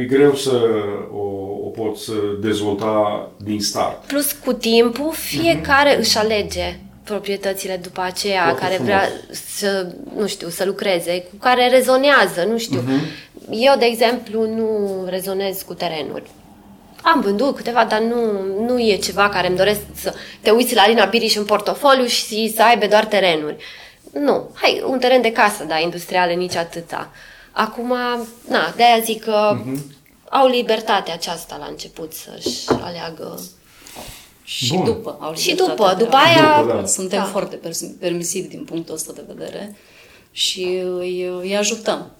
e 0.00 0.04
greu 0.04 0.34
să 0.34 0.60
o, 1.12 1.26
o 1.66 1.68
poți 1.68 2.10
dezvolta 2.40 3.28
din 3.36 3.60
start. 3.60 4.04
Plus 4.06 4.32
cu 4.32 4.52
timpul 4.52 5.12
fiecare 5.12 5.94
uh-huh. 5.94 5.98
își 5.98 6.18
alege 6.18 6.78
proprietățile 7.06 7.76
după 7.76 8.00
aceea 8.00 8.42
Foarte 8.42 8.62
care 8.62 8.74
frumos. 8.74 8.92
vrea 8.92 9.10
să, 9.30 9.92
nu 10.16 10.26
știu, 10.26 10.48
să 10.48 10.64
lucreze, 10.64 11.22
cu 11.22 11.36
care 11.40 11.68
rezonează, 11.68 12.44
nu 12.44 12.58
știu. 12.58 12.80
Uh-huh. 12.80 13.26
Eu, 13.50 13.76
de 13.78 13.84
exemplu, 13.84 14.48
nu 14.48 15.04
rezonez 15.08 15.62
cu 15.62 15.74
terenuri. 15.74 16.30
Am 17.02 17.20
vândut 17.20 17.56
câteva, 17.56 17.84
dar 17.84 18.00
nu, 18.00 18.42
nu 18.66 18.80
e 18.80 18.96
ceva 18.96 19.28
care 19.28 19.46
îmi 19.46 19.56
doresc 19.56 19.80
să 19.94 20.14
te 20.40 20.50
uiți 20.50 20.74
la 20.74 20.82
Alina 20.82 21.04
Biriș 21.04 21.36
în 21.36 21.44
portofoliu 21.44 22.04
și 22.04 22.52
să 22.56 22.62
aibă 22.62 22.86
doar 22.86 23.04
terenuri. 23.04 23.56
Nu. 24.12 24.50
Hai, 24.54 24.82
un 24.86 24.98
teren 24.98 25.20
de 25.20 25.32
casă, 25.32 25.64
da, 25.64 25.78
industriale, 25.78 26.32
nici 26.32 26.54
atâta. 26.54 27.10
Acum, 27.50 27.94
na, 28.48 28.72
de-aia 28.76 28.98
zic 28.98 29.24
că 29.24 29.58
uh-huh. 29.58 29.80
au 30.28 30.46
libertatea 30.48 31.14
aceasta 31.14 31.56
la 31.58 31.66
început 31.70 32.12
să-și 32.12 32.68
aleagă 32.82 33.40
Și 34.48 34.74
Bun. 34.74 34.84
după 34.84 35.16
au 35.20 35.34
Și 35.34 35.48
libertatea 35.48 35.74
după, 35.74 35.94
de 35.98 36.04
după 36.04 36.16
a- 36.16 36.26
aia- 36.28 36.60
După, 36.62 36.74
da. 36.80 36.86
Suntem 36.86 37.18
Da. 37.18 37.24
foarte 37.24 37.56
pers- 37.56 37.84
permisivi 38.00 38.48
din 38.48 38.64
punctul 38.64 38.94
ăsta 38.94 39.12
de 39.14 39.24
vedere 39.26 39.76
și 40.30 40.82
îi, 40.98 41.30
îi 41.42 41.56
ajutăm. 41.56 42.10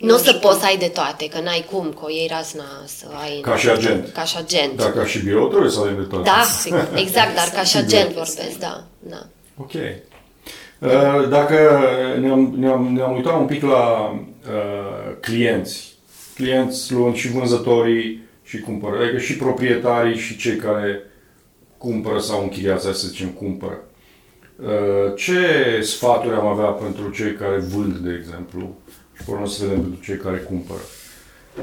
Îi 0.00 0.06
Nu 0.08 0.14
o 0.14 0.16
să 0.16 0.22
ajutăm. 0.28 0.40
poți 0.48 0.60
să 0.60 0.66
ai 0.66 0.76
de 0.76 0.86
toate, 0.88 1.28
că 1.28 1.40
n-ai 1.40 1.64
cum, 1.70 1.88
că 1.92 2.00
o 2.04 2.08
iei 2.10 2.28
razna 2.30 2.64
să 2.86 3.06
ai... 3.22 3.40
Ca 3.40 3.56
și 3.56 3.68
agent. 3.68 4.08
Ca 4.12 4.24
și 4.24 4.36
agent. 4.36 4.76
Dar 4.76 4.92
ca 4.92 5.06
și 5.06 5.18
birou 5.18 5.48
trebuie 5.48 5.70
să 5.70 5.80
avem 5.80 5.96
de 5.96 6.02
toate. 6.02 6.24
Da, 6.24 6.42
Sigur. 6.60 6.88
exact, 6.94 7.34
dar 7.34 7.48
ca 7.54 7.60
și 7.62 7.66
Sigur. 7.70 7.84
agent 7.86 8.08
vorbesc, 8.10 8.58
da. 8.58 8.84
da. 8.98 9.26
Ok. 9.56 9.72
Uh, 10.78 11.28
Dacă 11.28 11.80
ne-am, 12.20 12.54
ne-am, 12.58 12.92
ne-am 12.94 13.14
uitat 13.14 13.34
un 13.38 13.46
pic 13.46 13.62
la 13.62 14.10
uh, 14.10 15.16
clienți, 15.20 15.92
clienți 16.34 16.92
luând 16.92 17.14
și 17.14 17.28
vânzătorii 17.28 18.22
și 18.44 18.60
cumpără, 18.60 18.96
adică 19.02 19.18
și 19.18 19.36
proprietarii 19.36 20.18
și 20.18 20.36
cei 20.36 20.56
care 20.56 21.00
cumpără 21.82 22.18
sau 22.18 22.42
închiriați, 22.42 22.84
hai 22.84 22.94
să 22.94 23.06
zicem, 23.06 23.28
cumpără. 23.28 23.78
Uh, 24.62 25.14
Ce 25.16 25.40
sfaturi 25.82 26.34
am 26.34 26.46
avea 26.46 26.66
pentru 26.66 27.10
cei 27.10 27.32
care 27.34 27.56
vând, 27.58 27.96
de 27.96 28.18
exemplu, 28.20 28.76
și 29.16 29.24
pe 29.24 29.30
urmă 29.30 29.46
să 29.46 29.62
vedem 29.64 29.80
pentru 29.80 30.00
cei 30.04 30.16
care 30.16 30.36
cumpără? 30.36 30.80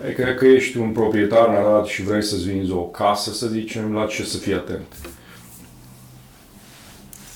Adică 0.04 0.24
că 0.24 0.46
ești 0.46 0.78
un 0.78 0.92
proprietar 0.92 1.48
în 1.48 1.56
Arad 1.56 1.86
și 1.86 2.04
vrei 2.04 2.24
să-ți 2.24 2.48
vinzi 2.50 2.72
o 2.72 2.82
casă, 2.84 3.32
să 3.34 3.48
zicem, 3.48 3.94
la 3.94 4.06
ce 4.06 4.24
să 4.24 4.38
fii 4.38 4.54
atent? 4.54 4.94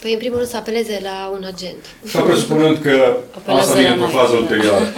Păi, 0.01 0.11
în 0.11 0.17
primul 0.17 0.37
rând, 0.37 0.49
să 0.49 0.57
apeleze 0.57 0.99
la 1.03 1.29
un 1.37 1.43
agent. 1.43 1.85
Sau 2.03 2.23
presupunând 2.25 2.77
că 2.77 3.17
Apelează 3.37 3.69
asta 3.69 3.73
vine 3.75 3.87
la 3.87 3.93
într-o 3.93 4.07
noi. 4.11 4.15
fază 4.15 4.35
ulterioară. 4.35 4.85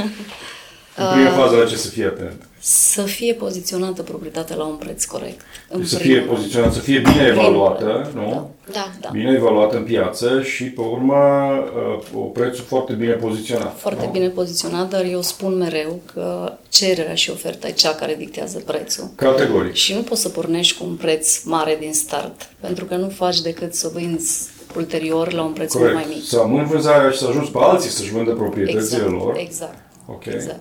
În 0.98 1.06
prima 1.14 1.30
fază 1.30 1.56
la 1.56 1.66
ce 1.66 1.76
să 1.76 1.90
fie 1.90 2.06
atent. 2.06 2.48
Să 2.68 3.02
fie 3.02 3.34
poziționată 3.34 4.02
proprietatea 4.02 4.56
la 4.56 4.64
un 4.66 4.76
preț 4.76 5.04
corect. 5.06 5.42
În 5.70 5.80
Deci 5.80 5.88
să 5.88 5.98
primul 5.98 6.16
fie 6.18 6.26
rând. 6.26 6.38
poziționată, 6.38 6.74
să 6.74 6.80
fie 6.80 7.00
bine 7.00 7.26
evaluată, 7.28 8.12
nu? 8.14 8.50
Da. 8.72 8.92
Da. 9.02 9.10
Bine 9.12 9.32
evaluată 9.36 9.76
în 9.78 9.84
piață 9.84 10.42
și, 10.42 10.64
pe 10.64 10.82
urmă, 10.82 11.16
uh, 11.16 12.04
o 12.16 12.20
prețul 12.20 12.64
foarte 12.68 12.94
bine 12.94 13.12
poziționat. 13.12 13.80
Foarte 13.80 14.06
nu? 14.06 14.12
bine 14.12 14.28
poziționat, 14.28 14.90
dar 14.90 15.04
eu 15.06 15.22
spun 15.22 15.58
mereu 15.58 16.02
că 16.14 16.54
cererea 16.70 17.16
și 17.16 17.30
oferta 17.30 17.68
e 17.68 17.72
cea 17.72 17.94
care 17.96 18.16
dictează 18.18 18.60
prețul. 18.66 19.10
Categoric. 19.16 19.74
Și 19.74 19.94
nu 19.94 20.02
poți 20.02 20.22
să 20.22 20.30
pornești 20.30 20.78
cu 20.78 20.86
un 20.86 20.96
preț 20.96 21.44
mare 21.44 21.78
din 21.80 21.94
start, 21.94 22.50
pentru 22.60 22.86
că 22.86 22.96
nu 22.96 23.10
faci 23.10 23.42
decât 23.42 23.74
să 23.74 23.92
vinzi 23.96 24.40
ulterior 24.76 25.34
la 25.34 25.44
un 25.44 25.52
preț 25.52 25.74
mult 25.74 25.94
mai 25.94 26.02
Corect. 26.02 26.20
mic. 26.20 26.28
Să 26.28 26.40
amâni 26.40 26.66
vânzarea 26.68 27.10
și 27.10 27.18
să 27.18 27.28
ajungi 27.28 27.52
pe 27.52 27.58
alții 27.62 27.90
să-și 27.90 28.12
vândă 28.12 28.32
proprietățile 28.32 28.98
Exact, 28.98 29.12
lor. 29.12 29.36
exact, 29.38 29.78
Ok. 30.08 30.26
exact. 30.26 30.60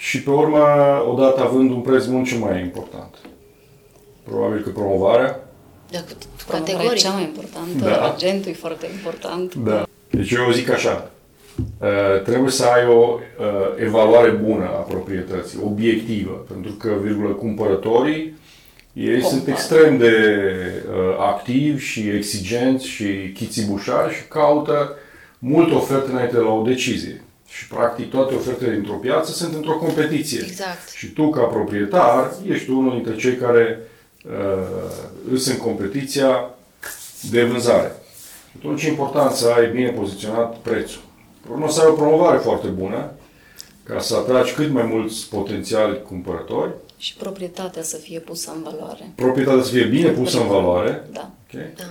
Și, 0.00 0.22
pe 0.22 0.30
urmă, 0.30 0.58
odată 1.08 1.40
având 1.42 1.70
un 1.70 1.80
preț 1.80 2.06
mult 2.06 2.26
ce 2.26 2.38
mai 2.38 2.56
e 2.56 2.60
important. 2.60 3.14
Probabil 4.22 4.62
că 4.62 4.68
promovarea. 4.70 5.48
Da, 5.90 5.98
Promovarea 6.46 6.72
e 6.72 6.72
categoric. 6.72 7.02
cea 7.02 7.10
mai 7.12 7.22
importantă, 7.22 7.84
Da. 7.84 8.12
agentul 8.14 8.50
e 8.50 8.54
foarte 8.54 8.86
important. 8.94 9.54
Da. 9.54 9.86
Deci 10.10 10.30
eu 10.30 10.50
zic 10.52 10.70
așa, 10.70 11.10
uh, 11.80 12.22
trebuie 12.24 12.50
să 12.50 12.64
ai 12.64 12.86
o 12.88 13.18
uh, 13.18 13.82
evaluare 13.84 14.30
bună 14.30 14.64
a 14.64 14.80
proprietății, 14.94 15.58
obiectivă, 15.64 16.44
pentru 16.48 16.72
că, 16.72 16.92
virgulă, 17.02 17.28
cumpărătorii, 17.28 18.34
ei 18.92 19.20
sunt 19.22 19.30
Compară. 19.44 19.50
extrem 19.50 19.98
de 19.98 20.14
uh, 20.88 21.16
activi 21.18 21.84
și 21.84 22.08
exigenți 22.08 22.86
și 22.86 23.32
chițibușari 23.34 24.14
și 24.14 24.22
caută 24.28 24.94
multe 25.38 25.74
oferte 25.74 26.10
înainte 26.10 26.34
de 26.34 26.40
la 26.42 26.50
o 26.52 26.62
decizie. 26.62 27.24
Și, 27.56 27.66
practic, 27.68 28.10
toate 28.10 28.34
ofertele 28.34 28.72
dintr-o 28.74 28.92
piață 28.94 29.32
sunt 29.32 29.54
într-o 29.54 29.76
competiție. 29.76 30.40
Exact. 30.46 30.90
Și 30.90 31.06
tu, 31.06 31.30
ca 31.30 31.40
proprietar, 31.42 32.32
ești 32.46 32.70
unul 32.70 32.92
dintre 32.92 33.16
cei 33.16 33.36
care 33.36 33.78
uh, 35.30 35.36
sunt 35.38 35.56
în 35.58 35.64
competiția 35.64 36.50
de 37.30 37.44
vânzare. 37.44 37.92
Și 38.50 38.56
atunci 38.58 38.82
e 38.84 38.88
important 38.88 39.32
să 39.32 39.48
ai 39.48 39.70
bine 39.70 39.88
poziționat 39.90 40.56
prețul. 40.56 41.00
Pe 41.42 41.48
urmă 41.50 41.70
să 41.70 41.80
ai 41.80 41.86
o 41.90 41.92
promovare 41.92 42.38
foarte 42.38 42.66
bună, 42.66 43.10
ca 43.82 44.00
să 44.00 44.16
atragi 44.16 44.52
cât 44.54 44.70
mai 44.70 44.82
mulți 44.84 45.28
potențiali 45.28 46.02
cumpărători, 46.02 46.70
Și 46.98 47.14
proprietatea 47.14 47.82
să 47.82 47.96
fie 47.96 48.18
pusă 48.18 48.52
în 48.56 48.62
valoare. 48.62 49.12
proprietatea 49.14 49.62
să 49.62 49.70
fie 49.70 49.84
bine 49.84 50.08
pusă 50.08 50.40
în 50.40 50.46
valoare. 50.46 51.04
Da. 51.12 51.30
Okay? 51.52 51.66
Da. 51.76 51.84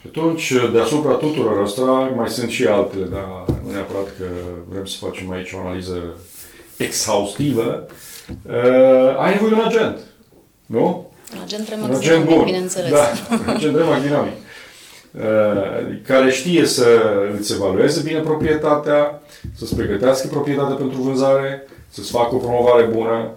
Și 0.00 0.06
atunci, 0.08 0.52
deasupra 0.72 1.12
tuturor 1.12 1.62
ăsta, 1.62 2.12
mai 2.16 2.28
sunt 2.28 2.50
și 2.50 2.66
altele, 2.66 3.04
dar 3.04 3.44
nu 3.64 3.70
neapărat 3.72 4.06
că 4.18 4.24
vrem 4.68 4.84
să 4.84 4.96
facem 5.00 5.30
aici 5.30 5.52
o 5.52 5.58
analiză 5.66 5.98
exhaustivă. 6.76 7.86
Uh, 8.46 9.18
ai 9.18 9.32
nevoie 9.32 9.50
de 9.50 9.56
un 9.60 9.66
agent, 9.66 9.98
nu? 10.66 11.10
Un 11.34 11.40
agent 11.44 11.68
Un 11.68 11.74
Remax 11.80 11.98
agent 11.98 12.02
dinamic, 12.14 12.34
bun. 12.36 12.44
bineînțeles. 12.44 12.90
Da, 12.90 13.06
un 13.32 13.54
agent 13.54 13.76
Remax 13.76 14.02
dinamic. 14.02 14.32
Uh, 15.14 15.96
care 16.06 16.30
știe 16.30 16.64
să 16.66 16.84
îți 17.38 17.52
evalueze 17.52 18.00
bine 18.04 18.18
proprietatea, 18.20 19.22
să-ți 19.56 19.74
pregătească 19.76 20.26
proprietatea 20.26 20.74
pentru 20.74 21.00
vânzare, 21.00 21.66
să-ți 21.88 22.10
facă 22.10 22.34
o 22.34 22.38
promovare 22.38 22.82
bună, 22.84 23.30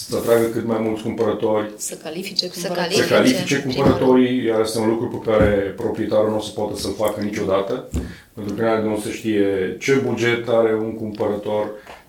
să-ți 0.00 0.16
atragă 0.20 0.46
cât 0.46 0.66
mai 0.66 0.78
mulți 0.80 1.02
cumpărători, 1.02 1.70
Să 1.76 1.94
califice 2.02 2.48
Să 2.48 2.66
cumpărătorii. 2.66 2.96
să 2.96 3.14
Califice, 3.14 3.14
califice 3.14 3.58
prima 3.58 3.74
cumpărătorii, 3.74 4.44
iar 4.44 4.60
este 4.60 4.78
un 4.78 4.88
lucru 4.88 5.06
pe 5.08 5.30
care 5.30 5.74
proprietarul 5.76 6.30
nu 6.30 6.36
o 6.36 6.40
să 6.40 6.50
poată 6.54 6.76
să-l 6.76 6.94
facă 6.96 7.20
niciodată, 7.20 7.88
pentru 8.34 8.54
că 8.54 8.82
nu 8.84 8.98
se 9.04 9.10
știe 9.12 9.76
ce 9.80 9.94
buget 9.94 10.48
are 10.48 10.74
un 10.74 10.94
cumpărător, 10.94 11.66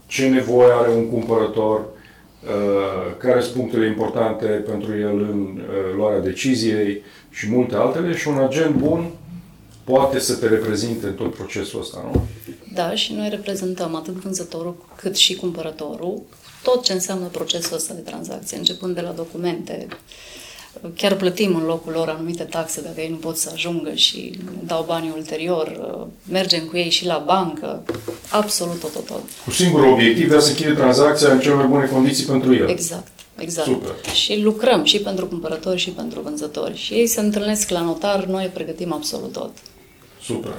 ce 0.07 0.27
nevoie 0.27 0.71
are 0.71 0.89
un 0.89 1.09
cumpărător, 1.09 1.79
uh, 1.79 3.15
care 3.17 3.41
sunt 3.41 3.55
punctele 3.55 3.85
importante 3.87 4.45
pentru 4.45 4.91
el 4.97 5.17
în 5.31 5.39
uh, 5.57 5.95
luarea 5.95 6.19
deciziei 6.19 7.01
și 7.29 7.49
multe 7.49 7.75
altele 7.75 8.15
și 8.15 8.27
un 8.27 8.37
agent 8.37 8.75
bun 8.75 9.09
poate 9.83 10.19
să 10.19 10.35
te 10.35 10.47
reprezinte 10.47 11.05
în 11.07 11.13
tot 11.13 11.33
procesul 11.35 11.79
ăsta, 11.79 12.09
nu? 12.13 12.25
Da, 12.73 12.95
și 12.95 13.13
noi 13.13 13.29
reprezentăm 13.29 13.95
atât 13.95 14.13
vânzătorul 14.13 14.85
cât 14.95 15.15
și 15.15 15.35
cumpărătorul, 15.35 16.21
tot 16.63 16.83
ce 16.83 16.93
înseamnă 16.93 17.25
procesul 17.25 17.75
ăsta 17.75 17.93
de 17.93 17.99
tranzacție, 17.99 18.57
începând 18.57 18.95
de 18.95 19.01
la 19.01 19.09
documente. 19.09 19.87
Chiar 20.95 21.15
plătim 21.15 21.55
în 21.55 21.63
locul 21.63 21.91
lor 21.91 22.09
anumite 22.09 22.43
taxe 22.43 22.81
dacă 22.81 23.01
ei 23.01 23.09
nu 23.09 23.15
pot 23.15 23.37
să 23.37 23.49
ajungă 23.53 23.93
și 23.93 24.39
ne 24.45 24.61
dau 24.65 24.83
banii 24.87 25.13
ulterior. 25.15 25.97
Mergem 26.29 26.65
cu 26.65 26.77
ei 26.77 26.89
și 26.89 27.05
la 27.05 27.23
bancă. 27.25 27.83
Absolut 28.29 28.79
tot, 28.79 28.93
tot, 28.93 29.05
tot. 29.05 29.23
Cu 29.45 29.51
singurul 29.51 29.91
obiectiv 29.91 30.29
de 30.29 30.35
a 30.35 30.39
se 30.39 30.49
închide 30.49 30.73
tranzacția 30.73 31.31
în 31.31 31.39
cele 31.39 31.53
mai 31.53 31.65
bune 31.65 31.85
condiții 31.85 32.25
pentru 32.25 32.55
el. 32.55 32.69
Exact, 32.69 33.11
exact. 33.37 33.67
Super. 33.67 33.95
Și 34.13 34.39
lucrăm 34.39 34.83
și 34.83 34.99
pentru 34.99 35.27
cumpărători 35.27 35.79
și 35.79 35.89
pentru 35.89 36.19
vânzători. 36.19 36.77
Și 36.77 36.93
ei 36.93 37.07
se 37.07 37.19
întâlnesc 37.19 37.69
la 37.69 37.81
notar, 37.81 38.25
noi 38.25 38.45
pregătim 38.53 38.93
absolut 38.93 39.31
tot. 39.31 39.51
Super. 40.23 40.53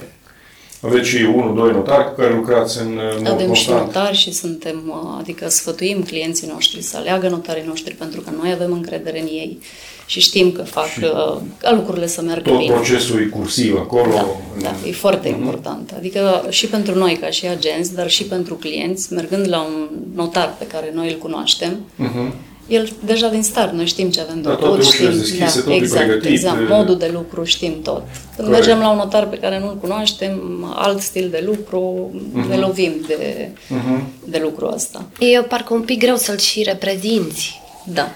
Aveți 0.84 1.08
și 1.08 1.22
unul, 1.34 1.54
doi 1.54 1.72
notari 1.72 2.04
cu 2.08 2.20
care 2.20 2.34
lucrați 2.34 2.80
în 2.80 2.86
uh, 2.96 3.16
mod 3.18 3.26
Avem 3.32 3.52
și 3.52 3.66
constant. 3.66 3.80
notari 3.94 4.16
și 4.16 4.32
suntem, 4.32 4.82
uh, 4.86 5.16
adică 5.18 5.48
sfătuim 5.48 6.02
clienții 6.02 6.48
noștri 6.52 6.82
să 6.82 6.96
aleagă 6.96 7.28
notarii 7.28 7.64
noștri 7.66 7.94
pentru 7.94 8.20
că 8.20 8.30
noi 8.40 8.52
avem 8.52 8.72
încredere 8.72 9.20
în 9.20 9.26
ei 9.26 9.58
și 10.06 10.20
știm 10.20 10.52
că 10.52 10.62
fac 10.62 10.86
Și 10.86 10.98
uh, 11.04 11.36
ca 11.58 11.72
lucrurile 11.72 12.06
să 12.06 12.22
meargă 12.22 12.50
Tot 12.50 12.58
bine. 12.58 12.72
procesul 12.74 13.20
e 13.20 13.24
cursiv 13.24 13.76
acolo. 13.78 14.12
Da, 14.14 14.26
în- 14.56 14.62
da, 14.62 14.74
e 14.86 14.92
foarte 14.92 15.28
Mhm. 15.28 15.38
important. 15.40 15.92
Adică 15.96 16.46
și 16.48 16.66
pentru 16.66 16.98
noi 16.98 17.16
ca 17.20 17.30
și 17.30 17.46
agenți, 17.46 17.94
dar 17.94 18.10
și 18.10 18.24
pentru 18.24 18.54
clienți, 18.54 19.12
mergând 19.12 19.48
la 19.48 19.60
un 19.60 19.88
notar 20.14 20.54
pe 20.58 20.66
care 20.66 20.90
noi 20.94 21.08
îl 21.12 21.18
cunoaștem, 21.18 21.80
Mhm. 21.96 22.34
El 22.68 22.92
deja 23.04 23.28
din 23.28 23.42
start, 23.42 23.72
noi 23.72 23.86
știm 23.86 24.10
ce 24.10 24.20
avem 24.20 24.34
de 24.34 24.48
Da, 24.48 24.54
toate 24.54 24.64
făcut, 24.64 24.78
ușile 24.84 25.08
știm, 25.08 25.18
deschise, 25.18 25.60
tot 25.60 25.70
e 25.72 25.74
exact, 25.74 26.04
pregătit, 26.06 26.30
exact, 26.30 26.60
e- 26.60 26.74
modul 26.74 26.98
de 26.98 27.10
lucru, 27.12 27.44
știm 27.44 27.82
tot. 27.82 28.02
Când 28.36 28.48
Corect. 28.48 28.50
mergem 28.66 28.78
la 28.78 28.90
un 28.90 28.96
notar 28.96 29.26
pe 29.28 29.38
care 29.38 29.58
nu-l 29.60 29.76
cunoaștem, 29.80 30.64
alt 30.76 31.00
stil 31.00 31.28
de 31.30 31.42
lucru, 31.46 32.10
ne 32.48 32.56
lovim 32.56 32.92
de, 33.06 33.48
Mhm. 33.68 34.02
de 34.24 34.38
lucrul 34.42 34.72
ăsta. 34.74 35.04
E 35.18 35.38
parcă 35.42 35.74
un 35.74 35.80
pic 35.80 35.98
greu 35.98 36.16
să-l 36.16 36.38
și 36.38 36.62
reprezinți. 36.62 37.60
Da. 37.86 38.12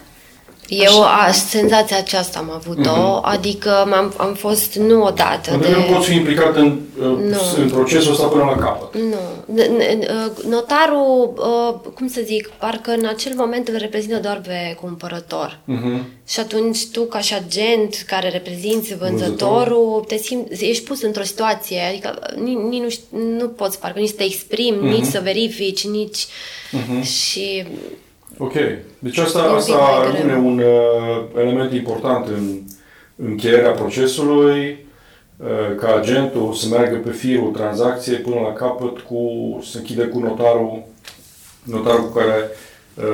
Eu 0.68 1.02
a, 1.02 1.30
senzația 1.32 1.96
aceasta 1.96 2.38
am 2.38 2.50
avut-o, 2.50 3.20
adică 3.22 3.76
am 3.92 4.14
am 4.16 4.34
fost 4.34 4.74
nu 4.74 5.02
odată 5.02 5.50
Pentru 5.50 5.68
de... 5.68 5.74
că 5.74 5.80
nu 5.80 5.94
poți 5.94 6.08
fi 6.08 6.14
implicat 6.14 6.56
în, 6.56 6.78
uh, 7.00 7.04
Nu. 7.06 7.38
în 7.56 7.70
procesul 7.70 8.12
ăsta 8.12 8.26
până 8.26 8.44
la 8.44 8.56
capăt. 8.56 9.00
Nu. 9.02 9.16
N- 9.62 9.66
n- 9.66 10.08
uh, 10.08 10.44
Notarul, 10.48 11.32
uh, 11.36 11.90
cum 11.94 12.08
să 12.08 12.20
zic, 12.24 12.48
parcă 12.48 12.90
în 12.90 13.06
acel 13.06 13.32
moment 13.36 13.68
îl 13.68 13.76
reprezintă 13.78 14.16
doar 14.16 14.40
pe 14.46 14.76
cumpărător. 14.80 15.58
Mhm. 15.64 16.04
Și 16.28 16.40
atunci 16.40 16.86
tu, 16.92 17.02
ca 17.02 17.18
și 17.20 17.34
agent 17.34 18.04
care 18.06 18.28
reprezinți 18.28 18.94
vânzătorul, 18.96 20.04
te 20.08 20.16
simți, 20.16 20.64
ești 20.64 20.84
pus 20.84 21.02
într-o 21.02 21.22
situație, 21.22 21.80
adică 21.90 22.18
nici, 22.42 22.58
nici 22.68 22.82
nu, 22.82 22.88
ș- 22.88 23.38
nu 23.38 23.48
poți 23.48 23.78
parcă 23.80 23.98
nici 23.98 24.08
să 24.08 24.14
te 24.14 24.24
exprimi, 24.24 24.76
Mhm. 24.76 24.86
nici 24.86 25.04
să 25.10 25.20
verifici, 25.22 25.86
nici... 25.86 26.26
Și 27.02 27.64
Ok. 28.38 28.52
Deci 28.98 29.18
asta, 29.18 29.38
E 29.38 29.42
un 29.42 29.48
pic 29.48 29.56
asta 29.56 29.76
mai 29.76 30.10
greu. 30.12 30.26
rămâne 30.30 30.48
un 30.48 30.58
uh, 30.58 31.24
element 31.36 31.72
important 31.72 32.26
în 32.26 32.58
încheierea 33.16 33.70
procesului, 33.70 34.86
uh, 35.36 35.76
ca 35.80 35.94
agentul 35.96 36.52
să 36.52 36.68
meargă 36.68 36.96
pe 36.96 37.10
firul 37.10 37.50
tranzacției 37.50 38.16
până 38.16 38.34
la 38.40 38.52
capăt 38.52 38.98
cu, 38.98 39.20
să 39.70 39.78
închide 39.78 40.02
cu 40.02 40.18
notarul, 40.18 40.82
notarul 41.62 42.04
cu 42.04 42.12
care 42.18 42.50
uh, 42.94 43.04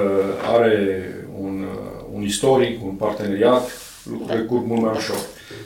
are 0.55 1.07
un, 1.41 1.65
uh, 1.73 2.05
un 2.15 2.23
istoric, 2.23 2.85
un 2.85 2.91
parteneriat, 2.93 3.71
lucrurile 4.11 4.45
curg 4.45 4.67
mult 4.67 4.81
mai 4.83 4.93
ușor. 4.97 5.17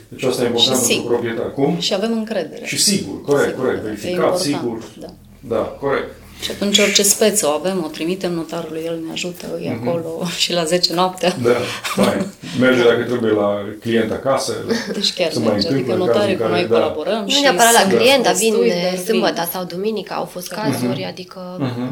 Deci 0.09 0.23
asta 0.23 0.43
e 0.43 0.45
important 0.45 0.77
Și 0.77 0.85
pentru 0.85 0.93
sigur. 0.95 1.11
proprietar. 1.11 1.51
Cum? 1.53 1.75
Și 1.79 1.93
avem 1.93 2.11
încredere. 2.11 2.65
Și 2.65 2.81
sigur, 2.81 3.21
corect, 3.21 3.47
Sigur, 3.49 3.63
corect, 3.63 3.81
da, 3.83 3.89
e 3.89 3.91
verificat, 3.91 4.13
important, 4.13 4.39
sigur. 4.39 4.77
Da. 4.99 5.07
Da, 5.55 5.61
corect. 5.61 6.09
Și 6.41 6.51
atunci 6.51 6.77
orice 6.77 7.03
speță 7.03 7.47
o 7.47 7.49
avem, 7.49 7.83
o 7.85 7.87
trimitem 7.87 8.33
notarului, 8.33 8.81
el 8.85 8.99
ne 9.05 9.11
ajută, 9.11 9.45
e 9.61 9.69
acolo 9.71 10.21
și 10.37 10.53
la 10.53 10.63
10 10.63 10.93
noaptea. 10.93 11.35
Da, 11.43 11.49
fain. 11.83 12.25
Merge 12.59 12.83
dacă 12.83 13.03
trebuie 13.03 13.31
la 13.31 13.65
client 13.81 14.11
acasă. 14.11 14.53
Deci 14.93 15.13
chiar 15.13 15.31
Se 15.31 15.39
mai 15.39 15.47
merge. 15.51 15.67
Adică 15.67 15.91
întâmplă 15.91 16.05
notarii 16.05 16.35
cazul 16.35 16.37
cu 16.37 16.43
în 16.43 16.49
noi 16.49 16.59
care- 16.59 16.73
da. 16.73 16.79
colaborăm 16.79 17.21
nu 17.23 17.29
și 17.29 17.41
neapărat 17.41 17.73
la 17.73 17.79
sunt 17.79 17.93
client, 17.93 18.23
dar 18.23 18.33
vin 18.33 18.49
destui, 18.53 18.69
de 18.69 18.89
dar 18.95 19.03
sâmbătă 19.05 19.41
vin. 19.41 19.49
sau 19.51 19.63
duminică, 19.63 20.13
au 20.13 20.25
fost 20.25 20.47
cazuri, 20.47 21.05
adică... 21.05 21.41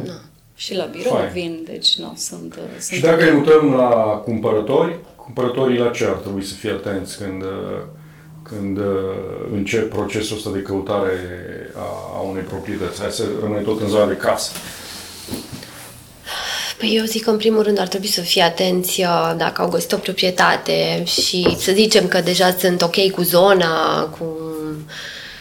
Na. 0.06 0.22
Și 0.56 0.76
la 0.76 0.84
birou 0.86 1.14
Fain. 1.14 1.30
vin, 1.34 1.54
deci 1.72 1.96
nu, 1.98 2.14
sunt... 2.18 2.54
sunt 2.80 2.98
Și 2.98 3.02
dacă 3.02 3.24
ne 3.24 3.32
mutăm 3.32 3.74
la 3.74 3.90
cumpărători, 4.28 5.00
cumpărătorii 5.16 5.78
la 5.78 5.90
ce 5.90 6.04
ar 6.06 6.12
trebui 6.24 6.44
să 6.44 6.54
fie 6.54 6.72
atenți 6.72 7.18
când, 7.18 7.42
uh, 7.42 7.82
când 8.50 8.78
uh, 8.78 8.84
încep 9.54 9.90
procesul 9.90 10.38
ăsta 10.38 10.50
de 10.50 10.60
căutare 10.60 11.20
a, 11.76 12.18
a 12.18 12.20
unei 12.20 12.44
proprietăți? 12.44 13.02
Hai 13.02 13.12
să 13.12 13.24
rămâne 13.42 13.62
tot 13.62 13.82
în 13.82 13.88
zona 13.88 14.06
de 14.08 14.16
casă. 14.16 14.52
Păi 16.78 16.96
eu 16.98 17.06
zic 17.06 17.24
că 17.24 17.30
în 17.30 17.38
primul 17.38 17.64
rând 17.64 17.80
ar 17.80 17.88
trebui 17.88 18.08
să 18.08 18.22
fie 18.22 18.42
atenți 18.42 19.02
uh, 19.02 19.34
dacă 19.38 19.62
au 19.62 19.70
găsit 19.70 19.92
o 19.92 19.98
proprietate 19.98 21.04
și 21.06 21.56
să 21.60 21.72
zicem 21.72 22.08
că 22.08 22.22
deja 22.22 22.56
sunt 22.60 22.82
ok 22.82 23.12
cu 23.12 23.22
zona, 23.22 24.04
cu 24.20 24.26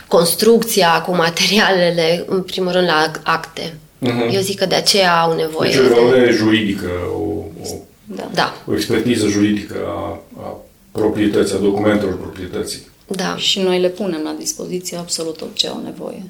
construcția, 0.07 1.03
cu 1.03 1.15
materialele, 1.15 2.25
în 2.27 2.43
primul 2.43 2.73
rând 2.73 2.87
la 2.87 3.11
acte. 3.23 3.75
Mhm. 3.99 4.29
Eu 4.33 4.41
zic 4.41 4.59
că 4.59 4.67
de 4.67 4.75
aceea 4.75 5.21
au 5.21 5.37
nevoie. 5.37 5.71
Deci 5.71 5.81
o 5.81 5.85
evaluare 5.85 6.31
juridică, 6.31 6.91
o, 7.13 7.23
o, 7.63 7.75
Da. 8.05 8.29
Da, 8.35 8.55
o 8.67 8.75
expertiză 8.75 9.27
juridică 9.27 9.77
a, 9.87 10.21
a 10.43 10.61
proprietății, 10.93 11.55
a 11.55 11.59
documentelor 11.59 12.17
proprietății. 12.17 12.93
Da. 13.07 13.37
Și 13.37 13.61
noi 13.61 13.81
le 13.81 13.89
punem 13.89 14.21
la 14.23 14.35
dispoziție 14.39 14.97
absolut 14.97 15.37
tot 15.37 15.55
ce 15.55 15.69
au 15.69 15.81
nevoie. 15.85 16.23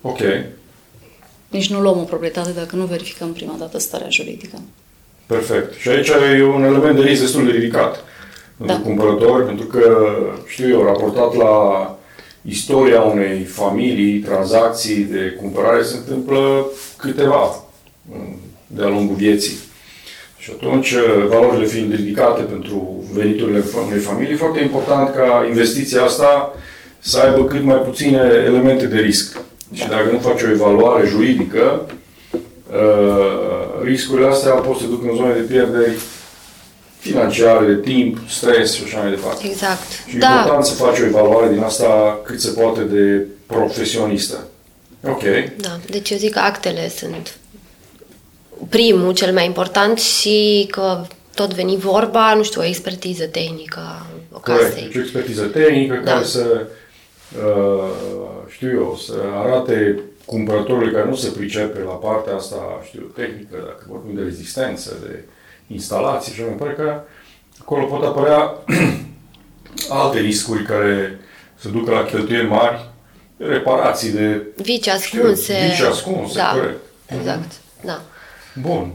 Ok. 0.00 0.20
Nici 1.48 1.70
nu 1.70 1.80
luăm 1.80 1.98
o 1.98 2.02
proprietate 2.02 2.50
dacă 2.50 2.76
nu 2.76 2.84
verificăm 2.84 3.32
prima 3.32 3.56
dată 3.58 3.78
starea 3.78 4.08
juridică. 4.10 4.60
Perfect. 5.26 5.74
Și 5.80 5.88
aici 5.88 6.08
e 6.08 6.42
un 6.44 6.64
element 6.64 6.96
de 6.96 7.02
risc 7.02 7.20
destul 7.20 7.44
de 7.44 7.50
ridicat 7.50 8.04
pentru 8.56 8.76
Da. 8.76 8.82
cumpărători, 8.82 9.44
pentru 9.44 9.66
că, 9.66 10.06
știu 10.46 10.68
eu, 10.68 10.82
raportat 10.84 11.34
la 11.34 11.94
istoria 12.42 13.00
unei 13.00 13.44
familii, 13.44 14.18
tranzacții 14.18 15.02
de 15.04 15.36
cumpărare, 15.40 15.82
se 15.82 15.96
întâmplă 15.96 16.66
câteva 16.96 17.64
mm, 18.02 18.36
de-a 18.66 18.88
lungul 18.88 19.14
vieții. 19.14 19.58
Și 20.50 20.56
atunci, 20.66 20.94
valorile 21.28 21.66
fiind 21.66 21.94
ridicate 21.94 22.42
pentru 22.42 23.04
veniturile 23.12 23.64
unei 23.86 23.98
familii, 23.98 24.32
e 24.32 24.36
foarte 24.36 24.60
important 24.62 25.14
ca 25.14 25.46
investiția 25.48 26.02
asta 26.02 26.54
să 26.98 27.18
aibă 27.18 27.44
cât 27.44 27.62
mai 27.62 27.76
puține 27.76 28.18
elemente 28.46 28.86
de 28.86 28.98
risc. 28.98 29.40
Și 29.72 29.88
dacă 29.88 30.10
nu 30.12 30.18
faci 30.18 30.42
o 30.42 30.50
evaluare 30.50 31.06
juridică, 31.06 31.86
uh, 32.32 33.82
riscurile 33.84 34.26
astea 34.26 34.52
pot 34.52 34.78
să 34.78 34.86
duc 34.86 35.02
în 35.04 35.16
zone 35.16 35.32
de 35.32 35.52
pierderi 35.52 35.98
financiare, 36.98 37.66
de 37.66 37.80
timp, 37.80 38.18
stres 38.28 38.72
și 38.74 38.82
așa 38.84 39.00
mai 39.00 39.10
departe. 39.10 39.46
Exact. 39.46 39.86
Și 40.06 40.16
e 40.16 40.18
Da, 40.18 40.36
important 40.38 40.64
să 40.64 40.74
faci 40.74 40.98
o 40.98 41.04
evaluare 41.04 41.52
din 41.52 41.62
asta 41.62 42.20
cât 42.24 42.40
se 42.40 42.50
poate 42.50 42.80
de 42.80 43.26
profesionistă. 43.46 44.46
Ok. 45.08 45.22
da. 45.56 45.78
Deci 45.90 46.10
eu 46.10 46.16
zic 46.16 46.32
că 46.32 46.38
actele 46.38 46.92
sunt 46.96 47.38
primul, 48.68 49.12
cel 49.14 49.32
mai 49.32 49.44
important 49.46 49.98
și 49.98 50.66
că 50.70 51.00
tot 51.34 51.54
veni 51.54 51.76
vorba, 51.76 52.34
nu 52.34 52.42
știu, 52.42 52.60
o 52.60 52.64
expertiză 52.64 53.24
tehnică 53.26 53.78
a 54.32 54.38
Corect. 54.40 54.62
casei. 54.64 54.82
Deci 54.82 54.96
o 54.96 55.00
expertiză 55.00 55.42
tehnică 55.44 56.00
Da. 56.04 56.12
care 56.12 56.24
să, 56.24 56.66
uh, 57.46 57.90
știu 58.48 58.70
eu, 58.70 58.98
să 59.06 59.14
arate 59.34 60.00
cumpărătorului 60.24 60.92
care 60.92 61.08
nu 61.08 61.14
se 61.14 61.28
pricepe 61.30 61.78
la 61.78 61.90
partea 61.92 62.34
asta, 62.34 62.56
știu, 62.86 63.00
tehnică, 63.14 63.56
dacă 63.66 63.84
vorbim 63.88 64.14
de 64.14 64.22
rezistență, 64.22 64.96
de 65.08 65.24
instalații 65.66 66.32
și 66.34 66.40
așa 66.40 66.48
mai 66.48 66.58
departe, 66.58 66.82
că 66.82 67.00
acolo 67.60 67.84
pot 67.84 68.04
apărea 68.04 68.54
alte 70.00 70.18
riscuri 70.18 70.62
care 70.64 71.20
să 71.56 71.68
ducă 71.68 71.90
la 71.90 72.04
cheltuieli 72.04 72.48
mari, 72.48 72.88
reparații 73.36 74.10
de 74.10 74.42
Vici 74.56 74.80
Știu, 74.80 74.92
ascunse. 74.92 75.68
vici 75.70 75.80
ascunse, 75.86 76.38
da, 76.38 76.50
corect. 76.54 76.78
Exact, 77.18 77.52
da. 77.84 78.00
Bun. 78.60 78.92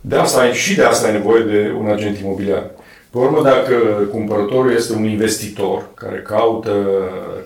De 0.00 0.16
asta 0.16 0.40
ai, 0.40 0.52
și 0.52 0.74
de 0.74 0.82
asta 0.82 1.06
ai 1.06 1.12
nevoie 1.12 1.42
de 1.42 1.74
un 1.78 1.88
agent 1.88 2.18
imobiliar. 2.18 2.70
Pe 3.10 3.18
urmă, 3.18 3.42
dacă 3.42 3.74
cumpărătorul 4.10 4.72
este 4.72 4.92
un 4.92 5.04
investitor 5.04 5.94
care 5.94 6.22
caută 6.26 6.86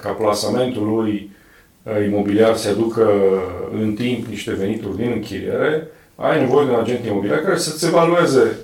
ca 0.00 0.10
plasamentul 0.10 0.86
lui 0.86 1.30
uh, 1.82 2.06
imobiliar 2.06 2.56
să 2.56 2.68
aducă 2.68 3.12
în 3.72 3.94
timp 3.94 4.26
niște 4.26 4.52
venituri 4.52 4.96
din 4.96 5.10
închiriere, 5.10 5.88
ai 6.16 6.40
nevoie 6.40 6.66
de 6.66 6.72
un 6.72 6.80
agent 6.80 7.04
imobiliar 7.04 7.38
care 7.38 7.58
să-ți 7.58 7.86
evalueze 7.86 8.56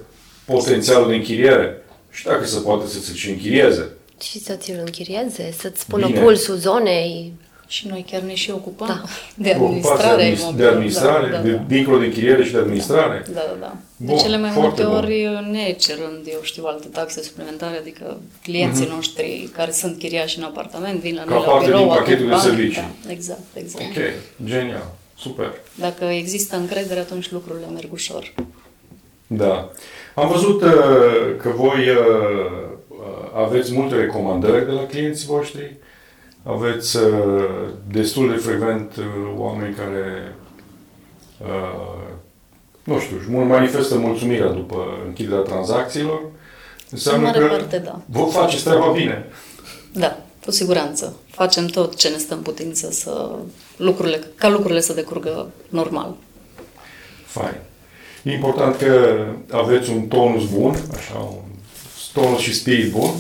potențialul 0.45 1.09
de 1.09 1.15
închiriere 1.15 1.83
și 2.11 2.25
dacă 2.25 2.45
se 2.45 2.61
poate 2.61 2.87
să-ți 2.87 3.17
și 3.19 3.31
închirieze. 3.31 3.89
Și 4.23 4.39
să 4.39 4.55
ți-l 4.55 4.81
închirieze, 4.85 5.53
să-ți 5.59 5.81
spună 5.81 6.07
Bine. 6.07 6.21
pulsul 6.21 6.55
zonei. 6.57 7.33
Și 7.71 7.87
noi 7.89 8.05
chiar 8.11 8.21
ne 8.21 8.35
și 8.35 8.51
ocupăm 8.51 8.87
Da. 8.87 9.03
de 9.35 9.57
Ocupați 9.59 10.03
administrare. 10.03 10.17
de, 10.17 10.23
administ- 10.23 10.39
de 10.39 10.43
imobiliară. 10.43 10.75
administrare, 10.75 11.27
da, 11.31 11.37
da, 11.37 11.43
de, 11.43 11.51
da. 11.51 11.63
dincolo 11.69 11.99
de 11.99 12.05
închiriere 12.05 12.45
și 12.45 12.53
de 12.53 12.59
administrare. 12.59 13.23
Da, 13.35 13.41
da, 13.51 13.57
da. 13.61 13.77
Bun, 13.97 14.17
de 14.17 14.23
cele 14.23 14.39
mai 14.39 14.51
foarte 14.51 14.83
multe 14.83 14.83
bun. 14.83 14.95
ori 14.97 15.49
ne 15.51 15.73
cerând, 15.73 16.21
eu 16.27 16.39
știu, 16.43 16.65
alte 16.65 16.87
taxe 16.87 17.23
suplimentare, 17.23 17.77
adică 17.77 18.21
clienții 18.43 18.87
noștri 18.95 19.49
care 19.57 19.71
sunt 19.71 19.99
chiriași 19.99 20.39
în 20.39 20.45
apartament 20.45 21.01
vin 21.01 21.15
la 21.15 21.21
Mhm. 21.25 21.29
Ca 21.31 21.35
noi 21.37 21.45
la 21.47 21.51
parte 21.53 21.65
din 21.71 21.75
birou, 21.77 21.89
pachetul 21.89 22.13
aduc 22.15 22.25
de 22.27 22.31
bani. 22.31 22.43
servicii. 22.43 22.83
Da, 23.05 23.11
exact, 23.13 23.41
exact. 23.55 23.85
Ok, 23.85 24.03
genial, 24.45 24.91
super. 25.19 25.53
Dacă 25.75 26.05
există 26.05 26.57
încredere, 26.57 27.01
atunci 27.01 27.31
lucrurile 27.31 27.67
merg 27.75 27.93
ușor. 27.93 28.33
Da. 29.27 29.71
Am 30.15 30.29
văzut 30.29 30.63
uh, 30.63 30.71
că 31.43 31.49
voi 31.57 31.89
uh, 31.89 31.97
uh, 32.89 32.97
aveți 33.45 33.73
multe 33.73 33.95
recomandări 33.95 34.65
de 34.65 34.71
la 34.73 34.87
clienții 34.87 35.27
voștri, 35.27 35.77
aveți 36.43 36.97
uh, 36.97 37.03
destul 37.91 38.31
de 38.31 38.37
frecvent 38.37 38.97
uh, 38.97 39.05
oameni 39.37 39.75
care, 39.75 40.35
uh, 41.39 42.03
nu 42.85 42.99
știu, 42.99 43.17
își 43.17 43.31
manifestă 43.31 43.99
mulțumirea 43.99 44.49
după 44.49 44.77
închiderea 45.07 45.41
tranzacțiilor. 45.41 46.21
Înseamnă 46.91 47.27
mare 47.27 47.39
că 47.39 47.47
parte, 47.47 47.79
da. 47.79 48.01
vă 48.07 48.25
faceți 48.25 48.65
treaba 48.65 48.91
bine. 48.91 49.27
Da. 49.93 50.17
Cu 50.45 50.51
siguranță. 50.51 51.17
Facem 51.31 51.67
tot 51.67 51.97
ce 51.97 52.09
ne 52.09 52.17
stă 52.17 52.35
în 52.35 52.41
putință 52.41 52.91
să 52.91 53.31
lucrurile, 53.77 54.21
ca 54.35 54.49
lucrurile 54.49 54.81
să 54.81 54.93
decurgă 54.93 55.51
normal. 55.69 56.15
Fain. 57.27 57.57
E 58.23 58.33
important 58.33 58.77
că 58.77 59.25
aveți 59.51 59.91
un 59.91 60.07
tonus 60.07 60.49
bun, 60.51 60.77
așa, 60.97 61.19
un 61.19 61.43
tonus 62.13 62.41
și 62.41 62.55
spirit 62.55 62.91
bun, 62.91 63.11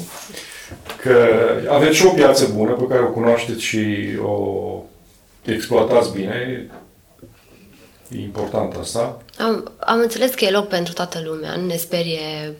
că 1.02 1.26
aveți 1.68 1.96
și 1.96 2.06
o 2.06 2.10
piață 2.10 2.52
bună 2.56 2.72
pe 2.72 2.86
care 2.88 3.02
o 3.02 3.10
cunoașteți 3.10 3.62
și 3.62 4.08
o 4.22 4.82
exploatați 5.44 6.12
bine. 6.12 6.70
E 8.08 8.20
important 8.20 8.74
asta. 8.80 9.22
Am, 9.38 9.72
am 9.78 9.98
înțeles 9.98 10.34
că 10.34 10.44
e 10.44 10.50
loc 10.50 10.68
pentru 10.68 10.92
toată 10.92 11.22
lumea, 11.24 11.56
nu 11.56 11.66
ne 11.66 11.76
sperie 11.76 12.54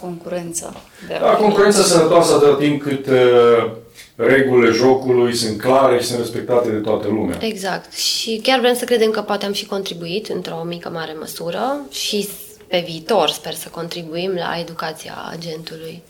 Concurența. 0.00 0.74
De 1.06 1.16
Da, 1.20 1.30
concurența 1.30 1.82
sănătoasă 1.82 2.34
atâta 2.34 2.56
timp 2.56 2.82
cât 2.82 3.06
uh, 3.06 3.70
regulile 4.16 4.70
jocului 4.70 5.34
sunt 5.34 5.60
clare 5.60 5.98
și 5.98 6.06
sunt 6.06 6.18
respectate 6.18 6.70
de 6.70 6.76
toată 6.76 7.08
lumea. 7.08 7.38
Exact. 7.40 7.92
Și 7.92 8.40
chiar 8.42 8.60
vrem 8.60 8.74
să 8.74 8.84
credem 8.84 9.10
că 9.10 9.20
poate 9.20 9.46
am 9.46 9.52
și 9.52 9.66
contribuit 9.66 10.28
într-o 10.28 10.62
mică 10.66 10.90
mare 10.92 11.16
măsură 11.18 11.80
și 11.90 12.28
pe 12.66 12.84
viitor 12.86 13.28
sper 13.28 13.54
să 13.54 13.68
contribuim 13.68 14.34
la 14.34 14.58
educația 14.60 15.14
agentului. 15.30 16.02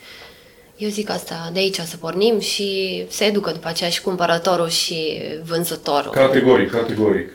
Eu 0.79 0.89
zic 0.89 1.11
asta, 1.11 1.51
de 1.53 1.59
aici 1.59 1.77
să 1.77 1.97
pornim 1.97 2.39
și 2.41 3.05
se 3.09 3.25
educă 3.25 3.51
după 3.51 3.69
aceea 3.69 3.91
și 3.91 4.03
cumpărătorul 4.03 4.69
și 4.69 5.23
vânzătorul. 5.45 6.11
Categoric, 6.11 6.71
categoric. 6.71 7.27
E 7.29 7.33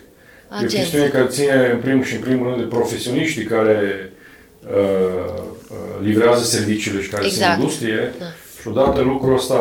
o 0.52 0.56
Agenți. 0.56 0.76
chestiune 0.76 1.08
care 1.08 1.26
ține 1.28 1.70
în 1.74 1.80
primul 1.80 2.04
și 2.04 2.16
în 2.16 2.22
primul 2.22 2.48
rând 2.48 2.60
de 2.60 2.76
profesioniștii 2.76 3.44
care 3.44 4.12
uh, 4.68 5.34
uh, 5.70 5.78
livrează 6.02 6.44
serviciile 6.44 7.02
și 7.02 7.10
care 7.10 7.26
Exact. 7.26 7.52
sunt 7.52 7.62
industrie. 7.64 8.14
Da. 8.20 8.26
Și 8.62 8.68
odată 8.68 9.02
lucrul 9.02 9.36
ăsta 9.36 9.58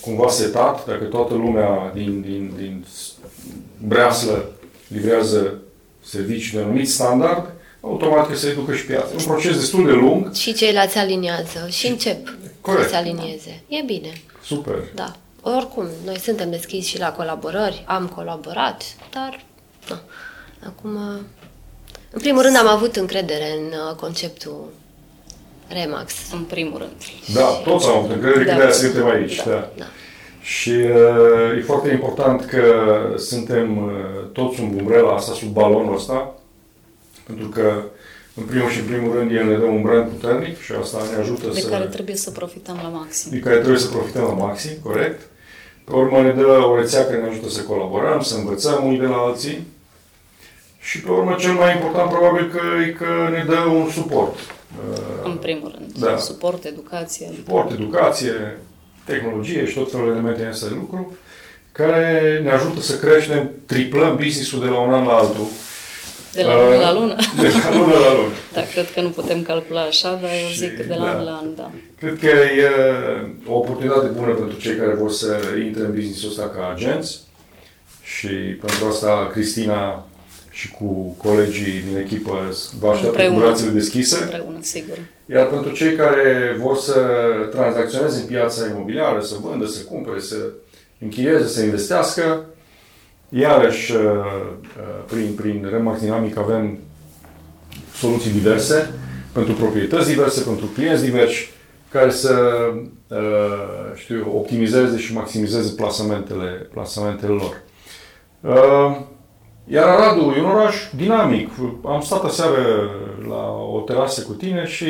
cumva 0.00 0.28
setat, 0.28 0.86
dacă 0.86 1.04
toată 1.04 1.34
lumea 1.34 1.90
din, 1.94 2.20
din, 2.20 2.52
din 2.56 2.84
breaslă 3.78 4.50
livrează 4.88 5.58
servicii 6.04 6.52
de 6.52 6.58
anumit 6.58 6.88
standard, 6.88 7.50
automat 7.80 8.28
că 8.28 8.36
se 8.36 8.48
educă 8.48 8.74
și 8.74 8.86
piața. 8.86 9.08
E 9.12 9.16
un 9.18 9.24
proces 9.24 9.56
destul 9.56 9.86
de 9.86 9.92
lung. 9.92 10.34
Și 10.34 10.52
ceilalți 10.54 10.98
aliniază 10.98 11.66
și 11.68 11.86
încep 11.86 12.34
Corect. 12.60 12.82
să 12.82 12.88
se 12.88 12.96
alinieze. 12.96 13.62
E 13.68 13.82
bine, 13.86 14.12
Super. 14.44 14.74
da. 14.94 15.12
Oricum, 15.42 15.86
noi 16.04 16.18
suntem 16.18 16.50
deschiși 16.50 16.88
și 16.88 16.98
la 16.98 17.12
colaborări, 17.12 17.84
am 17.86 18.08
colaborat, 18.08 18.82
dar 19.12 19.44
na, 19.88 20.02
acum, 20.66 20.90
în 22.10 22.20
primul 22.20 22.42
rând 22.42 22.56
am 22.56 22.66
avut 22.66 22.96
încredere 22.96 23.52
în 23.58 23.66
uh, 23.66 23.96
conceptul 23.96 24.68
Remax. 25.68 26.12
În 26.32 26.42
primul 26.42 26.78
rând. 26.78 26.92
Da, 27.34 27.44
toți 27.44 27.88
am 27.88 27.96
avut 27.96 28.10
încredere 28.10 28.44
că 28.44 28.50
Da. 28.50 28.56
de-aia 28.56 28.72
suntem 28.72 29.06
aici. 29.06 29.36
Da. 29.44 29.70
Da. 29.76 29.84
Și 30.40 30.70
uh, 30.70 31.56
e 31.58 31.62
foarte 31.66 31.90
important 31.90 32.44
că 32.44 32.64
suntem 33.16 33.84
uh, 33.84 33.92
toți 34.32 34.56
sub 34.56 34.74
umbrela 34.76 35.14
asta, 35.14 35.32
sub 35.32 35.48
balonul 35.48 35.94
ăsta, 35.94 36.34
pentru 37.26 37.48
că, 37.48 37.82
în 38.34 38.42
primul 38.44 38.70
și 38.70 38.78
în 38.78 38.84
primul 38.86 39.14
rând, 39.16 39.30
el 39.30 39.44
ne 39.46 39.56
dă 39.56 39.64
un 39.64 39.82
brand 39.82 40.10
puternic 40.10 40.60
și 40.60 40.72
asta 40.80 40.98
ne 41.14 41.20
ajută 41.20 41.46
De 41.54 41.60
să... 41.60 41.68
care 41.68 41.84
trebuie 41.84 42.16
să 42.16 42.30
profităm 42.30 42.78
la 42.82 42.88
maxim. 42.88 43.30
de 43.30 43.38
care 43.38 43.56
trebuie 43.56 43.78
să 43.78 43.88
profităm 43.88 44.22
la 44.22 44.32
maxim, 44.46 44.70
corect. 44.82 45.20
Pe 45.84 45.92
urmă 45.92 46.20
ne 46.22 46.32
dă 46.32 46.46
o 46.46 46.76
rețea 46.76 47.04
care 47.04 47.20
ne 47.20 47.28
ajută 47.28 47.48
să 47.48 47.62
colaborăm, 47.62 48.20
să 48.22 48.36
învățăm 48.36 48.84
unii 48.86 48.98
de 48.98 49.06
la 49.06 49.16
alții. 49.16 49.66
Și 50.80 51.00
pe 51.00 51.10
urmă, 51.10 51.36
cel 51.38 51.52
mai 51.52 51.74
important 51.74 52.10
probabil 52.10 52.50
că 52.50 52.60
e 52.86 52.90
că 52.90 53.28
ne 53.30 53.44
dă 53.48 53.58
un 53.58 53.90
suport. 53.90 54.34
Uh, 54.38 54.98
În 55.24 55.36
primul 55.36 55.74
rând. 55.76 55.92
Da. 55.98 56.16
Suport, 56.16 56.64
educație. 56.64 57.30
suport, 57.36 57.70
educație, 57.70 58.58
tehnologie 59.04 59.66
și 59.66 59.74
tot 59.74 59.90
felul 59.90 60.06
de 60.12 60.18
elemente 60.18 60.44
astea 60.44 60.68
de 60.68 60.74
lucru, 60.74 61.16
care 61.72 62.40
ne 62.44 62.50
ajută 62.50 62.80
să 62.80 62.96
creștem, 62.98 63.50
triplăm 63.66 64.16
business-ul 64.16 64.60
de 64.60 64.66
la 64.66 64.78
un 64.80 64.92
an 64.92 65.04
la 65.06 65.12
altul. 65.12 65.46
De 66.32 66.42
la 66.42 66.54
lună 66.54 66.76
la 66.76 66.90
Uh, 66.90 66.96
lună. 66.98 67.14
De 67.40 67.48
la 67.48 67.76
lună 67.78 67.92
la 68.06 68.12
lună. 68.14 68.32
Da, 68.56 68.60
cred 68.72 68.92
că 68.92 69.00
nu 69.00 69.08
putem 69.08 69.42
calcula 69.42 69.80
așa, 69.82 70.18
dar 70.22 70.30
eu 70.42 70.48
Și, 70.48 70.58
zic 70.58 70.76
că 70.76 70.82
de 70.82 70.94
la 70.94 71.04
da. 71.04 71.10
an 71.18 71.24
la 71.24 71.30
an, 71.42 71.54
da. 71.56 71.70
Cred 71.98 72.18
că 72.18 72.26
e 72.26 72.68
o 73.46 73.54
oportunitate 73.56 74.06
bună 74.06 74.32
pentru 74.32 74.58
cei 74.58 74.76
care 74.76 74.94
vor 74.94 75.10
să 75.12 75.36
intre 75.66 75.82
în 75.82 75.92
business-ul 75.94 76.28
ăsta 76.30 76.48
ca 76.56 76.72
agenți 76.74 77.18
și 78.02 78.26
pentru 78.60 78.86
asta 78.90 79.28
Cristina 79.32 80.06
și 80.50 80.70
cu 80.70 81.14
colegii 81.22 81.82
din 81.88 81.96
echipă 81.98 82.32
vă 82.80 82.88
așteaptă 82.90 83.16
cu 83.16 83.22
Împreună. 83.22 83.38
brațele 83.44 83.70
deschise. 83.70 84.18
Împreună, 84.22 84.58
sigur. 84.60 84.98
Iar 85.26 85.46
pentru 85.46 85.72
cei 85.72 85.94
care 85.96 86.56
vor 86.58 86.76
să 86.76 86.94
tranzacționeze 87.50 88.20
în 88.20 88.26
piața 88.26 88.66
imobiliară, 88.70 89.20
să 89.20 89.34
vândă, 89.42 89.66
să 89.66 89.82
cumpere, 89.82 90.20
să 90.20 90.36
închirieze, 90.98 91.46
să 91.48 91.62
investească, 91.62 92.44
iarăși, 93.30 93.92
uh, 93.92 94.00
uh, 94.00 95.04
prin, 95.06 95.34
prin 95.36 95.68
Remax 95.70 96.00
Dynamic 96.00 96.38
avem 96.38 96.78
soluții 97.94 98.30
diverse, 98.30 98.94
pentru 99.32 99.52
proprietăți 99.52 100.08
diverse, 100.08 100.42
pentru 100.42 100.66
clienți 100.66 101.04
diversi, 101.04 101.50
care 101.90 102.10
să 102.10 102.34
uh, 103.08 103.16
știu, 103.94 104.16
eu, 104.16 104.36
optimizeze 104.36 104.98
și 104.98 105.14
maximizeze 105.14 105.72
plasamentele, 105.76 106.68
plasamentele 106.72 107.32
lor. 107.32 107.62
Uh, 108.40 108.96
Iar 109.72 109.88
Aradul 109.88 110.34
e 110.36 110.40
un 110.40 110.50
oraș 110.50 110.76
dinamic. 110.96 111.50
Am 111.84 112.00
stat 112.00 112.24
aseară 112.24 112.90
la 113.28 113.52
o 113.72 113.80
terasă 113.80 114.22
cu 114.22 114.32
tine 114.32 114.66
și 114.66 114.86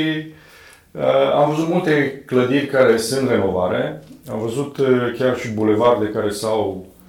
uh, 0.91 1.33
am 1.35 1.51
văzut 1.51 1.69
multe 1.69 2.23
clădiri 2.27 2.67
care 2.67 2.97
sunt 2.97 3.21
în 3.21 3.29
renovare. 3.29 4.03
Am 4.31 4.39
văzut 4.39 4.77
uh, 4.77 5.15
chiar 5.19 5.39
și 5.39 5.49
bulevarde 5.49 6.07
care 6.07 6.31
s-au 6.31 6.87
uh, 6.87 7.00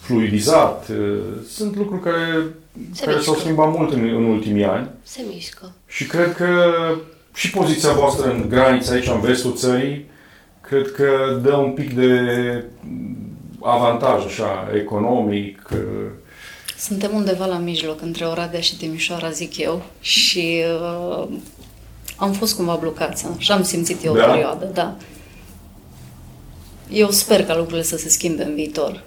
fluidizat. 0.00 0.88
Uh, 0.88 1.18
sunt 1.48 1.76
lucruri 1.76 2.02
care, 2.02 2.44
Se 2.94 3.04
care 3.04 3.20
s-au 3.20 3.32
mișcă. 3.32 3.38
schimbat 3.46 3.76
mult 3.76 3.92
în, 3.92 4.00
în 4.04 4.24
ultimii 4.24 4.64
ani. 4.64 4.88
Se 5.02 5.22
mișcă. 5.32 5.72
Și 5.86 6.06
cred 6.06 6.34
că 6.34 6.46
și 7.34 7.50
poziția 7.50 7.92
voastră 7.92 8.30
în 8.30 8.48
graniță 8.48 8.92
aici, 8.92 9.06
în 9.08 9.20
vestul 9.20 9.54
țării, 9.54 10.04
cred 10.60 10.92
că 10.92 11.38
dă 11.42 11.54
un 11.56 11.70
pic 11.72 11.94
de 11.94 12.10
avantaj, 13.62 14.24
așa, 14.24 14.68
economic. 14.74 15.68
Suntem 16.78 17.10
undeva 17.14 17.46
la 17.46 17.56
mijloc, 17.58 18.02
între 18.02 18.24
Oradea 18.24 18.60
și 18.60 18.76
Timișoara, 18.76 19.30
zic 19.30 19.56
eu, 19.58 19.82
și 20.00 20.62
uh, 20.82 21.26
am 22.16 22.32
fost 22.32 22.56
cumva 22.56 22.74
blocați, 22.80 23.26
și 23.38 23.52
am 23.52 23.62
simțit 23.62 24.04
eu 24.04 24.14
Da? 24.16 24.24
o 24.24 24.30
perioadă, 24.30 24.70
da. 24.74 24.96
Eu 26.90 27.10
sper 27.10 27.44
ca 27.44 27.56
lucrurile 27.56 27.82
să 27.82 27.96
se 27.96 28.08
schimbe 28.08 28.42
în 28.44 28.54
viitor. 28.54 29.04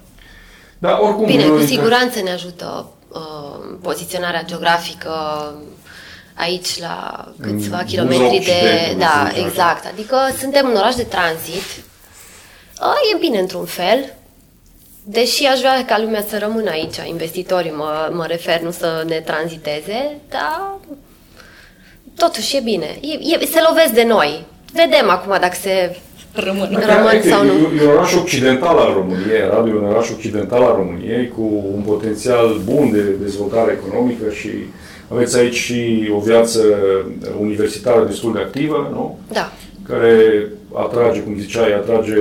Dar 0.78 1.00
oricum... 1.02 1.26
Bine, 1.26 1.46
noi- 1.48 1.60
cu 1.60 1.66
siguranță 1.66 2.22
ne 2.22 2.32
ajută 2.32 2.92
uh, 3.10 3.78
poziționarea 3.82 4.44
geografică 4.44 5.12
aici 6.34 6.80
la 6.80 7.28
câțiva 7.42 7.80
În 7.80 7.86
kilometri 7.86 8.18
buza 8.28 8.30
de... 8.30 8.38
Occidentului, 8.38 9.00
Da, 9.00 9.06
să 9.06 9.30
zicem 9.30 9.44
așa. 9.44 9.48
exact. 9.48 9.86
Adică 9.86 10.18
suntem 10.40 10.68
un 10.70 10.76
oraș 10.76 10.96
de 10.96 11.04
tranzit. 11.04 11.68
Uh, 12.82 13.14
e 13.14 13.18
bine 13.20 13.40
într-un 13.40 13.66
fel. 13.66 14.14
Deși 15.06 15.46
aș 15.46 15.60
vrea 15.60 15.86
ca 15.86 16.00
lumea 16.00 16.26
să 16.30 16.38
rămână 16.38 16.70
aici, 16.70 16.96
investitorii 17.08 17.72
mă, 17.72 18.10
mă 18.12 18.26
refer, 18.26 18.62
nu 18.62 18.72
să 18.72 19.04
ne 19.08 19.20
tranziteze, 19.20 20.18
dar 20.30 20.78
totuși 22.18 22.56
e 22.56 22.60
bine. 22.60 22.98
E, 23.02 23.36
e, 23.42 23.46
se 23.46 23.62
lovesc 23.68 23.92
de 23.94 24.04
noi. 24.04 24.46
Vedem 24.74 25.10
acum 25.10 25.38
dacă 25.40 25.58
se 25.62 26.00
Rămân. 26.36 26.70
Rămân 26.72 27.14
Uite, 27.14 27.30
sau 27.30 27.44
nu? 27.46 27.52
E, 27.52 27.82
e 27.84 27.88
un 27.88 27.92
oraș 27.96 28.16
occidental 28.16 28.78
al 28.78 28.94
României, 28.94 29.42
Aradu 29.42 29.68
e 29.70 29.74
un 29.74 29.86
oraș 29.86 30.10
occidental 30.10 30.62
al 30.64 30.76
României 30.76 31.28
cu 31.28 31.42
un 31.76 31.82
potențial 31.82 32.62
bun 32.64 32.92
de 32.92 33.02
dezvoltare 33.02 33.80
economică 33.84 34.32
și 34.32 34.50
aveți 35.08 35.38
aici 35.38 35.56
și 35.56 36.10
o 36.16 36.20
viață 36.20 36.60
universitară 37.40 38.06
destul 38.06 38.34
de 38.34 38.40
activă, 38.40 38.90
nu? 38.92 39.20
Da. 39.32 39.52
care 39.88 40.48
atrage, 40.74 41.20
cum 41.20 41.38
ziceai, 41.40 41.74
atrage 41.74 42.16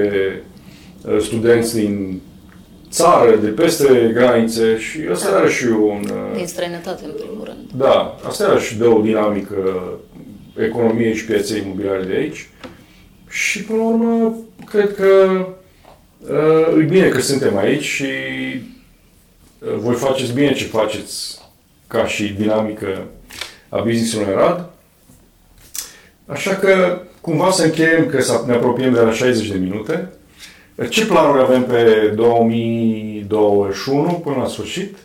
uh, 1.04 1.20
studenți 1.20 1.74
din 1.74 2.20
țară, 2.90 3.36
de 3.42 3.48
peste 3.48 4.10
granițe 4.14 4.78
și 4.78 4.98
asta 5.12 5.36
are 5.36 5.48
și 5.50 5.64
un... 5.66 6.00
uh, 6.04 6.36
Din 6.36 6.46
străinătate, 6.46 7.02
în 7.04 7.12
primul 7.16 7.44
rând. 7.44 7.70
Da, 7.76 8.16
asta 8.28 8.58
și 8.58 8.76
dă 8.76 8.88
o 8.88 9.00
dinamică 9.00 9.56
economiei 10.56 11.14
și 11.14 11.24
pieței 11.24 11.62
imobiliare 11.64 12.04
de 12.04 12.14
aici. 12.14 12.48
Și, 13.32 13.62
până 13.62 13.78
la 13.78 13.84
urmă, 13.84 14.36
cred 14.64 14.94
că 14.94 15.46
uh, 16.18 16.80
e 16.80 16.82
bine 16.82 17.08
că 17.08 17.20
suntem 17.20 17.56
aici 17.56 17.84
și 17.84 18.04
uh, 19.58 19.74
voi 19.76 19.94
faceți 19.94 20.32
bine 20.32 20.52
ce 20.52 20.64
faceți 20.64 21.40
ca 21.86 22.06
și 22.06 22.28
dinamică 22.28 23.06
a 23.68 23.80
business-ului 23.80 24.26
în 24.26 24.32
Arad. 24.38 24.70
Așa 26.26 26.54
că, 26.54 27.02
cumva 27.20 27.50
să 27.50 27.62
încheiem, 27.62 28.06
că 28.06 28.22
să 28.22 28.42
ne 28.46 28.52
apropiem 28.52 28.92
de 28.92 29.00
la 29.00 29.12
60 29.12 29.48
de 29.48 29.58
minute. 29.58 30.12
Ce 30.88 31.06
planuri 31.06 31.42
avem 31.42 31.64
pe 31.64 32.12
2021 32.14 34.12
până 34.12 34.36
la 34.36 34.46
sfârșit? 34.48 34.96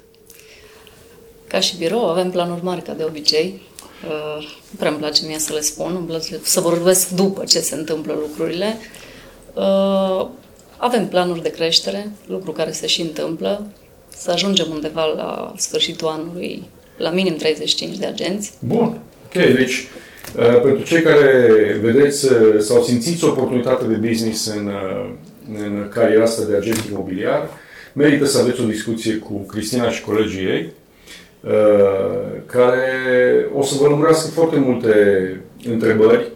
Ca 1.48 1.60
și 1.60 1.78
birou 1.78 2.10
avem 2.10 2.30
planuri 2.32 2.64
mari, 2.64 2.82
ca 2.82 2.94
de 2.94 3.04
obicei. 3.04 3.62
Uh, 4.06 4.44
Nu 4.72 4.78
prea 4.78 4.90
îmi 4.90 5.00
place 5.00 5.26
mie 5.26 5.40
să 5.40 5.54
le 5.54 5.62
spun, 5.62 5.96
îmi 5.96 6.08
place 6.08 6.40
să 6.44 6.60
vorbesc 6.60 7.10
după 7.10 7.44
ce 7.44 7.60
se 7.60 7.76
întâmplă 7.76 8.14
lucrurile. 8.14 8.78
Uh, 9.54 10.28
avem 10.78 11.08
planuri 11.08 11.42
de 11.42 11.50
creștere, 11.50 12.12
lucru 12.28 12.52
care 12.52 12.72
se 12.72 12.88
și 12.88 13.02
întâmplă, 13.02 13.68
să 14.18 14.32
ajungem 14.32 14.66
undeva 14.70 15.06
la 15.06 15.54
sfârșitul 15.58 16.08
anului 16.08 16.64
la 16.98 17.10
minim 17.10 17.36
35 17.36 17.98
de 17.98 18.06
agenți. 18.06 18.54
Bun. 18.60 19.00
Ok, 19.26 19.34
deci 19.34 19.88
uh, 20.38 20.62
pentru 20.62 20.84
cei 20.86 21.02
care 21.02 21.52
vedeți 21.82 22.26
uh, 22.26 22.60
sau 22.60 22.84
simțiți 22.84 23.24
o 23.24 23.28
oportunitate 23.28 23.86
de 23.86 24.08
business 24.08 24.48
în, 24.48 24.68
uh, 24.68 25.10
în 25.54 25.90
cariera 25.94 26.24
asta 26.24 26.46
de 26.50 26.56
agent 26.56 26.84
imobiliar, 26.90 27.50
merită 27.94 28.26
să 28.26 28.40
aveți 28.40 28.62
o 28.62 28.66
discuție 28.66 29.16
cu 29.16 29.34
Cristina 29.34 29.92
și 29.92 30.02
colegii 30.02 30.46
ei, 30.46 30.70
care 32.46 32.90
o 33.54 33.64
să 33.64 33.76
vă 33.82 33.88
lămurească 33.88 34.30
foarte 34.30 34.60
multe 34.60 34.94
întrebări 35.72 36.32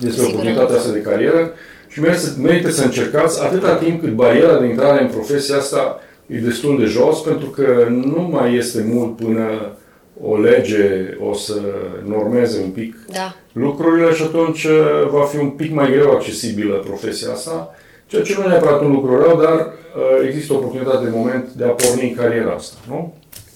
despre 0.00 0.26
oportunitatea 0.26 0.76
asta 0.76 0.92
de 0.92 1.00
carieră 1.00 1.52
și 1.88 2.00
merită 2.40 2.70
să 2.70 2.84
încercați 2.84 3.42
atâta 3.42 3.74
timp 3.74 4.00
cât 4.00 4.12
bariera 4.14 4.58
de 4.58 4.66
intrare 4.66 5.02
în 5.02 5.08
profesia 5.08 5.56
asta 5.56 6.00
e 6.26 6.36
destul 6.36 6.78
de 6.78 6.84
jos, 6.84 7.20
pentru 7.20 7.48
că 7.48 7.86
nu 7.90 8.28
mai 8.32 8.54
este 8.54 8.84
mult 8.92 9.16
până 9.16 9.76
o 10.22 10.38
lege 10.38 11.16
o 11.20 11.34
să 11.34 11.60
normeze 12.04 12.60
un 12.62 12.70
pic 12.70 12.96
da. 13.12 13.34
lucrurile 13.52 14.12
și 14.12 14.22
atunci 14.22 14.64
uh, 14.64 15.08
va 15.10 15.24
fi 15.24 15.36
un 15.36 15.50
pic 15.50 15.74
mai 15.74 15.90
greu 15.90 16.10
accesibilă 16.10 16.74
profesia 16.74 17.30
asta, 17.30 17.74
ceea 18.06 18.22
ce 18.22 18.34
nu 18.38 18.44
e 18.44 18.48
neapărat 18.48 18.80
un 18.80 18.92
lucru 18.92 19.22
rău, 19.22 19.40
dar 19.40 19.54
uh, 19.54 20.26
există 20.26 20.52
o 20.52 20.56
oportunitate 20.56 21.04
de 21.04 21.16
moment 21.16 21.48
de 21.52 21.64
a 21.64 21.68
porni 21.68 22.14
cariera 22.16 22.52
asta, 22.52 22.76
nu? 22.88 23.14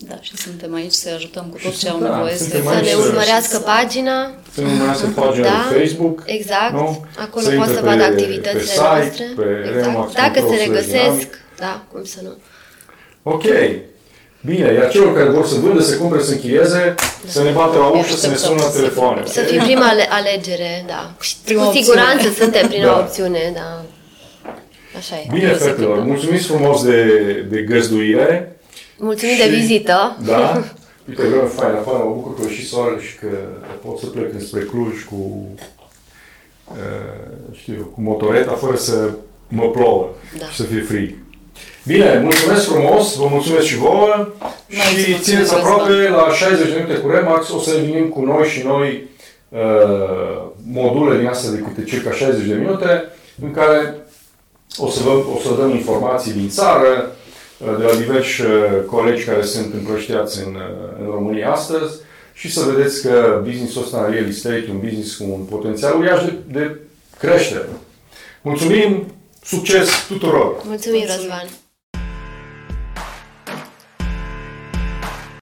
Da, 0.09 0.18
și 0.20 0.36
suntem 0.36 0.74
aici 0.74 0.92
să 0.92 1.09
ajutăm 1.14 1.46
cu 1.51 1.59
tot 1.62 1.76
ce 1.78 1.88
au 1.88 1.98
da, 1.98 2.09
nevoie 2.09 2.36
să, 2.36 2.44
să 2.44 2.80
ne 2.82 2.94
urmărească 3.07 3.59
pagina. 3.59 4.30
Să 4.55 4.61
ne 4.61 4.66
urmărească 4.66 5.07
pagina 5.14 5.46
da, 5.48 5.68
de 5.70 5.78
Facebook. 5.78 6.22
Exact. 6.26 6.72
Nu? 6.72 7.05
Acolo 7.18 7.44
să 7.44 7.51
pot 7.51 7.66
să 7.66 7.80
vadă 7.82 8.03
activitățile 8.03 8.61
pe 8.61 8.66
site, 8.66 8.80
noastre. 8.82 9.24
Pe 9.36 9.72
exact. 9.76 10.14
Dacă 10.14 10.46
se 10.48 10.57
regăsesc, 10.64 11.28
da, 11.59 11.82
cum 11.92 12.05
să 12.05 12.18
nu. 12.22 12.32
Ok. 13.22 13.44
Bine, 14.44 14.72
iar 14.72 14.90
celor 14.90 15.14
care 15.14 15.28
vor 15.28 15.46
să 15.46 15.55
vândă, 15.55 15.82
să 15.82 15.96
cumpere, 15.96 16.22
să 16.22 16.32
închirieze, 16.32 16.94
da. 16.96 17.30
să 17.30 17.42
ne 17.42 17.51
bată 17.51 17.78
la 17.78 17.86
ușă, 17.86 18.16
să 18.16 18.28
ne 18.28 18.34
sună 18.36 18.62
la 18.62 18.68
telefoane. 18.68 19.22
Să 19.26 19.40
fie 19.40 19.61
prima 19.62 19.90
alegere, 20.09 20.84
da. 20.86 21.14
Prima 21.44 21.64
Cu 21.64 21.72
siguranță 21.76 22.26
opțiune. 22.26 22.34
suntem 22.34 22.68
prima 22.68 22.84
da. 22.84 22.98
opțiune, 22.98 23.53
da. 23.55 23.84
Așa 24.96 25.16
e. 25.16 25.26
Bine, 25.32 25.53
fetelor, 25.53 25.98
mulțumiți 25.98 26.46
frumos 26.46 26.84
de, 26.84 27.03
de 27.51 27.61
găzduire. 27.61 28.59
Mulțumim 29.01 29.34
și, 29.34 29.42
de 29.42 29.48
vizită. 29.48 30.16
Da. 30.26 30.64
Uite, 31.09 31.26
vreau 31.26 31.46
fain, 31.46 31.74
afară, 31.74 31.98
mă 31.98 32.12
bucur 32.14 32.40
că 32.40 32.48
și 32.48 32.66
soarele 32.66 33.03
și 33.03 33.16
că 33.16 33.26
pot 33.84 33.98
să 33.98 34.07
plec 34.07 34.32
înspre 34.32 34.61
Cluj 34.61 35.05
cu, 35.05 35.46
uh, 36.68 37.53
știu, 37.53 37.90
cu 37.94 38.01
motoreta, 38.01 38.53
fără 38.53 38.76
să 38.76 39.11
mă 39.48 39.70
plouă 39.70 40.09
da. 40.38 40.46
și 40.46 40.57
să 40.57 40.62
fie 40.62 40.80
frig. 40.80 41.14
Bine, 41.86 42.20
mulțumesc 42.22 42.68
frumos, 42.68 43.16
vă 43.16 43.26
mulțumesc 43.30 43.66
și 43.66 43.76
vouă 43.76 44.28
și 44.68 45.18
țineți 45.18 45.55
aproape 45.55 46.09
la 46.09 46.32
60 46.32 46.68
de 46.68 46.74
minute 46.74 47.01
cu 47.01 47.09
Remax, 47.09 47.51
o 47.51 47.59
să 47.59 47.76
venim 47.80 48.09
cu 48.09 48.20
noi 48.20 48.48
și 48.48 48.66
noi 48.66 49.09
uh, 49.48 50.42
module 50.72 51.18
din 51.18 51.26
astea 51.26 51.51
de 51.51 51.59
câte 51.59 51.84
circa 51.84 52.12
60 52.12 52.46
de 52.46 52.55
minute 52.55 53.05
în 53.42 53.51
care 53.53 53.96
o 54.76 54.88
să, 54.88 55.03
vă, 55.03 55.11
o 55.11 55.40
să 55.42 55.55
dăm 55.61 55.70
informații 55.70 56.32
din 56.32 56.48
țară, 56.48 56.88
uh, 56.88 57.20
de 57.64 57.84
la 57.84 57.94
diversi 57.94 58.40
uh, 58.40 58.48
colegi 58.86 59.24
care 59.24 59.42
sunt 59.42 59.74
împrăștiați 59.74 60.38
în, 60.46 60.54
uh, 60.54 61.00
în 61.00 61.06
România 61.11 61.52
astăzi 61.52 62.00
și 62.32 62.52
să 62.52 62.64
vedeți 62.64 63.02
că 63.02 63.40
businessul 63.44 63.82
ăsta 63.82 64.04
în 64.04 64.12
real 64.12 64.26
estate 64.26 64.64
e 64.68 64.70
un 64.70 64.78
business 64.78 65.16
cu 65.16 65.24
un 65.24 65.40
potențial 65.40 65.98
uriaș 65.98 66.24
de, 66.24 66.34
de 66.46 66.76
creștere. 67.18 67.68
Mulțumim! 68.42 69.06
Succes 69.44 69.88
tuturor! 70.08 70.62
Mulțumim, 70.64 71.04
Răzvan! 71.06 71.48